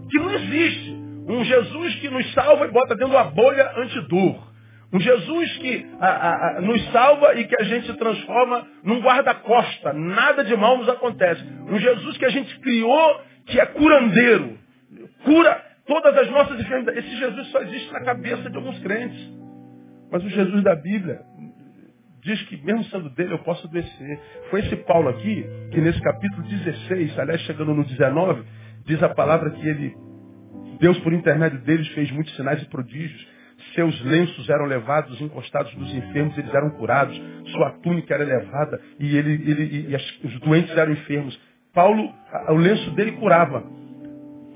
que 0.09 0.17
não 0.17 0.33
existe. 0.33 0.98
Um 1.29 1.43
Jesus 1.43 1.95
que 1.95 2.09
nos 2.09 2.33
salva 2.33 2.65
e 2.65 2.71
bota 2.71 2.95
dentro 2.95 3.13
da 3.13 3.23
bolha 3.25 3.71
antidor. 3.77 4.49
Um 4.91 4.99
Jesus 4.99 5.57
que 5.57 5.85
a, 5.99 6.07
a, 6.07 6.57
a, 6.57 6.61
nos 6.61 6.83
salva 6.91 7.35
e 7.35 7.45
que 7.45 7.55
a 7.61 7.63
gente 7.63 7.93
transforma 7.93 8.67
num 8.83 8.99
guarda-costa. 8.99 9.93
Nada 9.93 10.43
de 10.43 10.57
mal 10.57 10.77
nos 10.77 10.89
acontece. 10.89 11.43
Um 11.67 11.77
Jesus 11.77 12.17
que 12.17 12.25
a 12.25 12.29
gente 12.29 12.59
criou 12.59 13.21
que 13.45 13.59
é 13.59 13.65
curandeiro. 13.67 14.57
Cura 15.23 15.63
todas 15.85 16.17
as 16.17 16.29
nossas 16.31 16.59
enfermidades. 16.59 17.05
Esse 17.05 17.15
Jesus 17.17 17.47
só 17.47 17.61
existe 17.61 17.93
na 17.93 18.03
cabeça 18.03 18.49
de 18.49 18.57
alguns 18.57 18.79
crentes. 18.79 19.39
Mas 20.11 20.23
o 20.23 20.29
Jesus 20.29 20.63
da 20.63 20.75
Bíblia 20.75 21.21
diz 22.23 22.41
que 22.43 22.57
mesmo 22.63 22.83
sendo 22.85 23.09
dele 23.11 23.33
eu 23.33 23.39
posso 23.39 23.67
descer. 23.67 24.19
Foi 24.49 24.59
esse 24.61 24.75
Paulo 24.77 25.09
aqui 25.09 25.45
que 25.71 25.81
nesse 25.81 26.01
capítulo 26.01 26.43
16, 26.43 27.19
aliás 27.19 27.41
chegando 27.41 27.73
no 27.73 27.83
19, 27.83 28.43
diz 28.85 29.01
a 29.03 29.09
palavra 29.09 29.51
que 29.51 29.67
ele, 29.67 29.95
Deus 30.79 30.97
por 30.99 31.13
intermédio 31.13 31.59
deles 31.59 31.87
fez 31.89 32.09
muitos 32.11 32.35
sinais 32.35 32.61
e 32.61 32.65
prodígios 32.65 33.39
seus 33.73 34.01
lenços 34.03 34.49
eram 34.49 34.65
levados, 34.65 35.19
encostados 35.21 35.73
dos 35.75 35.93
enfermos, 35.93 36.37
eles 36.37 36.53
eram 36.53 36.71
curados. 36.71 37.19
Sua 37.51 37.71
túnica 37.81 38.13
era 38.13 38.23
levada 38.23 38.81
e, 38.99 39.15
ele, 39.15 39.33
ele, 39.49 39.89
e 39.89 39.95
as, 39.95 40.19
os 40.23 40.39
doentes 40.39 40.75
eram 40.77 40.91
enfermos. 40.91 41.39
Paulo, 41.73 42.11
o 42.49 42.55
lenço 42.55 42.91
dele 42.91 43.13
curava. 43.13 43.63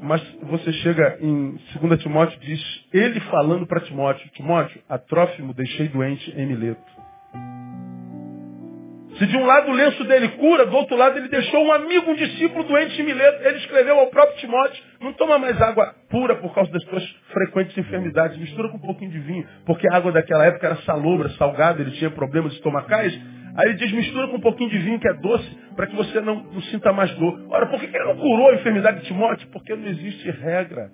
Mas 0.01 0.21
você 0.43 0.73
chega 0.73 1.17
em 1.21 1.57
2 1.79 2.01
Timóteo 2.01 2.37
diz, 2.41 2.61
ele 2.91 3.21
falando 3.21 3.65
para 3.65 3.79
Timóteo, 3.79 4.29
Timóteo, 4.31 4.81
a 4.89 4.97
Trófimo 4.97 5.53
deixei 5.53 5.87
doente 5.87 6.29
em 6.31 6.45
Mileto. 6.45 6.92
Se 9.23 9.27
de 9.27 9.37
um 9.37 9.45
lado 9.45 9.71
o 9.71 9.73
lenço 9.73 10.03
dele 10.03 10.27
cura, 10.31 10.65
do 10.65 10.75
outro 10.75 10.97
lado 10.97 11.17
ele 11.17 11.29
deixou 11.29 11.63
um 11.63 11.71
amigo, 11.71 12.11
um 12.11 12.15
discípulo 12.15 12.65
doente 12.65 13.01
em 13.01 13.05
Mileto. 13.05 13.41
Ele 13.47 13.57
escreveu 13.59 13.97
ao 13.97 14.07
próprio 14.07 14.37
Timóteo, 14.37 14.83
não 14.99 15.13
toma 15.13 15.39
mais 15.39 15.61
água 15.61 15.95
pura 16.09 16.35
por 16.35 16.53
causa 16.53 16.69
das 16.73 16.83
suas 16.83 17.03
frequentes 17.31 17.77
enfermidades. 17.77 18.37
Mistura 18.37 18.67
com 18.67 18.75
um 18.75 18.81
pouquinho 18.81 19.11
de 19.11 19.19
vinho, 19.19 19.47
porque 19.65 19.87
a 19.87 19.95
água 19.95 20.11
daquela 20.11 20.45
época 20.45 20.65
era 20.67 20.75
salobra, 20.81 21.29
salgada, 21.37 21.81
ele 21.81 21.91
tinha 21.91 22.11
problemas 22.11 22.51
estomacais. 22.51 23.17
Aí 23.55 23.69
ele 23.69 23.75
diz, 23.75 23.93
mistura 23.93 24.27
com 24.27 24.35
um 24.35 24.41
pouquinho 24.41 24.69
de 24.69 24.79
vinho 24.79 24.99
que 24.99 25.07
é 25.07 25.13
doce, 25.13 25.57
para 25.73 25.87
que 25.87 25.95
você 25.95 26.19
não, 26.19 26.43
não, 26.43 26.61
sinta 26.63 26.91
mais 26.91 27.09
dor. 27.15 27.45
Ora, 27.49 27.67
por 27.67 27.79
que 27.79 27.85
ele 27.85 28.03
não 28.03 28.17
curou 28.17 28.49
a 28.49 28.55
enfermidade 28.55 28.99
de 28.99 29.05
Timóteo? 29.05 29.47
Porque 29.53 29.73
não 29.73 29.87
existe 29.87 30.29
regra. 30.31 30.89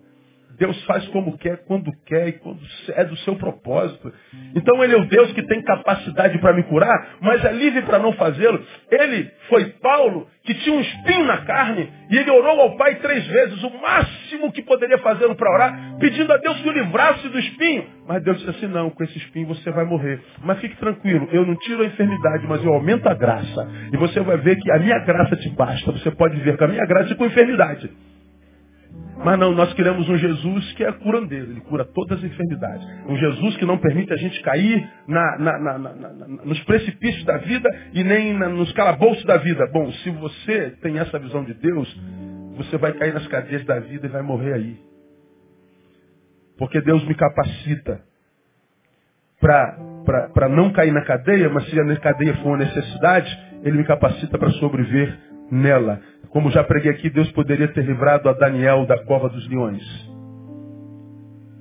Deus 0.60 0.84
faz 0.84 1.08
como 1.08 1.38
quer, 1.38 1.64
quando 1.66 1.90
quer 2.06 2.28
e 2.28 2.34
quando 2.34 2.60
é 2.90 3.06
do 3.06 3.16
seu 3.20 3.38
propósito. 3.38 4.14
Então 4.54 4.84
ele 4.84 4.94
é 4.94 4.98
o 4.98 5.08
Deus 5.08 5.32
que 5.32 5.42
tem 5.44 5.64
capacidade 5.64 6.38
para 6.40 6.54
me 6.54 6.64
curar, 6.64 7.16
mas 7.22 7.44
é 7.46 7.54
livre 7.54 7.82
para 7.84 7.98
não 7.98 8.12
fazê-lo. 8.12 8.62
Ele 8.92 9.32
foi 9.48 9.66
Paulo 9.82 10.28
que 10.44 10.54
tinha 10.56 10.76
um 10.76 10.82
espinho 10.82 11.24
na 11.26 11.38
carne 11.46 11.90
e 12.12 12.18
ele 12.18 12.30
orou 12.32 12.60
ao 12.60 12.76
Pai 12.76 12.96
três 12.96 13.26
vezes, 13.28 13.64
o 13.64 13.70
máximo 13.82 14.52
que 14.52 14.62
poderia 14.62 14.98
fazê-lo 14.98 15.36
para 15.36 15.54
orar, 15.54 15.98
pedindo 16.00 16.34
a 16.34 16.38
Deus 16.38 16.60
que 16.62 16.68
o 16.68 16.74
livrasse 16.74 17.30
do 17.30 17.40
espinho. 17.40 17.86
Mas 18.06 18.22
Deus 18.24 18.38
disse 18.40 18.50
assim, 18.50 18.68
não, 18.68 18.90
com 18.90 19.04
esse 19.04 19.18
espinho 19.18 19.48
você 19.48 19.72
vai 19.72 19.86
morrer. 19.86 20.20
Mas 20.44 20.60
fique 20.60 20.76
tranquilo, 20.76 21.30
eu 21.32 21.46
não 21.46 21.56
tiro 21.56 21.84
a 21.84 21.86
enfermidade, 21.86 22.46
mas 22.48 22.62
eu 22.66 22.74
aumento 22.74 23.08
a 23.08 23.14
graça. 23.14 23.66
E 23.94 23.98
você 23.98 24.20
vai 24.20 24.38
ver 24.38 24.58
que 24.58 24.70
a 24.72 24.80
minha 24.80 25.00
graça 25.06 25.38
te 25.38 25.50
basta. 25.52 25.92
Você 25.94 26.12
pode 26.12 26.38
ver 26.42 26.58
que 26.58 26.64
a 26.66 26.68
minha 26.68 26.86
graça 26.86 27.14
é 27.14 27.16
com 27.16 27.26
enfermidade. 27.26 27.90
Mas 29.24 29.38
não, 29.38 29.52
nós 29.52 29.74
queremos 29.74 30.08
um 30.08 30.18
Jesus 30.18 30.74
que 30.74 30.84
é 30.84 30.92
curandeiro, 30.94 31.52
ele 31.52 31.62
cura 31.62 31.84
todas 31.84 32.20
as 32.20 32.24
enfermidades. 32.24 32.88
Um 33.06 33.18
Jesus 33.18 33.58
que 33.58 33.66
não 33.66 33.78
permite 33.78 34.14
a 34.14 34.16
gente 34.16 34.42
cair 34.42 34.90
na, 35.08 35.38
na, 35.38 35.60
na, 35.60 35.94
nos 36.46 36.60
precipícios 36.64 37.26
da 37.26 37.38
vida 37.38 37.70
e 37.94 38.04
nem 38.04 38.34
nos 38.34 38.72
calabouços 38.72 39.26
da 39.26 39.38
vida. 39.38 39.68
Bom, 39.74 39.92
se 39.92 40.10
você 40.12 40.72
tem 40.82 41.00
essa 41.00 41.20
visão 41.20 41.44
de 41.44 41.54
Deus, 41.54 42.02
você 42.56 42.78
vai 42.78 42.94
cair 42.94 43.14
nas 43.14 43.28
cadeias 43.28 43.66
da 43.66 43.80
vida 43.80 44.08
e 44.08 44.10
vai 44.10 44.22
morrer 44.22 44.54
aí. 44.54 44.80
Porque 46.58 46.80
Deus 46.82 47.06
me 47.06 47.16
capacita 47.16 48.02
para 49.40 50.50
não 50.50 50.72
cair 50.72 50.92
na 50.92 51.04
cadeia, 51.04 51.50
mas 51.50 51.70
se 51.70 51.80
a 51.80 51.96
cadeia 51.98 52.36
for 52.36 52.50
uma 52.50 52.58
necessidade, 52.58 53.38
Ele 53.64 53.78
me 53.78 53.84
capacita 53.84 54.38
para 54.38 54.50
sobreviver 54.52 55.18
nela. 55.52 56.02
Como 56.32 56.52
já 56.52 56.64
preguei 56.64 56.92
aqui, 56.92 57.10
Deus 57.10 57.32
poderia 57.32 57.68
ter 57.70 57.84
livrado 57.84 58.30
a 58.30 58.34
Daniel 58.34 58.86
da 58.86 59.04
cova 59.04 59.30
dos 59.30 59.48
leões. 59.50 59.84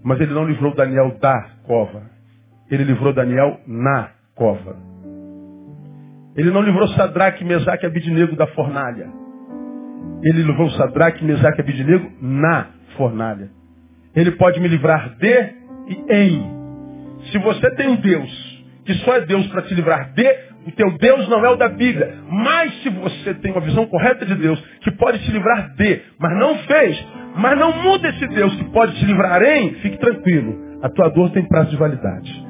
Mas 0.05 0.21
ele 0.21 0.33
não 0.33 0.45
livrou 0.45 0.75
Daniel 0.75 1.17
da 1.19 1.51
cova. 1.65 2.03
Ele 2.71 2.85
livrou 2.85 3.13
Daniel 3.13 3.61
na 3.67 4.11
cova. 4.35 4.77
Ele 6.37 6.51
não 6.51 6.63
livrou 6.63 6.87
Sadraque, 6.89 7.45
Mesaque 7.45 7.85
e 7.85 7.87
Abidinego 7.87 8.37
da 8.37 8.47
fornalha. 8.49 9.11
Ele 10.23 10.43
livrou 10.43 10.71
Sadraque, 10.71 11.25
Mesaque 11.25 11.59
e 11.59 11.63
Abidinego 11.63 12.11
na 12.21 12.67
fornalha. 12.97 13.51
Ele 14.15 14.33
pode 14.33 14.61
me 14.61 14.69
livrar 14.69 15.17
de 15.17 15.59
e 15.89 16.05
em. 16.11 16.59
Se 17.33 17.39
você 17.39 17.71
tem 17.75 17.89
um 17.89 17.97
Deus 17.97 18.49
que 18.85 18.95
só 19.05 19.17
é 19.17 19.21
Deus 19.27 19.47
para 19.49 19.63
te 19.63 19.75
livrar 19.75 20.13
de, 20.13 20.25
O 20.69 20.73
teu 20.73 20.99
Deus 20.99 21.27
não 21.29 21.43
é 21.47 21.49
o 21.49 21.57
da 21.57 21.71
Bíblia. 21.71 22.15
Mas 22.29 22.83
se 22.83 22.91
você 22.91 23.33
tem 23.37 23.53
uma 23.53 23.63
visão 23.63 23.87
correta 23.87 24.27
de 24.27 24.35
Deus, 24.35 24.61
que 24.83 24.91
pode 24.93 25.19
te 25.25 25.31
livrar 25.31 25.75
de, 25.75 26.03
mas 26.19 26.39
não 26.39 26.59
fez, 26.59 27.09
mas 27.37 27.59
não 27.59 27.73
muda 27.83 28.07
esse 28.11 28.29
Deus 28.29 28.55
que 28.55 28.65
pode 28.65 28.95
te 28.99 29.07
livrar 29.07 29.43
em, 29.43 29.77
fique 29.77 29.97
tranquilo. 29.97 30.79
A 30.83 30.91
tua 30.91 31.09
dor 31.09 31.31
tem 31.31 31.43
prazo 31.49 31.71
de 31.71 31.77
validade. 31.79 32.47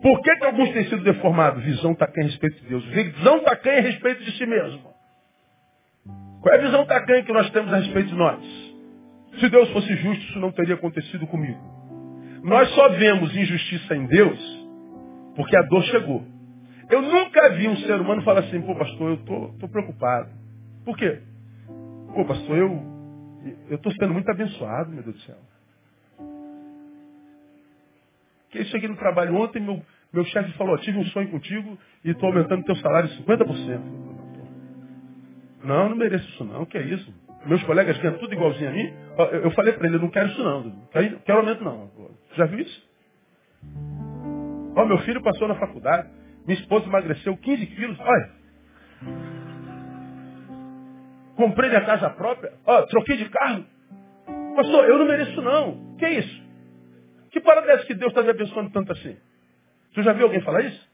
Por 0.00 0.22
que, 0.22 0.36
que 0.36 0.44
alguns 0.46 0.70
têm 0.70 0.84
sido 0.84 1.04
deformados? 1.04 1.62
Visão 1.62 1.94
tacanha 1.94 2.26
a 2.26 2.30
respeito 2.30 2.62
de 2.62 2.68
Deus. 2.70 2.84
Visão 2.86 3.40
tacanha 3.40 3.78
a 3.80 3.82
respeito 3.82 4.24
de 4.24 4.30
si 4.38 4.46
mesmo. 4.46 4.94
Qual 6.40 6.54
é 6.54 6.58
a 6.58 6.62
visão 6.62 6.86
tacanha 6.86 7.22
que 7.22 7.32
nós 7.34 7.50
temos 7.50 7.70
a 7.70 7.76
respeito 7.76 8.08
de 8.08 8.16
nós? 8.16 8.40
Se 9.40 9.48
Deus 9.50 9.68
fosse 9.72 9.94
justo, 9.96 10.24
isso 10.24 10.40
não 10.40 10.52
teria 10.52 10.74
acontecido 10.74 11.26
comigo. 11.26 11.60
Nós 12.42 12.66
só 12.70 12.88
vemos 12.90 13.36
injustiça 13.36 13.94
em 13.94 14.06
Deus 14.06 14.63
porque 15.36 15.56
a 15.56 15.62
dor 15.62 15.82
chegou. 15.84 16.24
Eu 16.90 17.02
nunca 17.02 17.50
vi 17.54 17.68
um 17.68 17.76
ser 17.78 18.00
humano 18.00 18.22
falar 18.22 18.40
assim, 18.40 18.60
pô 18.62 18.74
pastor, 18.76 19.10
eu 19.10 19.16
tô, 19.24 19.48
tô 19.58 19.68
preocupado. 19.68 20.30
Por 20.84 20.96
quê? 20.96 21.20
Pô 22.14 22.24
pastor, 22.24 22.56
eu 22.56 22.94
eu 23.68 23.76
estou 23.76 23.92
sendo 23.92 24.14
muito 24.14 24.30
abençoado, 24.30 24.90
meu 24.90 25.02
Deus 25.02 25.16
do 25.16 25.22
céu. 25.22 25.36
Que 28.50 28.58
eu 28.58 28.64
cheguei 28.66 28.88
no 28.88 28.96
trabalho 28.96 29.34
ontem, 29.36 29.60
meu, 29.60 29.82
meu 30.12 30.24
chefe 30.24 30.52
falou, 30.52 30.78
tive 30.78 30.98
um 30.98 31.04
sonho 31.06 31.30
contigo 31.30 31.78
e 32.04 32.10
estou 32.10 32.28
aumentando 32.28 32.64
teu 32.64 32.76
salário 32.76 33.10
50%. 33.10 33.80
Não, 35.64 35.88
não 35.88 35.96
mereço 35.96 36.28
isso 36.28 36.44
não. 36.44 36.64
Que 36.64 36.78
é 36.78 36.82
isso? 36.82 37.12
Meus 37.46 37.62
colegas 37.64 37.98
ganham 37.98 38.18
tudo 38.18 38.32
igualzinho 38.32 38.70
a 38.70 38.72
mim. 38.72 38.92
Eu 39.42 39.50
falei 39.50 39.72
para 39.72 39.86
ele, 39.86 39.96
eu 39.96 40.00
não 40.00 40.10
quero 40.10 40.28
isso 40.28 40.42
não. 40.42 40.86
Quero, 40.92 41.20
quero 41.20 41.38
aumento 41.38 41.64
não. 41.64 41.90
Já 42.34 42.46
viu 42.46 42.60
isso? 42.60 42.88
Ó, 44.76 44.84
meu 44.84 44.98
filho 44.98 45.22
passou 45.22 45.48
na 45.48 45.54
faculdade. 45.54 46.08
Minha 46.46 46.58
esposa 46.58 46.86
emagreceu 46.86 47.36
15 47.36 47.66
quilos. 47.66 47.98
Olha. 48.00 48.30
Comprei 51.36 51.68
minha 51.68 51.84
casa 51.84 52.10
própria. 52.10 52.52
Ó, 52.66 52.82
troquei 52.82 53.16
de 53.16 53.28
carro. 53.28 53.64
Pastor, 54.56 54.84
eu 54.84 54.98
não 54.98 55.06
mereço 55.06 55.40
não. 55.42 55.96
Que 55.98 56.08
isso? 56.08 56.44
Que 57.30 57.40
parada 57.40 57.72
essa 57.72 57.86
que 57.86 57.94
Deus 57.94 58.10
está 58.10 58.22
me 58.22 58.30
abençoando 58.30 58.70
tanto 58.70 58.92
assim? 58.92 59.16
Você 59.92 60.02
já 60.02 60.12
viu 60.12 60.26
alguém 60.26 60.40
falar 60.42 60.62
isso? 60.62 60.88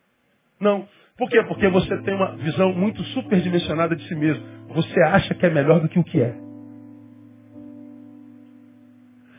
Não. 0.58 0.88
Por 1.16 1.28
quê? 1.28 1.42
Porque 1.42 1.68
você 1.68 2.00
tem 2.02 2.14
uma 2.14 2.36
visão 2.36 2.72
muito 2.72 3.02
superdimensionada 3.04 3.94
de 3.94 4.06
si 4.08 4.14
mesmo. 4.14 4.42
Você 4.68 5.02
acha 5.02 5.34
que 5.34 5.44
é 5.44 5.50
melhor 5.50 5.80
do 5.80 5.88
que 5.88 5.98
o 5.98 6.04
que 6.04 6.20
é. 6.20 6.34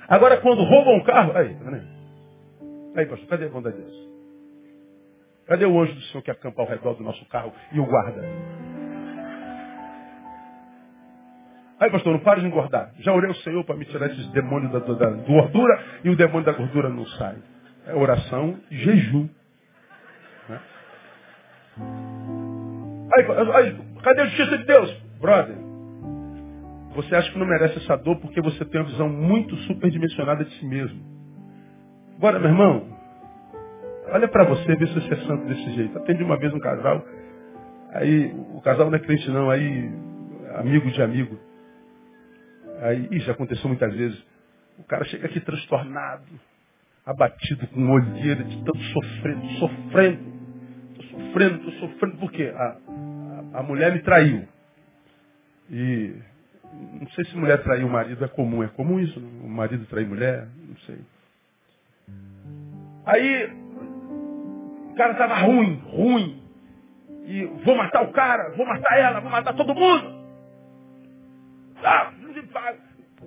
Agora, 0.08 0.38
quando 0.38 0.64
roubam 0.64 0.96
um 0.96 1.04
carro, 1.04 1.36
aí, 1.36 1.56
tá 1.56 1.70
vendo? 1.72 1.88
Aí, 2.96 3.06
pastor, 3.06 3.28
cadê 3.30 3.46
a 3.46 3.50
bondade 3.50 3.78
de 3.78 3.84
Deus? 3.84 4.11
Cadê 5.52 5.66
o 5.66 5.82
anjo 5.82 5.94
do 5.94 6.02
Senhor 6.04 6.24
que 6.24 6.32
acampa 6.32 6.62
ao 6.62 6.68
redor 6.70 6.94
do 6.94 7.04
nosso 7.04 7.26
carro 7.26 7.52
e 7.74 7.80
o 7.82 7.86
guarda? 7.86 8.22
Aí, 11.78 11.92
pastor, 11.92 12.14
não 12.14 12.22
para 12.22 12.40
de 12.40 12.48
engordar. 12.48 12.94
Já 13.00 13.12
orei 13.12 13.28
ao 13.28 13.36
Senhor 13.36 13.62
para 13.66 13.76
me 13.76 13.84
tirar 13.84 14.06
esses 14.06 14.28
demônios 14.28 14.72
da, 14.72 14.80
da, 14.80 15.10
gordura 15.10 15.84
e 16.06 16.10
o 16.10 16.16
demônio 16.16 16.46
da 16.46 16.54
gordura 16.54 16.88
não 16.88 17.06
sai. 17.06 17.36
É 17.86 17.94
oração 17.94 18.62
e 18.72 18.78
jejum. 18.78 19.28
Né? 20.48 20.60
Aí, 23.14 23.26
aí, 23.54 23.78
cadê 24.04 24.22
a 24.22 24.26
justiça 24.28 24.58
de 24.58 24.64
Deus? 24.64 24.90
Brother, 25.20 25.58
você 26.96 27.14
acha 27.14 27.30
que 27.30 27.38
não 27.38 27.46
merece 27.46 27.78
essa 27.78 27.98
dor 27.98 28.16
porque 28.22 28.40
você 28.40 28.64
tem 28.64 28.80
uma 28.80 28.90
visão 28.90 29.10
muito 29.10 29.54
superdimensionada 29.58 30.46
de 30.46 30.60
si 30.60 30.66
mesmo. 30.66 31.02
Agora, 32.16 32.40
meu 32.40 32.52
irmão, 32.52 33.01
olha 34.10 34.28
para 34.28 34.44
você, 34.46 34.76
vê 34.76 34.88
se 34.88 34.94
você 34.94 35.14
é 35.14 35.18
santo 35.28 35.46
desse 35.46 35.72
jeito. 35.72 35.98
Atende 35.98 36.24
uma 36.24 36.38
vez 36.38 36.54
um 36.54 36.60
casal, 36.60 37.06
aí 37.94 38.34
o 38.54 38.62
casal 38.62 38.90
não 38.90 38.98
é 38.98 39.00
crente 39.00 39.30
não, 39.30 39.50
aí 39.50 39.92
amigo 40.56 40.90
de 40.92 41.02
amigo. 41.02 41.38
Aí, 42.82 43.08
isso 43.12 43.30
aconteceu 43.30 43.68
muitas 43.68 43.94
vezes. 43.94 44.22
O 44.80 44.84
cara 44.84 45.06
chega 45.06 45.28
aqui 45.28 45.40
transtornado, 45.40 46.26
abatido, 47.06 47.68
com 47.68 47.90
olheira, 47.90 48.44
de 48.44 48.64
tanto 48.64 48.80
sofrendo, 48.80 49.48
sofrendo. 49.60 50.32
Estou 50.92 51.20
sofrendo, 51.20 51.56
estou 51.58 51.90
sofrendo. 51.90 52.18
Por 52.18 52.32
quê? 52.32 52.52
A, 52.56 52.64
a, 52.64 53.60
a, 53.60 53.64
mulher 53.64 53.94
me 53.94 54.00
traiu. 54.00 54.48
E 55.70 56.16
não 57.00 57.08
sei 57.10 57.26
se 57.26 57.38
mulher 57.38 57.62
trair 57.62 57.84
o 57.84 57.90
marido 57.90 58.26
é 58.26 58.28
comum. 58.28 58.64
É 58.64 58.68
comum 58.70 59.00
isso? 59.00 59.20
Não? 59.20 59.46
O 59.46 59.50
marido 59.50 59.86
trair 59.86 60.08
mulher? 60.08 60.48
Não 60.68 60.78
sei. 60.78 60.98
Aí, 63.06 63.50
o 64.92 64.96
cara 64.96 65.14
estava 65.14 65.36
ruim, 65.36 65.82
ruim. 65.86 66.42
E 67.24 67.46
vou 67.64 67.76
matar 67.76 68.04
o 68.04 68.12
cara, 68.12 68.52
vou 68.56 68.66
matar 68.66 68.98
ela, 69.00 69.22
vou 69.22 69.32
matar 69.32 69.54
todo 69.54 69.74
mundo. 69.74 70.22
Ah, 71.84 72.12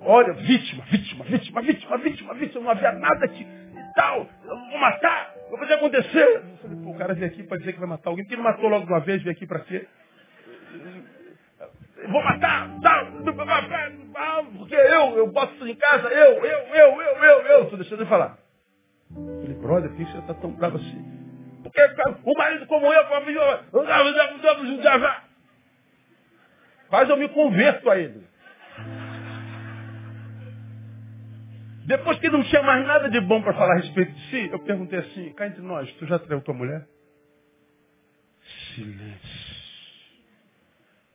olha, 0.01 0.33
vítima, 0.33 0.83
vítima, 0.85 1.25
vítima, 1.25 1.61
vítima, 1.61 1.97
vítima, 1.97 2.33
vítima, 2.35 2.63
não 2.63 2.69
havia 2.69 2.91
nada 2.93 3.27
que 3.27 3.43
e 3.43 3.93
tal, 3.95 4.27
eu 4.43 4.57
vou 4.69 4.79
matar, 4.79 5.33
vou 5.49 5.57
fazer 5.57 5.73
acontecer. 5.73 6.43
Falei, 6.61 6.77
o 6.85 6.97
cara 6.97 7.13
veio 7.13 7.27
aqui 7.27 7.43
para 7.43 7.57
dizer 7.57 7.73
que 7.73 7.79
vai 7.79 7.89
matar 7.89 8.09
alguém, 8.09 8.23
porque 8.25 8.35
ele 8.35 8.43
matou 8.43 8.69
logo 8.69 8.85
de 8.85 8.91
uma 8.91 8.99
vez, 8.99 9.23
veio 9.23 9.35
aqui 9.35 9.47
para 9.47 9.59
quê? 9.61 9.87
Vou 12.07 12.23
matar, 12.23 12.69
tal, 12.81 13.05
porque 14.57 14.75
eu, 14.75 15.17
eu 15.17 15.31
boto 15.31 15.55
isso 15.55 15.67
em 15.67 15.75
casa, 15.75 16.07
eu, 16.09 16.45
eu, 16.45 16.59
eu, 16.75 17.01
eu, 17.01 17.23
eu, 17.23 17.41
eu, 17.47 17.63
estou 17.63 17.79
deixando 17.79 18.03
de 18.03 18.09
falar. 18.09 18.37
Falei, 19.13 19.55
brother, 19.55 19.89
por 19.89 19.97
que 19.97 20.05
você 20.05 20.17
está 20.19 20.33
tão 20.35 20.51
bravo 20.51 20.77
assim? 20.77 21.24
O 22.23 22.37
marido 22.37 22.65
como 22.67 22.93
eu, 22.93 23.05
faz 26.89 27.09
eu 27.09 27.17
me 27.17 27.29
converto 27.29 27.89
a 27.89 27.97
ele. 27.97 28.25
Depois 31.85 32.17
que 32.19 32.29
não 32.29 32.43
tinha 32.43 32.63
mais 32.63 32.85
nada 32.87 33.09
de 33.09 33.21
bom 33.21 33.41
para 33.41 33.53
falar 33.53 33.73
a 33.73 33.77
respeito 33.77 34.11
de 34.11 34.29
si, 34.29 34.49
eu 34.51 34.59
perguntei 34.59 34.99
assim, 34.99 35.33
cá 35.33 35.47
entre 35.47 35.61
nós, 35.61 35.91
tu 35.93 36.05
já 36.07 36.17
traiu 36.17 36.41
tua 36.41 36.53
mulher? 36.53 36.87
Silêncio. 38.73 39.55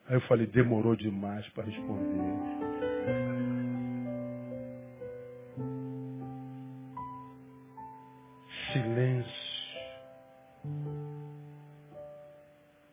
Aí 0.09 0.17
eu 0.17 0.21
falei, 0.23 0.47
demorou 0.47 0.95
demais 0.95 1.49
para 1.51 1.65
responder. 1.65 2.70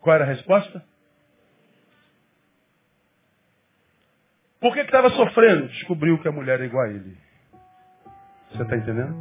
Qual 0.07 0.15
era 0.15 0.23
a 0.23 0.27
resposta? 0.29 0.81
Por 4.61 4.73
que 4.73 4.79
estava 4.79 5.09
sofrendo? 5.09 5.67
Descobriu 5.67 6.17
que 6.21 6.29
a 6.29 6.31
mulher 6.31 6.61
é 6.61 6.63
igual 6.63 6.85
a 6.85 6.89
ele. 6.89 7.17
Você 8.49 8.63
está 8.63 8.77
entendendo? 8.77 9.13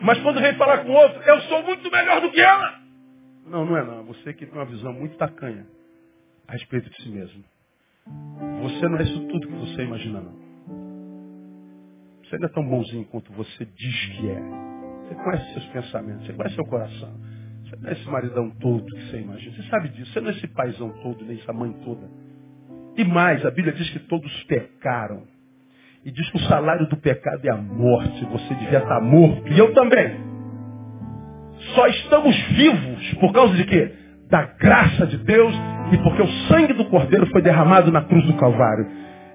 Mas 0.00 0.18
quando 0.22 0.40
vem 0.40 0.56
falar 0.56 0.78
com 0.78 0.92
outro, 0.92 1.20
eu 1.24 1.40
sou 1.42 1.62
muito 1.62 1.90
melhor 1.90 2.22
do 2.22 2.30
que 2.30 2.40
ela. 2.40 2.80
Não, 3.44 3.66
não 3.66 3.76
é 3.76 3.84
não. 3.84 4.04
Você 4.04 4.32
que 4.32 4.46
tem 4.46 4.54
uma 4.54 4.64
visão 4.64 4.94
muito 4.94 5.14
tacanha 5.18 5.66
a 6.46 6.52
respeito 6.52 6.88
de 6.88 7.02
si 7.02 7.10
mesmo. 7.10 7.44
Você 8.62 8.88
não 8.88 8.96
é 8.96 9.02
isso 9.02 9.28
tudo 9.28 9.46
que 9.46 9.56
você 9.56 9.82
imagina, 9.82 10.22
não. 10.22 10.38
Você 12.24 12.38
não 12.38 12.48
é 12.48 12.50
tão 12.50 12.66
bonzinho 12.66 13.04
quanto 13.04 13.30
você 13.34 13.66
diz 13.66 14.06
que 14.16 14.30
é. 14.30 14.67
Você 15.08 15.14
conhece 15.14 15.52
seus 15.52 15.64
pensamentos, 15.66 16.26
você 16.26 16.32
conhece 16.34 16.54
seu 16.54 16.64
coração. 16.66 17.10
Você 17.64 17.76
não 17.80 17.88
é 17.88 17.92
esse 17.92 18.08
maridão 18.08 18.50
todo 18.60 18.84
que 18.84 19.10
você 19.10 19.20
imagina. 19.20 19.56
Você 19.56 19.62
sabe 19.70 19.88
disso. 19.88 20.12
Você 20.12 20.20
não 20.20 20.28
é 20.28 20.32
esse 20.32 20.46
paizão 20.48 20.90
todo, 21.02 21.24
nem 21.24 21.38
essa 21.38 21.52
mãe 21.52 21.72
toda. 21.84 22.08
E 22.96 23.04
mais, 23.04 23.44
a 23.44 23.50
Bíblia 23.50 23.72
diz 23.72 23.88
que 23.90 24.00
todos 24.00 24.44
pecaram. 24.44 25.22
E 26.04 26.10
diz 26.10 26.30
que 26.30 26.36
o 26.36 26.40
salário 26.42 26.86
do 26.88 26.96
pecado 26.96 27.44
é 27.44 27.50
a 27.50 27.56
morte. 27.56 28.24
Você 28.26 28.54
devia 28.54 28.78
estar 28.78 29.00
morto. 29.00 29.48
E 29.48 29.58
eu 29.58 29.72
também. 29.72 30.16
Só 31.74 31.86
estamos 31.88 32.36
vivos 32.52 33.14
por 33.14 33.32
causa 33.32 33.54
de 33.54 33.64
quê? 33.64 33.92
Da 34.30 34.42
graça 34.42 35.06
de 35.06 35.16
Deus 35.18 35.54
e 35.92 35.98
porque 35.98 36.22
o 36.22 36.28
sangue 36.48 36.74
do 36.74 36.84
Cordeiro 36.86 37.26
foi 37.30 37.42
derramado 37.42 37.90
na 37.90 38.02
cruz 38.02 38.24
do 38.26 38.34
Calvário. 38.34 38.86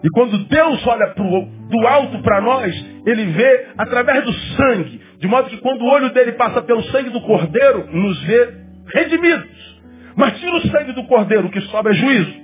E 0.03 0.09
quando 0.09 0.37
Deus 0.45 0.85
olha 0.85 1.07
pro, 1.07 1.45
do 1.45 1.87
alto 1.87 2.21
para 2.21 2.41
nós, 2.41 2.73
Ele 3.05 3.25
vê 3.25 3.67
através 3.77 4.23
do 4.23 4.33
sangue. 4.33 5.01
De 5.23 5.27
modo 5.29 5.49
que 5.49 5.57
quando 5.59 5.83
o 5.83 5.89
olho 5.89 6.09
dele 6.09 6.33
passa 6.33 6.61
pelo 6.61 6.83
sangue 6.91 7.09
do 7.09 7.21
Cordeiro, 7.21 7.89
nos 7.89 8.21
vê 8.23 8.55
redimidos. 8.93 9.81
Mas 10.17 10.37
tira 10.37 10.53
o 10.57 10.61
sangue 10.67 10.91
do 10.91 11.07
Cordeiro, 11.07 11.47
o 11.47 11.49
que 11.49 11.61
sobra 11.61 11.93
é 11.93 11.95
juízo. 11.95 12.43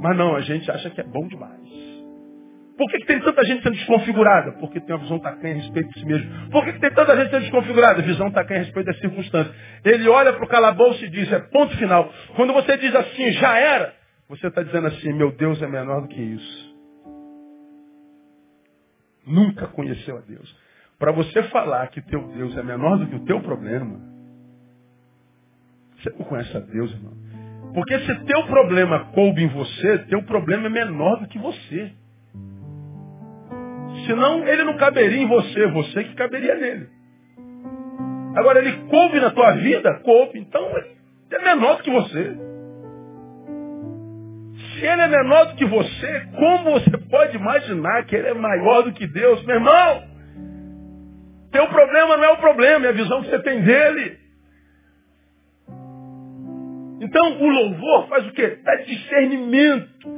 Mas 0.00 0.16
não, 0.16 0.36
a 0.36 0.40
gente 0.40 0.70
acha 0.70 0.88
que 0.88 1.00
é 1.00 1.04
bom 1.04 1.26
demais. 1.26 1.60
Por 2.78 2.88
que, 2.88 2.98
que 2.98 3.06
tem 3.06 3.18
tanta 3.18 3.44
gente 3.44 3.60
sendo 3.64 3.74
desconfigurada? 3.74 4.52
Porque 4.60 4.78
tem 4.78 4.94
uma 4.94 5.02
visão 5.02 5.18
tacanha 5.18 5.54
a 5.54 5.58
respeito 5.58 5.88
de 5.88 5.98
si 5.98 6.06
mesmo. 6.06 6.48
Por 6.52 6.64
que, 6.64 6.74
que 6.74 6.78
tem 6.78 6.92
tanta 6.92 7.16
gente 7.16 7.30
sendo 7.30 7.42
desconfigurada? 7.42 7.98
A 7.98 8.04
visão 8.04 8.30
tacanha 8.30 8.60
a 8.60 8.62
respeito 8.62 8.86
das 8.86 9.00
circunstâncias. 9.00 9.56
Ele 9.84 10.08
olha 10.08 10.32
para 10.34 10.44
o 10.44 10.48
calabouço 10.48 11.04
e 11.04 11.08
diz, 11.08 11.32
é 11.32 11.40
ponto 11.40 11.76
final. 11.76 12.08
Quando 12.36 12.52
você 12.52 12.76
diz 12.76 12.94
assim, 12.94 13.32
já 13.32 13.58
era, 13.58 13.92
você 14.28 14.46
está 14.46 14.62
dizendo 14.62 14.86
assim, 14.86 15.12
meu 15.12 15.32
Deus 15.32 15.60
é 15.60 15.66
menor 15.66 16.02
do 16.02 16.06
que 16.06 16.22
isso. 16.22 16.72
Nunca 19.26 19.66
conheceu 19.66 20.18
a 20.18 20.20
Deus. 20.20 20.61
Para 21.02 21.10
você 21.10 21.42
falar 21.48 21.88
que 21.88 22.00
teu 22.00 22.28
Deus 22.28 22.56
é 22.56 22.62
menor 22.62 22.96
do 22.96 23.08
que 23.08 23.16
o 23.16 23.24
teu 23.24 23.40
problema, 23.40 23.98
você 25.96 26.10
não 26.10 26.24
conhece 26.26 26.56
a 26.56 26.60
Deus, 26.60 26.92
irmão. 26.92 27.12
Porque 27.74 27.98
se 27.98 28.24
teu 28.24 28.46
problema 28.46 29.06
coube 29.06 29.42
em 29.42 29.48
você, 29.48 29.98
teu 30.04 30.22
problema 30.22 30.66
é 30.66 30.70
menor 30.70 31.16
do 31.16 31.26
que 31.26 31.40
você. 31.40 31.92
Senão 34.06 34.46
ele 34.46 34.62
não 34.62 34.76
caberia 34.76 35.20
em 35.20 35.26
você, 35.26 35.66
você 35.72 36.04
que 36.04 36.14
caberia 36.14 36.54
nele. 36.54 36.88
Agora 38.36 38.60
ele 38.60 38.88
coube 38.88 39.18
na 39.18 39.32
tua 39.32 39.56
vida, 39.56 39.98
coube, 40.04 40.38
então 40.38 40.64
ele 40.78 40.96
é 41.32 41.42
menor 41.42 41.78
do 41.78 41.82
que 41.82 41.90
você. 41.90 42.36
Se 44.54 44.86
ele 44.86 45.02
é 45.02 45.08
menor 45.08 45.46
do 45.46 45.56
que 45.56 45.64
você, 45.64 46.28
como 46.38 46.78
você 46.78 46.96
pode 47.10 47.36
imaginar 47.36 48.04
que 48.04 48.14
ele 48.14 48.28
é 48.28 48.34
maior 48.34 48.82
do 48.82 48.92
que 48.92 49.04
Deus? 49.08 49.44
Meu 49.44 49.56
irmão, 49.56 50.11
teu 51.52 51.66
problema 51.68 52.16
não 52.16 52.24
é 52.24 52.30
o 52.30 52.38
problema, 52.38 52.86
é 52.86 52.88
a 52.88 52.92
visão 52.92 53.22
que 53.22 53.30
você 53.30 53.38
tem 53.40 53.60
dele. 53.60 54.18
Então 57.00 57.42
o 57.42 57.48
louvor 57.48 58.08
faz 58.08 58.26
o 58.26 58.32
quê? 58.32 58.58
Dá 58.64 58.76
discernimento. 58.76 60.08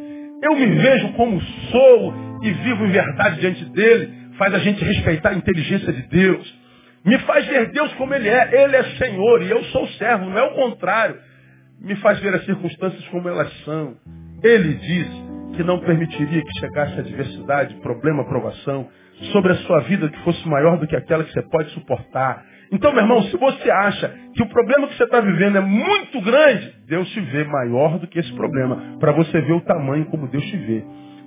Eu 0.43 0.55
me 0.55 0.67
vejo 0.67 1.13
como 1.15 1.41
sou 1.41 2.15
e 2.43 2.51
vivo 2.51 2.87
em 2.87 2.93
verdade 2.93 3.41
diante 3.41 3.65
dele. 3.67 4.13
Faz 4.39 4.55
a 4.55 4.59
gente 4.59 4.85
respeitar 4.85 5.31
a 5.31 5.35
inteligência 5.35 5.93
de 5.93 6.03
Deus. 6.03 6.65
Me 7.05 7.19
faz 7.21 7.47
ver 7.47 7.71
Deus 7.71 7.93
como 7.95 8.15
Ele 8.15 8.29
é. 8.29 8.65
Ele 8.65 8.77
é 8.77 8.83
Senhor 8.97 9.43
e 9.43 9.51
eu 9.51 9.65
sou 9.65 9.89
servo, 9.89 10.27
não 10.27 10.39
é 10.39 10.43
o 10.43 10.55
contrário. 10.55 11.17
Me 11.81 11.97
faz 11.97 12.19
ver 12.21 12.35
as 12.35 12.45
circunstâncias 12.45 13.07
como 13.09 13.29
elas 13.29 13.53
são. 13.65 13.97
Ele 14.43 14.75
diz 14.75 15.07
que 15.57 15.65
não 15.65 15.81
permitiria 15.81 16.43
que 16.43 16.61
chegasse 16.61 17.01
adversidade, 17.01 17.75
problema, 17.77 18.25
provação 18.25 18.89
sobre 19.33 19.53
a 19.53 19.57
sua 19.57 19.81
vida 19.81 20.09
que 20.09 20.25
fosse 20.25 20.47
maior 20.49 20.79
do 20.79 20.87
que 20.87 20.97
aquela 20.97 21.25
que 21.25 21.33
você 21.33 21.43
pode 21.43 21.71
suportar. 21.71 22.45
Então, 22.73 22.93
meu 22.93 23.03
irmão, 23.03 23.23
se 23.25 23.37
você 23.37 23.71
acha 23.71 24.09
que 24.35 24.43
o 24.43 24.49
problema 24.49 24.89
que 24.89 24.97
você 24.97 25.05
está 25.05 25.21
vivendo 25.21 25.59
é 25.59 25.61
muito 25.61 26.21
grande, 26.21 26.75
Deus 26.89 27.09
te 27.11 27.21
vê 27.21 27.45
maior 27.45 27.99
do 27.99 28.07
que 28.07 28.19
esse 28.19 28.33
problema, 28.33 28.99
para 28.99 29.13
você 29.13 29.41
ver 29.41 29.53
o 29.53 29.61
tamanho 29.61 30.07
como 30.07 30.29
Deus 30.29 30.45
te 30.45 30.57
vê. 30.57 30.85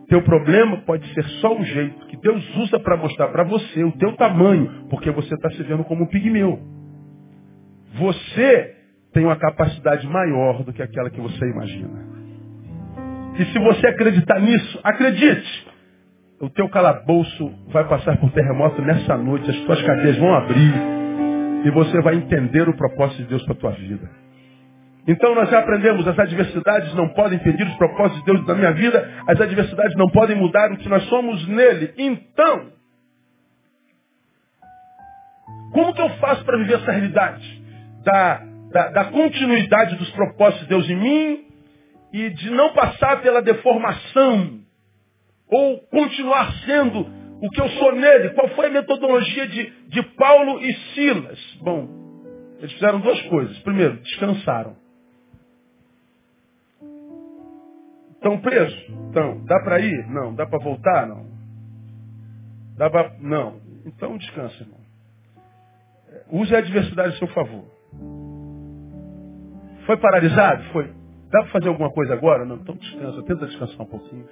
Teu 0.09 0.21
problema 0.21 0.77
pode 0.85 1.05
ser 1.13 1.23
só 1.41 1.57
o 1.57 1.63
jeito 1.63 2.05
que 2.07 2.17
Deus 2.17 2.55
usa 2.57 2.79
para 2.79 2.97
mostrar 2.97 3.27
para 3.27 3.43
você 3.43 3.83
o 3.83 3.91
teu 3.93 4.13
tamanho, 4.15 4.87
porque 4.89 5.11
você 5.11 5.33
está 5.33 5.49
se 5.51 5.63
vendo 5.63 5.83
como 5.83 6.03
um 6.03 6.07
pigmeu. 6.07 6.59
Você 7.95 8.75
tem 9.13 9.25
uma 9.25 9.35
capacidade 9.35 10.07
maior 10.07 10.63
do 10.63 10.71
que 10.71 10.81
aquela 10.81 11.09
que 11.09 11.19
você 11.19 11.45
imagina. 11.49 12.07
E 13.39 13.45
se 13.45 13.59
você 13.59 13.87
acreditar 13.87 14.39
nisso, 14.39 14.79
acredite. 14.83 15.67
O 16.39 16.49
teu 16.51 16.69
calabouço 16.69 17.51
vai 17.69 17.87
passar 17.87 18.15
por 18.17 18.31
terremoto 18.31 18.79
nessa 18.83 19.17
noite, 19.17 19.49
as 19.49 19.57
tuas 19.61 19.81
cadeias 19.81 20.17
vão 20.17 20.35
abrir 20.35 20.73
e 21.65 21.71
você 21.71 21.99
vai 22.01 22.15
entender 22.15 22.69
o 22.69 22.77
propósito 22.77 23.23
de 23.23 23.29
Deus 23.29 23.43
para 23.43 23.53
a 23.53 23.57
tua 23.57 23.71
vida. 23.71 24.07
Então 25.07 25.33
nós 25.33 25.49
já 25.49 25.59
aprendemos, 25.59 26.07
as 26.07 26.19
adversidades 26.19 26.93
não 26.93 27.09
podem 27.09 27.39
impedir 27.39 27.65
os 27.65 27.75
propósitos 27.77 28.19
de 28.19 28.25
Deus 28.25 28.45
na 28.45 28.53
minha 28.53 28.71
vida, 28.73 29.09
as 29.27 29.41
adversidades 29.41 29.95
não 29.95 30.07
podem 30.09 30.35
mudar 30.35 30.71
o 30.71 30.77
que 30.77 30.87
nós 30.87 31.03
somos 31.05 31.47
nele. 31.47 31.93
Então, 31.97 32.71
como 35.71 35.93
que 35.93 36.01
eu 36.01 36.09
faço 36.17 36.45
para 36.45 36.57
viver 36.57 36.75
essa 36.75 36.91
realidade? 36.91 37.63
Da, 38.03 38.41
da, 38.71 38.89
da, 38.89 39.05
continuidade 39.05 39.95
dos 39.95 40.09
propósitos 40.11 40.63
de 40.63 40.69
Deus 40.69 40.87
em 40.89 40.95
mim 40.95 41.45
e 42.13 42.29
de 42.29 42.51
não 42.51 42.73
passar 42.73 43.21
pela 43.21 43.41
deformação 43.41 44.66
ou 45.49 45.79
continuar 45.87 46.51
sendo 46.65 47.01
o 47.41 47.49
que 47.49 47.61
eu 47.61 47.69
sou 47.69 47.95
nele. 47.95 48.29
Qual 48.31 48.49
foi 48.49 48.67
a 48.67 48.71
metodologia 48.71 49.47
de, 49.47 49.69
de 49.89 50.03
Paulo 50.15 50.59
e 50.61 50.73
Silas? 50.93 51.39
Bom, 51.61 51.87
eles 52.59 52.73
fizeram 52.73 52.99
duas 52.99 53.21
coisas. 53.23 53.57
Primeiro, 53.59 53.97
descansaram. 53.97 54.75
Estão 58.13 58.39
presos? 58.41 58.89
Então, 59.09 59.43
dá 59.45 59.59
para 59.63 59.79
ir? 59.79 60.07
Não. 60.09 60.33
Dá 60.33 60.45
para 60.45 60.59
voltar? 60.59 61.07
Não. 61.07 61.25
Dá 62.75 62.89
pra... 62.89 63.15
Não. 63.19 63.61
Então 63.85 64.17
descansa, 64.17 64.55
irmão. 64.63 64.79
Use 66.31 66.53
a 66.53 66.59
adversidade 66.59 67.15
a 67.15 67.17
seu 67.19 67.27
favor. 67.29 67.65
Foi 69.85 69.97
paralisado? 69.97 70.63
Foi. 70.73 70.85
Dá 71.31 71.41
para 71.41 71.51
fazer 71.51 71.69
alguma 71.69 71.91
coisa 71.91 72.13
agora? 72.13 72.43
Não. 72.45 72.57
Então 72.57 72.75
descansa. 72.75 73.23
Tenta 73.23 73.45
descansar 73.45 73.81
um 73.81 73.89
pouquinho. 73.89 74.27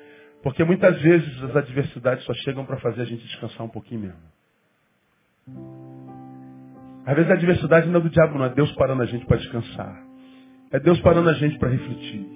Porque 0.46 0.64
muitas 0.64 1.02
vezes 1.02 1.44
as 1.44 1.56
adversidades 1.56 2.24
só 2.24 2.34
chegam 2.36 2.64
para 2.68 2.78
fazer 2.78 3.02
a 3.02 3.06
gente 3.06 3.26
descansar 3.26 3.66
um 3.66 3.70
pouquinho 3.70 4.02
mesmo. 4.02 4.20
Às 7.04 7.16
vezes 7.16 7.32
a 7.32 7.34
adversidade 7.34 7.90
não 7.90 8.00
é 8.00 8.04
do 8.04 8.12
diabo, 8.12 8.38
não. 8.38 8.46
É 8.46 8.50
Deus 8.50 8.72
parando 8.74 9.02
a 9.02 9.08
gente 9.08 9.26
para 9.26 9.38
descansar. 9.38 10.04
É 10.72 10.80
Deus 10.80 11.00
parando 11.02 11.32
a 11.32 11.34
gente 11.34 11.58
para 11.58 11.70
refletir. 11.70 12.28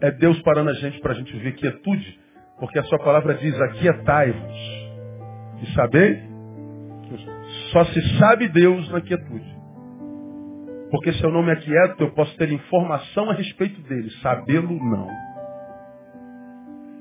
É 0.00 0.10
Deus 0.10 0.42
parando 0.42 0.70
a 0.70 0.72
gente 0.72 1.00
para 1.00 1.12
a 1.12 1.14
gente 1.14 1.32
ver 1.36 1.52
quietude, 1.52 2.20
porque 2.58 2.80
a 2.80 2.84
sua 2.86 2.98
palavra 2.98 3.34
diz, 3.34 3.54
aquietai-vos. 3.60 4.58
E 5.62 5.74
sabei 5.76 6.16
que 7.04 7.70
só 7.70 7.84
se 7.84 8.18
sabe 8.18 8.48
Deus 8.48 8.88
na 8.90 9.00
quietude. 9.00 9.56
Porque 10.90 11.12
se 11.12 11.22
eu 11.22 11.30
não 11.30 11.44
me 11.44 11.52
aquieto, 11.52 12.02
eu 12.02 12.10
posso 12.10 12.36
ter 12.36 12.50
informação 12.50 13.30
a 13.30 13.34
respeito 13.34 13.80
dele. 13.82 14.10
Sabê-lo, 14.20 14.74
não. 14.90 15.31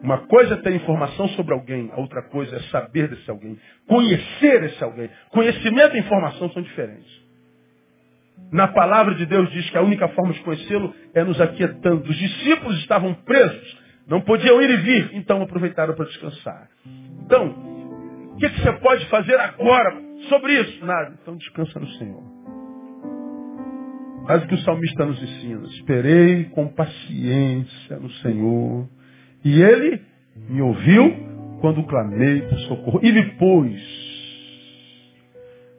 Uma 0.01 0.19
coisa 0.25 0.55
é 0.55 0.57
ter 0.57 0.73
informação 0.73 1.27
sobre 1.29 1.53
alguém, 1.53 1.91
a 1.93 1.99
outra 1.99 2.23
coisa 2.23 2.55
é 2.55 2.59
saber 2.71 3.07
desse 3.07 3.29
alguém. 3.29 3.57
Conhecer 3.87 4.63
esse 4.63 4.83
alguém. 4.83 5.09
Conhecimento 5.29 5.95
e 5.95 5.99
informação 5.99 6.49
são 6.51 6.61
diferentes. 6.61 7.21
Na 8.51 8.67
palavra 8.67 9.13
de 9.15 9.25
Deus 9.25 9.49
diz 9.51 9.69
que 9.69 9.77
a 9.77 9.81
única 9.81 10.07
forma 10.09 10.33
de 10.33 10.39
conhecê-lo 10.41 10.93
é 11.13 11.23
nos 11.23 11.39
aquietando. 11.39 12.09
Os 12.09 12.17
discípulos 12.17 12.77
estavam 12.79 13.13
presos, 13.13 13.77
não 14.07 14.21
podiam 14.21 14.61
ir 14.61 14.69
e 14.71 14.77
vir, 14.77 15.09
então 15.13 15.41
aproveitaram 15.41 15.93
para 15.93 16.05
descansar. 16.05 16.67
Então, 17.23 17.47
o 18.33 18.37
que, 18.37 18.49
que 18.49 18.61
você 18.61 18.73
pode 18.73 19.05
fazer 19.07 19.39
agora 19.39 19.95
sobre 20.29 20.59
isso? 20.59 20.83
Nada. 20.83 21.13
Então 21.21 21.37
descansa 21.37 21.79
no 21.79 21.87
Senhor. 21.91 22.23
Faz 24.25 24.43
o 24.43 24.47
que 24.47 24.55
o 24.55 24.59
salmista 24.59 25.05
nos 25.05 25.21
ensina. 25.21 25.67
Esperei 25.67 26.45
com 26.45 26.67
paciência 26.67 27.97
no 27.97 28.09
Senhor. 28.15 28.87
E 29.43 29.61
ele 29.61 30.01
me 30.49 30.61
ouviu 30.61 31.57
quando 31.61 31.83
clamei 31.85 32.41
por 32.41 32.59
socorro. 32.59 32.99
E 33.03 33.11
me 33.11 33.37
pôs 33.37 34.01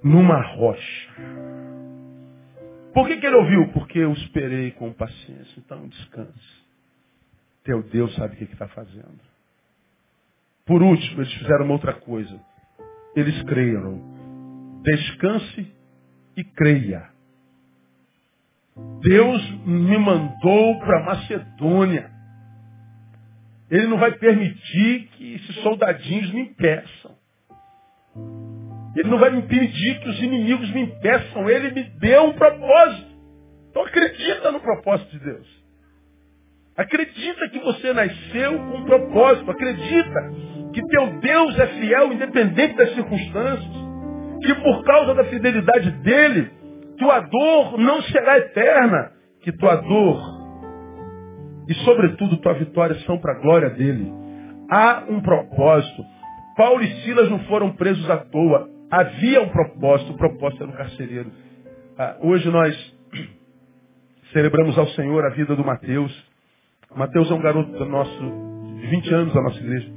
numa 0.02 0.40
rocha. 0.54 1.10
Por 2.92 3.06
que, 3.06 3.16
que 3.16 3.26
ele 3.26 3.36
ouviu? 3.36 3.68
Porque 3.72 3.98
eu 3.98 4.12
esperei 4.12 4.72
com 4.72 4.92
paciência. 4.92 5.58
Então 5.58 5.88
descanse. 5.88 6.62
Teu 7.64 7.82
Deus 7.82 8.14
sabe 8.16 8.34
o 8.34 8.36
que 8.36 8.44
está 8.52 8.68
fazendo. 8.68 9.20
Por 10.66 10.82
último, 10.82 11.22
eles 11.22 11.32
fizeram 11.34 11.64
uma 11.64 11.74
outra 11.74 11.94
coisa. 11.94 12.40
Eles 13.16 13.42
creram. 13.44 14.00
Descanse 14.82 15.72
e 16.36 16.44
creia. 16.44 17.10
Deus 19.00 19.50
me 19.66 19.98
mandou 19.98 20.78
para 20.80 21.04
Macedônia. 21.04 22.11
Ele 23.72 23.86
não 23.86 23.96
vai 23.96 24.12
permitir 24.12 25.08
que 25.12 25.34
esses 25.36 25.56
soldadinhos 25.62 26.30
me 26.30 26.42
impeçam. 26.42 27.16
Ele 28.94 29.08
não 29.08 29.18
vai 29.18 29.30
me 29.30 29.38
impedir 29.38 29.98
que 30.00 30.10
os 30.10 30.22
inimigos 30.22 30.70
me 30.72 30.82
impeçam. 30.82 31.48
Ele 31.48 31.70
me 31.70 31.82
deu 31.98 32.24
um 32.24 32.34
propósito. 32.34 33.10
Então 33.70 33.82
acredita 33.82 34.52
no 34.52 34.60
propósito 34.60 35.10
de 35.12 35.24
Deus. 35.24 35.62
Acredita 36.76 37.48
que 37.48 37.60
você 37.60 37.94
nasceu 37.94 38.58
com 38.58 38.76
um 38.76 38.84
propósito. 38.84 39.50
Acredita 39.50 40.20
que 40.74 40.86
teu 40.88 41.06
Deus 41.20 41.58
é 41.58 41.66
fiel, 41.68 42.12
independente 42.12 42.76
das 42.76 42.94
circunstâncias. 42.94 43.72
Que 44.42 44.54
por 44.56 44.84
causa 44.84 45.14
da 45.14 45.24
fidelidade 45.24 45.90
dele, 46.02 46.50
tua 46.98 47.20
dor 47.20 47.78
não 47.78 48.02
será 48.02 48.36
eterna. 48.36 49.12
Que 49.40 49.50
tua 49.50 49.76
dor 49.76 50.41
e, 51.68 51.74
sobretudo, 51.84 52.38
tua 52.38 52.54
vitória 52.54 52.94
são 53.06 53.18
para 53.18 53.32
a 53.32 53.40
glória 53.40 53.70
dele. 53.70 54.12
Há 54.70 55.04
um 55.08 55.20
propósito. 55.20 56.04
Paulo 56.56 56.82
e 56.82 57.02
Silas 57.02 57.30
não 57.30 57.40
foram 57.44 57.72
presos 57.72 58.08
à 58.10 58.18
toa. 58.18 58.68
Havia 58.90 59.42
um 59.42 59.48
propósito, 59.48 60.12
o 60.12 60.16
propósito 60.16 60.62
era 60.64 60.72
o 60.72 60.76
carcereiro. 60.76 61.32
Ah, 61.98 62.16
hoje 62.20 62.50
nós 62.50 62.96
celebramos 64.32 64.76
ao 64.76 64.88
Senhor 64.88 65.24
a 65.24 65.30
vida 65.30 65.56
do 65.56 65.64
Mateus. 65.64 66.12
Mateus 66.94 67.30
é 67.30 67.34
um 67.34 67.40
garoto 67.40 67.70
do 67.72 67.86
nosso, 67.86 68.20
de 68.80 68.86
20 68.86 69.14
anos 69.14 69.34
da 69.34 69.42
nossa 69.42 69.58
igreja. 69.58 69.90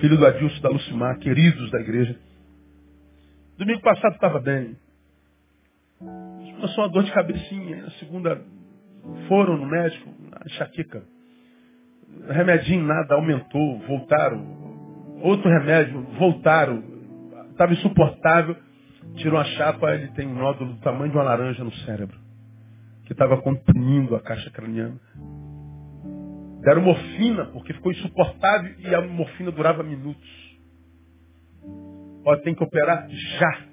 Filho 0.00 0.18
do 0.18 0.26
Adilson 0.26 0.60
da 0.60 0.68
Lucimar, 0.68 1.18
queridos 1.18 1.70
da 1.70 1.80
igreja. 1.80 2.18
Domingo 3.56 3.80
passado 3.80 4.14
estava 4.14 4.38
bem. 4.38 4.76
Começou 6.56 6.84
uma 6.84 6.90
dor 6.90 7.04
de 7.04 7.12
cabecinha. 7.12 7.82
Na 7.82 7.90
segunda 7.92 8.42
foram 9.28 9.56
no 9.56 9.66
médico, 9.66 10.10
enxaqueca. 10.46 11.02
Remedinho 12.28 12.84
nada, 12.84 13.14
aumentou, 13.14 13.78
voltaram 13.80 14.66
outro 15.20 15.48
remédio, 15.48 16.02
voltaram. 16.18 16.82
Estava 17.50 17.72
insuportável. 17.72 18.56
Tirou 19.16 19.38
a 19.38 19.44
chapa, 19.44 19.94
ele 19.94 20.08
tem 20.08 20.26
um 20.26 20.34
nódulo 20.34 20.74
do 20.74 20.80
tamanho 20.80 21.10
de 21.10 21.16
uma 21.16 21.24
laranja 21.24 21.64
no 21.64 21.72
cérebro. 21.72 22.18
Que 23.04 23.12
estava 23.12 23.40
comprimindo 23.40 24.14
a 24.14 24.20
caixa 24.20 24.50
craniana. 24.50 25.00
Deram 26.62 26.82
morfina, 26.82 27.46
porque 27.46 27.72
ficou 27.72 27.92
insuportável 27.92 28.74
e 28.78 28.94
a 28.94 29.00
morfina 29.00 29.50
durava 29.52 29.82
minutos. 29.82 30.28
Ó, 32.24 32.36
tem 32.38 32.54
que 32.54 32.64
operar 32.64 33.08
já. 33.08 33.65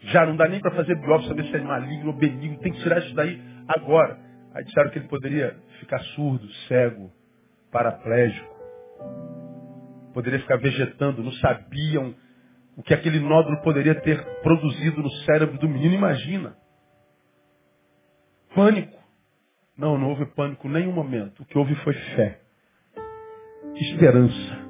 Já 0.00 0.24
não 0.24 0.36
dá 0.36 0.48
nem 0.48 0.60
para 0.60 0.70
fazer 0.72 0.94
biópsia, 0.96 1.28
saber 1.28 1.44
se 1.44 1.56
é 1.56 1.60
maligno 1.60 2.08
ou 2.08 2.16
benigno. 2.16 2.58
Tem 2.58 2.72
que 2.72 2.82
tirar 2.82 2.98
isso 2.98 3.14
daí 3.14 3.40
agora. 3.66 4.18
Aí 4.54 4.64
disseram 4.64 4.90
que 4.90 4.98
ele 4.98 5.08
poderia 5.08 5.56
ficar 5.80 5.98
surdo, 6.14 6.48
cego, 6.68 7.12
paraplégico. 7.70 8.56
Poderia 10.14 10.38
ficar 10.40 10.56
vegetando. 10.56 11.22
Não 11.22 11.32
sabiam 11.32 12.14
o 12.76 12.82
que 12.82 12.94
aquele 12.94 13.20
nódulo 13.20 13.60
poderia 13.62 13.94
ter 13.96 14.24
produzido 14.40 15.02
no 15.02 15.10
cérebro 15.24 15.58
do 15.58 15.68
menino. 15.68 15.94
Imagina. 15.94 16.56
Pânico. 18.54 18.96
Não, 19.76 19.96
não 19.98 20.10
houve 20.10 20.26
pânico 20.26 20.66
em 20.66 20.72
nenhum 20.72 20.92
momento. 20.92 21.42
O 21.42 21.44
que 21.44 21.58
houve 21.58 21.74
foi 21.76 21.94
fé. 21.94 22.40
Esperança. 23.74 24.67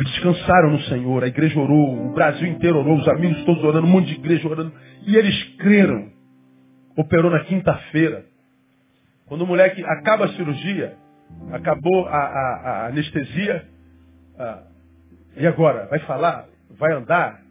Eles 0.00 0.12
descansaram 0.12 0.70
no 0.70 0.80
Senhor, 0.84 1.22
a 1.22 1.26
igreja 1.26 1.60
orou, 1.60 2.06
o 2.06 2.12
Brasil 2.14 2.48
inteiro 2.48 2.78
orou, 2.78 2.96
os 2.96 3.06
amigos 3.06 3.44
todos 3.44 3.62
orando, 3.62 3.86
um 3.86 3.90
monte 3.90 4.06
de 4.06 4.14
igreja 4.14 4.48
orando. 4.48 4.72
E 5.06 5.14
eles 5.14 5.44
creram. 5.58 6.10
Operou 6.96 7.30
na 7.30 7.40
quinta-feira. 7.40 8.24
Quando 9.26 9.42
o 9.42 9.46
moleque 9.46 9.84
acaba 9.84 10.24
a 10.24 10.28
cirurgia, 10.30 10.96
acabou 11.52 12.06
a, 12.06 12.16
a, 12.16 12.54
a 12.54 12.86
anestesia, 12.86 13.68
a, 14.38 14.62
e 15.36 15.46
agora? 15.46 15.86
Vai 15.88 15.98
falar? 16.00 16.46
Vai 16.78 16.94
andar? 16.94 17.42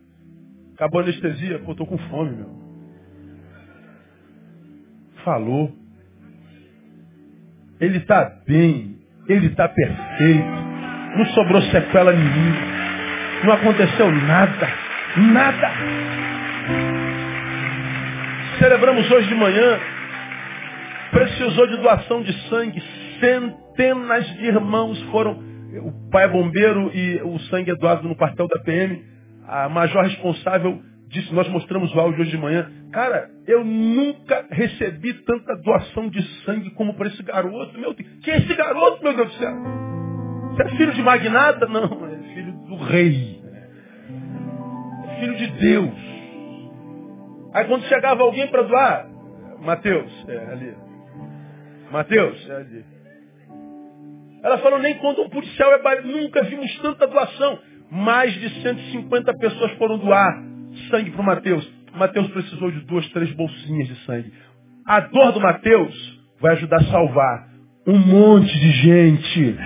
Acabou 0.73 1.01
a 1.01 1.03
anestesia, 1.03 1.59
pô, 1.59 1.75
tô 1.75 1.85
com 1.85 1.99
fome, 2.09 2.35
meu. 2.35 2.49
Falou. 5.23 5.71
Ele 7.79 7.99
está 7.99 8.41
bem, 8.47 8.97
ele 9.27 9.47
está 9.47 9.69
perfeito. 9.69 10.68
Não 11.15 11.25
sobrou 11.27 11.61
sequela 11.63 12.11
nenhuma. 12.11 12.57
Não 13.43 13.53
aconteceu 13.53 14.11
nada. 14.11 14.69
Nada. 15.17 15.71
Celebramos 18.59 19.09
hoje 19.09 19.27
de 19.27 19.35
manhã. 19.35 19.79
Precisou 21.11 21.67
de 21.67 21.77
doação 21.77 22.21
de 22.21 22.33
sangue. 22.49 22.83
Centenas 23.19 24.25
de 24.37 24.45
irmãos 24.45 25.01
foram. 25.11 25.39
O 25.83 26.09
pai 26.11 26.25
é 26.25 26.27
bombeiro 26.27 26.91
e 26.93 27.21
o 27.23 27.39
sangue 27.49 27.71
é 27.71 27.75
doado 27.75 28.07
no 28.07 28.15
quartel 28.15 28.47
da 28.47 28.59
PM. 28.63 29.01
A 29.47 29.69
major 29.69 30.03
responsável 30.03 30.79
disse, 31.09 31.33
nós 31.33 31.47
mostramos 31.49 31.93
o 31.93 31.99
áudio 31.99 32.21
hoje 32.21 32.31
de 32.31 32.37
manhã. 32.37 32.69
Cara, 32.91 33.29
eu 33.47 33.63
nunca 33.63 34.45
recebi 34.51 35.13
tanta 35.25 35.55
doação 35.57 36.09
de 36.09 36.21
sangue 36.43 36.69
como 36.71 36.93
para 36.93 37.07
esse 37.07 37.21
garoto. 37.23 37.79
Meu 37.79 37.93
Deus, 37.93 38.09
quem 38.23 38.33
é 38.33 38.37
esse 38.37 38.55
garoto, 38.55 39.03
meu 39.03 39.15
Deus 39.15 39.27
do 39.29 39.33
céu? 39.37 39.98
É 40.59 40.69
filho 40.75 40.93
de 40.93 41.01
magnata? 41.01 41.65
Não, 41.67 42.05
é 42.05 42.33
filho 42.33 42.51
do 42.67 42.75
rei. 42.75 43.41
É 45.05 45.19
filho 45.19 45.35
de 45.37 45.47
Deus. 45.47 46.09
Aí 47.53 47.65
quando 47.65 47.83
chegava 47.85 48.21
alguém 48.23 48.47
para 48.47 48.63
doar, 48.63 49.07
Mateus, 49.61 50.25
é 50.27 50.37
ali. 50.51 50.73
Mateus, 51.91 52.49
é 52.49 52.55
ali. 52.55 52.85
Ela 54.43 54.57
falou, 54.59 54.79
nem 54.79 54.95
quando 54.99 55.21
um 55.21 55.29
policial 55.29 55.73
é 55.73 55.81
barulho, 55.81 56.23
nunca 56.23 56.43
vimos 56.43 56.73
tanta 56.79 57.07
doação. 57.07 57.59
Mais 57.91 58.33
de 58.33 58.61
150 58.61 59.33
pessoas 59.37 59.71
foram 59.73 59.97
doar 59.97 60.43
sangue 60.89 61.11
para 61.11 61.21
o 61.21 61.25
Mateus. 61.25 61.73
Mateus 61.95 62.27
precisou 62.29 62.71
de 62.71 62.81
duas, 62.81 63.07
três 63.09 63.31
bolsinhas 63.31 63.87
de 63.87 63.95
sangue. 64.05 64.31
A 64.85 64.99
dor 65.01 65.31
do 65.31 65.39
Mateus 65.39 66.19
vai 66.39 66.53
ajudar 66.53 66.77
a 66.77 66.85
salvar 66.85 67.49
um 67.87 67.97
monte 67.97 68.53
de 68.59 68.71
gente 68.71 69.57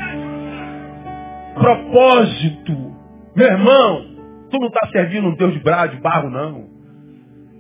propósito. 1.54 2.94
Meu 3.36 3.48
irmão, 3.48 4.06
tu 4.52 4.60
não 4.60 4.68
está 4.68 4.88
servindo 4.92 5.28
um 5.28 5.36
Deus 5.36 5.54
de 5.54 5.60
brado, 5.60 5.96
de 5.96 6.02
barro, 6.02 6.30
não. 6.30 6.68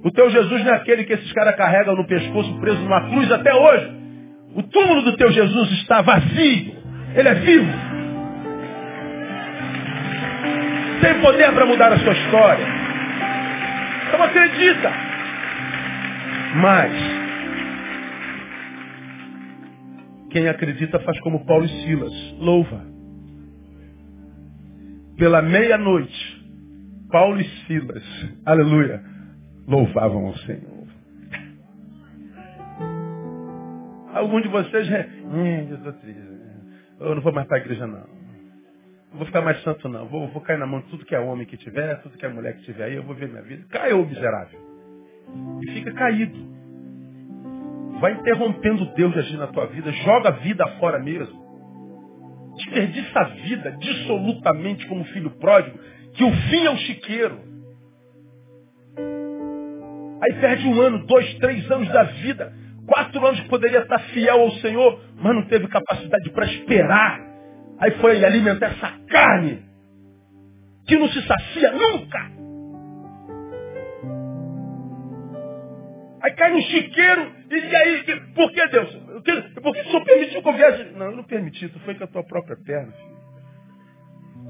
O 0.04 0.12
teu 0.12 0.30
Jesus 0.30 0.64
não 0.64 0.74
é 0.74 0.76
aquele 0.76 1.06
que 1.06 1.14
esses 1.14 1.32
caras 1.32 1.56
carregam 1.56 1.96
no 1.96 2.06
pescoço 2.06 2.60
preso 2.60 2.80
numa 2.82 3.10
cruz 3.10 3.32
até 3.32 3.54
hoje. 3.54 3.92
O 4.56 4.64
túmulo 4.64 5.02
do 5.02 5.16
teu 5.16 5.32
Jesus 5.32 5.72
está 5.72 6.02
vazio. 6.02 6.76
Ele 7.16 7.30
é 7.30 7.34
vivo. 7.36 7.72
Tem 11.02 11.22
poder 11.22 11.52
para 11.54 11.66
mudar 11.66 11.92
a 11.94 12.00
sua 12.00 12.14
história. 12.14 12.66
Então 14.08 14.24
acredita. 14.24 14.92
Mas, 16.56 16.92
quem 20.30 20.48
acredita 20.48 21.00
faz 21.00 21.20
como 21.22 21.46
Paulo 21.46 21.66
e 21.66 21.70
Silas. 21.70 22.14
Louva 22.40 22.93
pela 25.18 25.42
meia-noite, 25.42 26.44
Paulo 27.12 27.40
e 27.40 27.48
Silas, 27.66 28.04
aleluia, 28.46 29.04
louvavam 29.68 30.28
ao 30.28 30.38
Senhor. 30.38 30.84
Algum 34.14 34.42
de 34.42 34.48
vocês, 34.48 34.92
é, 34.92 35.10
eu 35.70 35.76
estou 35.76 35.94
triste. 35.94 36.22
Eu 37.00 37.16
não 37.16 37.22
vou 37.22 37.34
mais 37.34 37.48
para 37.48 37.58
a 37.58 37.60
igreja, 37.60 37.86
não. 37.86 38.00
Não 39.12 39.18
vou 39.18 39.26
ficar 39.26 39.42
mais 39.42 39.62
santo, 39.64 39.90
não. 39.90 40.08
Vou, 40.08 40.28
vou 40.30 40.42
cair 40.42 40.58
na 40.58 40.66
mão 40.66 40.80
de 40.82 40.88
tudo 40.88 41.06
que 41.06 41.16
é 41.16 41.20
homem 41.20 41.46
que 41.46 41.58
tiver, 41.58 42.02
tudo 42.02 42.18
que 42.18 42.26
é 42.26 42.30
mulher 42.30 42.56
que 42.58 42.64
tiver 42.64 42.86
aí, 42.86 42.96
eu 42.96 43.04
vou 43.04 43.16
ver 43.16 43.28
minha 43.28 43.42
vida. 43.42 43.66
Caiu, 43.70 44.06
miserável. 44.06 44.60
E 45.62 45.72
fica 45.72 45.92
caído. 45.94 46.38
Vai 48.00 48.14
interrompendo 48.14 48.86
Deus 48.94 49.14
de 49.14 49.20
agir 49.20 49.38
na 49.38 49.48
tua 49.48 49.66
vida. 49.68 49.92
Joga 49.92 50.30
a 50.30 50.32
vida 50.34 50.66
fora 50.80 51.00
mesmo 51.00 51.43
desperdiça 52.56 53.20
a 53.20 53.24
vida 53.24 53.72
dissolutamente 53.80 54.86
como 54.88 55.04
filho 55.06 55.32
pródigo, 55.32 55.78
que 56.14 56.24
o 56.24 56.32
fim 56.32 56.66
é 56.66 56.70
o 56.70 56.78
chiqueiro. 56.78 57.40
Aí 60.22 60.34
perde 60.40 60.68
um 60.68 60.80
ano, 60.80 61.06
dois, 61.06 61.34
três 61.36 61.70
anos 61.70 61.90
da 61.90 62.04
vida, 62.04 62.54
quatro 62.88 63.26
anos 63.26 63.40
que 63.42 63.50
poderia 63.50 63.80
estar 63.80 64.00
fiel 64.00 64.40
ao 64.40 64.52
Senhor, 64.54 65.02
mas 65.16 65.36
não 65.36 65.44
teve 65.48 65.68
capacidade 65.68 66.30
para 66.32 66.46
esperar. 66.46 67.20
Aí 67.80 67.92
foi 68.00 68.24
alimentar 68.24 68.68
essa 68.68 68.92
carne, 69.08 69.64
que 70.88 70.96
não 70.98 71.10
se 71.10 71.22
sacia 71.26 71.72
nunca. 71.72 72.43
Aí 76.24 76.32
cai 76.36 76.54
no 76.54 76.62
chiqueiro, 76.62 77.34
e 77.52 77.76
aí, 77.76 78.22
por 78.34 78.50
que 78.54 78.68
Deus? 78.70 78.96
Porque 79.62 79.82
o 79.82 79.84
Senhor 79.84 80.06
permitiu 80.06 80.42
que 80.42 80.48
eu 80.48 80.54
viaje. 80.54 80.84
Não, 80.92 81.08
eu 81.08 81.18
não 81.18 81.24
permiti, 81.26 81.68
tu 81.68 81.80
foi 81.82 81.96
com 81.96 82.06
a 82.06 82.08
tua 82.08 82.24
própria 82.24 82.56
perna, 82.64 82.94
filho. 82.94 83.14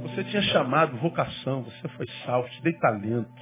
Você 0.03 0.23
tinha 0.25 0.43
chamado, 0.43 0.97
vocação, 0.97 1.63
você 1.63 1.87
foi 1.89 2.05
salvo, 2.25 2.47
te 2.49 2.61
dei 2.61 2.73
talento. 2.73 3.41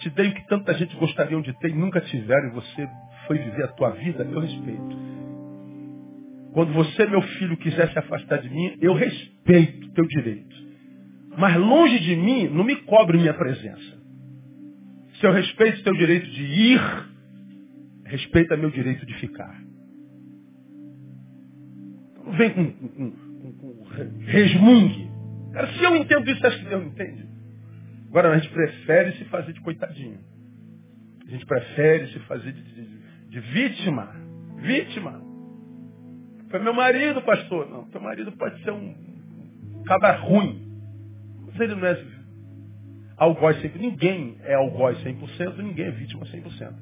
Te 0.00 0.10
dei 0.10 0.28
o 0.28 0.34
que 0.34 0.46
tanta 0.46 0.74
gente 0.74 0.94
gostaria 0.96 1.40
de 1.40 1.58
ter 1.58 1.70
e 1.70 1.74
nunca 1.74 2.02
tiveram, 2.02 2.48
e 2.48 2.52
você 2.52 2.88
foi 3.26 3.38
viver 3.38 3.64
a 3.64 3.68
tua 3.68 3.92
vida 3.92 4.24
a 4.24 4.26
meu 4.26 4.40
respeito. 4.40 5.12
Quando 6.52 6.74
você, 6.74 7.06
meu 7.06 7.22
filho, 7.22 7.56
quiser 7.56 7.90
se 7.92 7.98
afastar 7.98 8.40
de 8.40 8.50
mim, 8.50 8.76
eu 8.82 8.92
respeito 8.92 9.90
teu 9.94 10.04
direito. 10.06 10.54
Mas 11.38 11.56
longe 11.56 11.98
de 12.00 12.14
mim, 12.14 12.48
não 12.48 12.62
me 12.62 12.76
cobre 12.82 13.16
minha 13.16 13.32
presença. 13.32 14.01
Se 15.22 15.26
eu 15.28 15.32
respeito 15.32 15.84
teu 15.84 15.94
direito 15.94 16.26
de 16.26 16.42
ir, 16.42 16.80
respeita 18.04 18.56
meu 18.56 18.72
direito 18.72 19.06
de 19.06 19.14
ficar. 19.20 19.56
Não 22.24 22.32
vem 22.32 22.50
com, 22.50 22.72
com, 22.72 23.10
com, 23.12 23.52
com 23.52 23.84
resmungue. 24.26 25.08
Cara, 25.52 25.72
se 25.74 25.84
eu 25.84 25.94
entendo 25.94 26.28
isso, 26.28 26.44
acho 26.44 26.58
que 26.58 26.68
Deus 26.68 26.84
entende. 26.86 27.24
Agora, 28.08 28.32
a 28.32 28.38
gente 28.38 28.52
prefere 28.52 29.12
se 29.12 29.24
fazer 29.26 29.52
de 29.52 29.60
coitadinho. 29.60 30.18
A 31.24 31.30
gente 31.30 31.46
prefere 31.46 32.08
se 32.08 32.18
fazer 32.20 32.50
de, 32.50 32.60
de, 32.60 33.28
de 33.28 33.40
vítima. 33.40 34.12
Vítima. 34.56 35.22
Foi 36.50 36.58
meu 36.58 36.74
marido, 36.74 37.22
pastor. 37.22 37.70
Não, 37.70 37.84
teu 37.90 38.00
marido 38.00 38.32
pode 38.32 38.60
ser 38.64 38.72
um 38.72 38.92
cabra 39.86 40.16
ruim. 40.16 40.66
Mas 41.46 41.60
ele 41.60 41.76
não 41.76 41.86
é 41.86 41.94
algoz 43.22 43.56
100%. 43.62 43.76
Ninguém 43.76 44.36
é 44.42 44.54
algoz 44.54 44.98
100%, 45.02 45.56
ninguém 45.58 45.86
é 45.86 45.90
vítima 45.90 46.24
100%. 46.24 46.74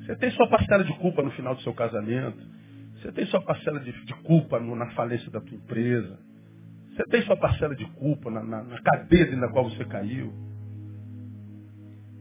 Você 0.00 0.16
tem 0.16 0.30
sua 0.32 0.48
parcela 0.48 0.84
de 0.84 0.92
culpa 0.98 1.22
no 1.22 1.30
final 1.30 1.54
do 1.54 1.62
seu 1.62 1.72
casamento. 1.72 2.38
Você 2.96 3.12
tem 3.12 3.26
sua 3.26 3.40
parcela 3.42 3.80
de, 3.80 3.92
de 4.04 4.14
culpa 4.22 4.60
no, 4.60 4.76
na 4.76 4.90
falência 4.92 5.30
da 5.30 5.40
tua 5.40 5.56
empresa. 5.56 6.18
Você 6.90 7.04
tem 7.04 7.22
sua 7.22 7.36
parcela 7.36 7.74
de 7.74 7.84
culpa 7.92 8.30
na, 8.30 8.42
na, 8.42 8.62
na 8.62 8.80
na 9.36 9.48
qual 9.48 9.68
você 9.68 9.84
caiu. 9.84 10.32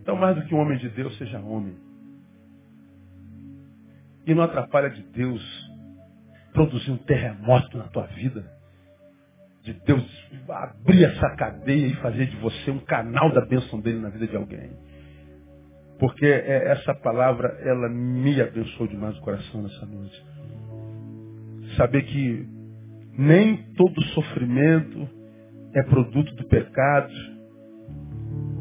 Então, 0.02 0.16
mais 0.16 0.36
do 0.36 0.46
que 0.46 0.54
um 0.54 0.60
homem 0.60 0.78
de 0.78 0.90
Deus, 0.90 1.18
seja 1.18 1.40
homem. 1.40 1.76
E 4.26 4.34
não 4.34 4.44
atrapalha 4.44 4.90
de 4.90 5.02
Deus 5.04 5.42
produzir 6.54 6.92
um 6.92 6.98
terremoto 6.98 7.78
na 7.78 7.88
tua 7.88 8.06
vida. 8.08 8.46
De 9.64 9.74
Deus 9.86 10.30
abrir 10.50 11.06
essa 11.06 11.30
cadeia 11.38 11.88
e 11.88 11.96
fazer 11.96 12.26
de 12.26 12.36
você 12.38 12.70
um 12.70 12.80
canal 12.80 13.32
da 13.32 13.46
bênção 13.46 13.80
dele 13.80 14.00
na 14.00 14.10
vida 14.10 14.28
de 14.28 14.36
alguém. 14.36 14.72
Porque 16.00 16.26
é, 16.26 16.72
essa 16.72 16.94
palavra, 16.96 17.58
ela 17.62 17.88
me 17.88 18.42
abençoou 18.42 18.90
demais 18.90 19.18
o 19.18 19.22
coração 19.22 19.62
nessa 19.62 19.86
noite. 19.86 20.26
Saber 21.78 22.04
que 22.04 22.46
nem 23.18 23.58
todo 23.76 24.02
sofrimento 24.08 25.08
é 25.74 25.84
produto 25.84 26.36
do 26.36 26.44
pecado, 26.50 27.14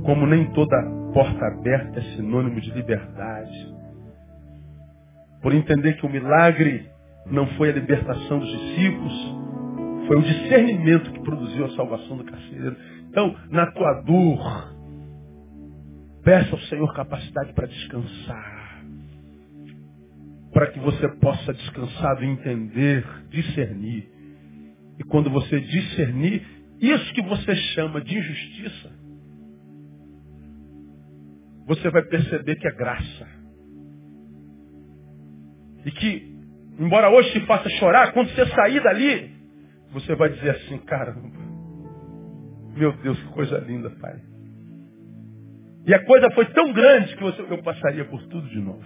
como 0.05 0.25
nem 0.25 0.53
toda 0.53 0.77
porta 1.13 1.47
aberta 1.47 1.99
é 1.99 2.03
sinônimo 2.17 2.61
de 2.61 2.71
liberdade. 2.71 3.75
Por 5.43 5.53
entender 5.53 5.95
que 5.95 6.07
o 6.07 6.11
milagre 6.11 6.89
não 7.27 7.47
foi 7.57 7.71
a 7.71 7.73
libertação 7.73 8.39
dos 8.39 8.49
discípulos, 8.49 9.42
foi 10.07 10.17
o 10.17 10.23
discernimento 10.23 11.13
que 11.13 11.21
produziu 11.21 11.67
a 11.67 11.71
salvação 11.71 12.17
do 12.17 12.25
carcereiro. 12.25 12.77
Então, 13.09 13.37
na 13.51 13.71
tua 13.73 14.03
dor, 14.03 14.75
peça 16.25 16.53
ao 16.53 16.61
Senhor 16.63 16.93
capacidade 16.95 17.53
para 17.53 17.67
descansar. 17.67 18.83
Para 20.53 20.67
que 20.69 20.81
você 20.81 21.09
possa 21.17 21.53
descansado 21.53 22.25
entender, 22.25 23.05
discernir. 23.31 24.09
E 24.99 25.05
quando 25.05 25.31
você 25.31 25.61
discernir, 25.61 26.43
isso 26.81 27.15
que 27.15 27.23
você 27.23 27.55
chama 27.55 28.01
de 28.01 28.19
injustiça, 28.19 28.91
você 31.67 31.91
vai 31.91 32.03
perceber 32.03 32.57
que 32.57 32.67
é 32.67 32.73
graça. 32.73 33.29
E 35.85 35.91
que, 35.91 36.37
embora 36.79 37.11
hoje 37.11 37.33
te 37.33 37.47
faça 37.47 37.69
chorar, 37.71 38.13
quando 38.13 38.29
você 38.31 38.47
sair 38.47 38.83
dali, 38.83 39.32
você 39.93 40.15
vai 40.15 40.31
dizer 40.31 40.51
assim, 40.51 40.79
caramba, 40.79 41.29
meu 42.77 42.93
Deus, 42.93 43.19
que 43.23 43.29
coisa 43.33 43.59
linda, 43.59 43.91
Pai. 44.01 44.17
E 45.87 45.95
a 45.95 46.05
coisa 46.05 46.31
foi 46.31 46.47
tão 46.47 46.73
grande 46.73 47.15
que 47.17 47.23
você, 47.23 47.43
eu 47.43 47.63
passaria 47.63 48.05
por 48.05 48.23
tudo 48.25 48.49
de 48.49 48.61
novo. 48.61 48.85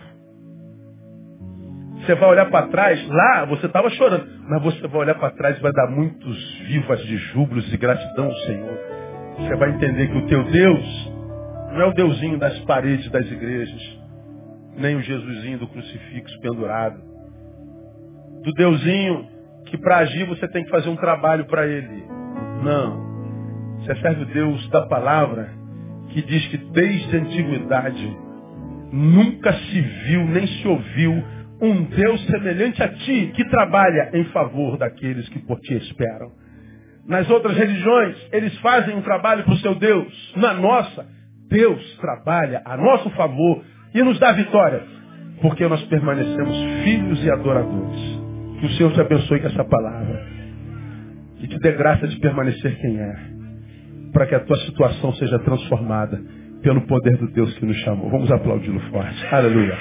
Você 2.01 2.15
vai 2.15 2.31
olhar 2.31 2.51
para 2.51 2.69
trás, 2.69 3.07
lá 3.09 3.45
você 3.47 3.67
estava 3.67 3.89
chorando, 3.91 4.27
mas 4.49 4.63
você 4.63 4.87
vai 4.87 5.01
olhar 5.01 5.15
para 5.15 5.31
trás 5.31 5.59
e 5.59 5.63
vai 5.63 5.73
dar 5.73 5.91
muitos 5.91 6.59
vivas 6.67 7.01
de 7.05 7.17
júbilos 7.17 7.73
e 7.73 7.77
gratidão 7.77 8.27
ao 8.27 8.37
Senhor. 8.37 8.79
Você 9.39 9.57
vai 9.57 9.71
entender 9.71 10.09
que 10.09 10.19
o 10.19 10.27
teu 10.27 10.45
Deus 10.45 11.13
não 11.73 11.83
é 11.83 11.87
o 11.87 11.93
Deusinho 11.93 12.39
das 12.39 12.59
paredes 12.61 13.11
das 13.11 13.31
igrejas, 13.31 14.01
nem 14.77 14.97
o 14.97 15.03
Jesusinho 15.03 15.59
do 15.59 15.69
crucifixo 15.69 16.41
pendurado. 16.41 17.01
Do 18.43 18.53
Deusinho 18.53 19.36
que 19.67 19.77
para 19.79 19.99
agir 19.99 20.25
você 20.27 20.49
tem 20.49 20.65
que 20.65 20.71
fazer 20.71 20.89
um 20.89 20.97
trabalho 20.97 21.45
para 21.47 21.67
ele. 21.67 22.05
Não. 22.63 23.07
Você 23.81 23.95
serve 23.97 24.23
o 24.23 24.27
Deus 24.27 24.69
da 24.71 24.87
palavra 24.87 25.51
que 26.09 26.23
diz 26.23 26.47
que 26.49 26.57
desde 26.57 27.17
a 27.17 27.21
antiguidade 27.21 28.19
nunca 28.93 29.53
se 29.53 29.81
viu 29.81 30.25
nem 30.27 30.47
se 30.47 30.67
ouviu 30.67 31.25
um 31.61 31.85
Deus 31.85 32.25
semelhante 32.27 32.83
a 32.83 32.89
ti 32.89 33.33
que 33.35 33.45
trabalha 33.49 34.11
em 34.13 34.25
favor 34.27 34.77
daqueles 34.77 35.29
que 35.29 35.39
por 35.41 35.59
ti 35.61 35.75
esperam. 35.75 36.31
Nas 37.07 37.29
outras 37.31 37.57
religiões, 37.57 38.17
eles 38.33 38.57
fazem 38.59 38.97
um 38.97 39.03
trabalho 39.03 39.45
para 39.45 39.55
o 39.55 39.59
seu 39.59 39.75
Deus. 39.77 40.35
Na 40.37 40.55
nossa, 40.55 41.07
Deus 41.49 41.97
trabalha 41.99 42.63
a 42.65 42.77
nosso 42.77 43.09
favor 43.11 43.65
e 43.95 44.03
nos 44.03 44.19
dá 44.19 44.33
vitória, 44.33 44.83
porque 45.41 45.67
nós 45.67 45.83
permanecemos 45.85 46.57
filhos 46.83 47.25
e 47.25 47.31
adoradores. 47.31 48.26
Que 48.61 48.67
o 48.67 48.71
Senhor 48.71 48.93
te 48.93 49.01
abençoe 49.01 49.41
com 49.41 49.47
essa 49.47 49.65
palavra 49.65 50.25
e 51.41 51.47
te 51.47 51.59
dê 51.59 51.73
graça 51.73 52.09
de 52.09 52.19
permanecer 52.19 52.79
quem 52.81 52.99
é, 52.99 53.17
para 54.13 54.27
que 54.27 54.35
a 54.35 54.41
tua 54.41 54.57
situação 54.59 55.13
seja 55.15 55.39
transformada 55.41 56.21
pelo 56.63 56.81
poder 56.83 57.17
do 57.19 57.31
Deus 57.31 57.53
que 57.59 57.67
nos 57.67 57.77
chamou. 57.79 58.11
Vamos 58.11 58.31
aplaudi-lo 58.31 58.81
forte. 58.91 59.27
Aleluia. 59.31 59.77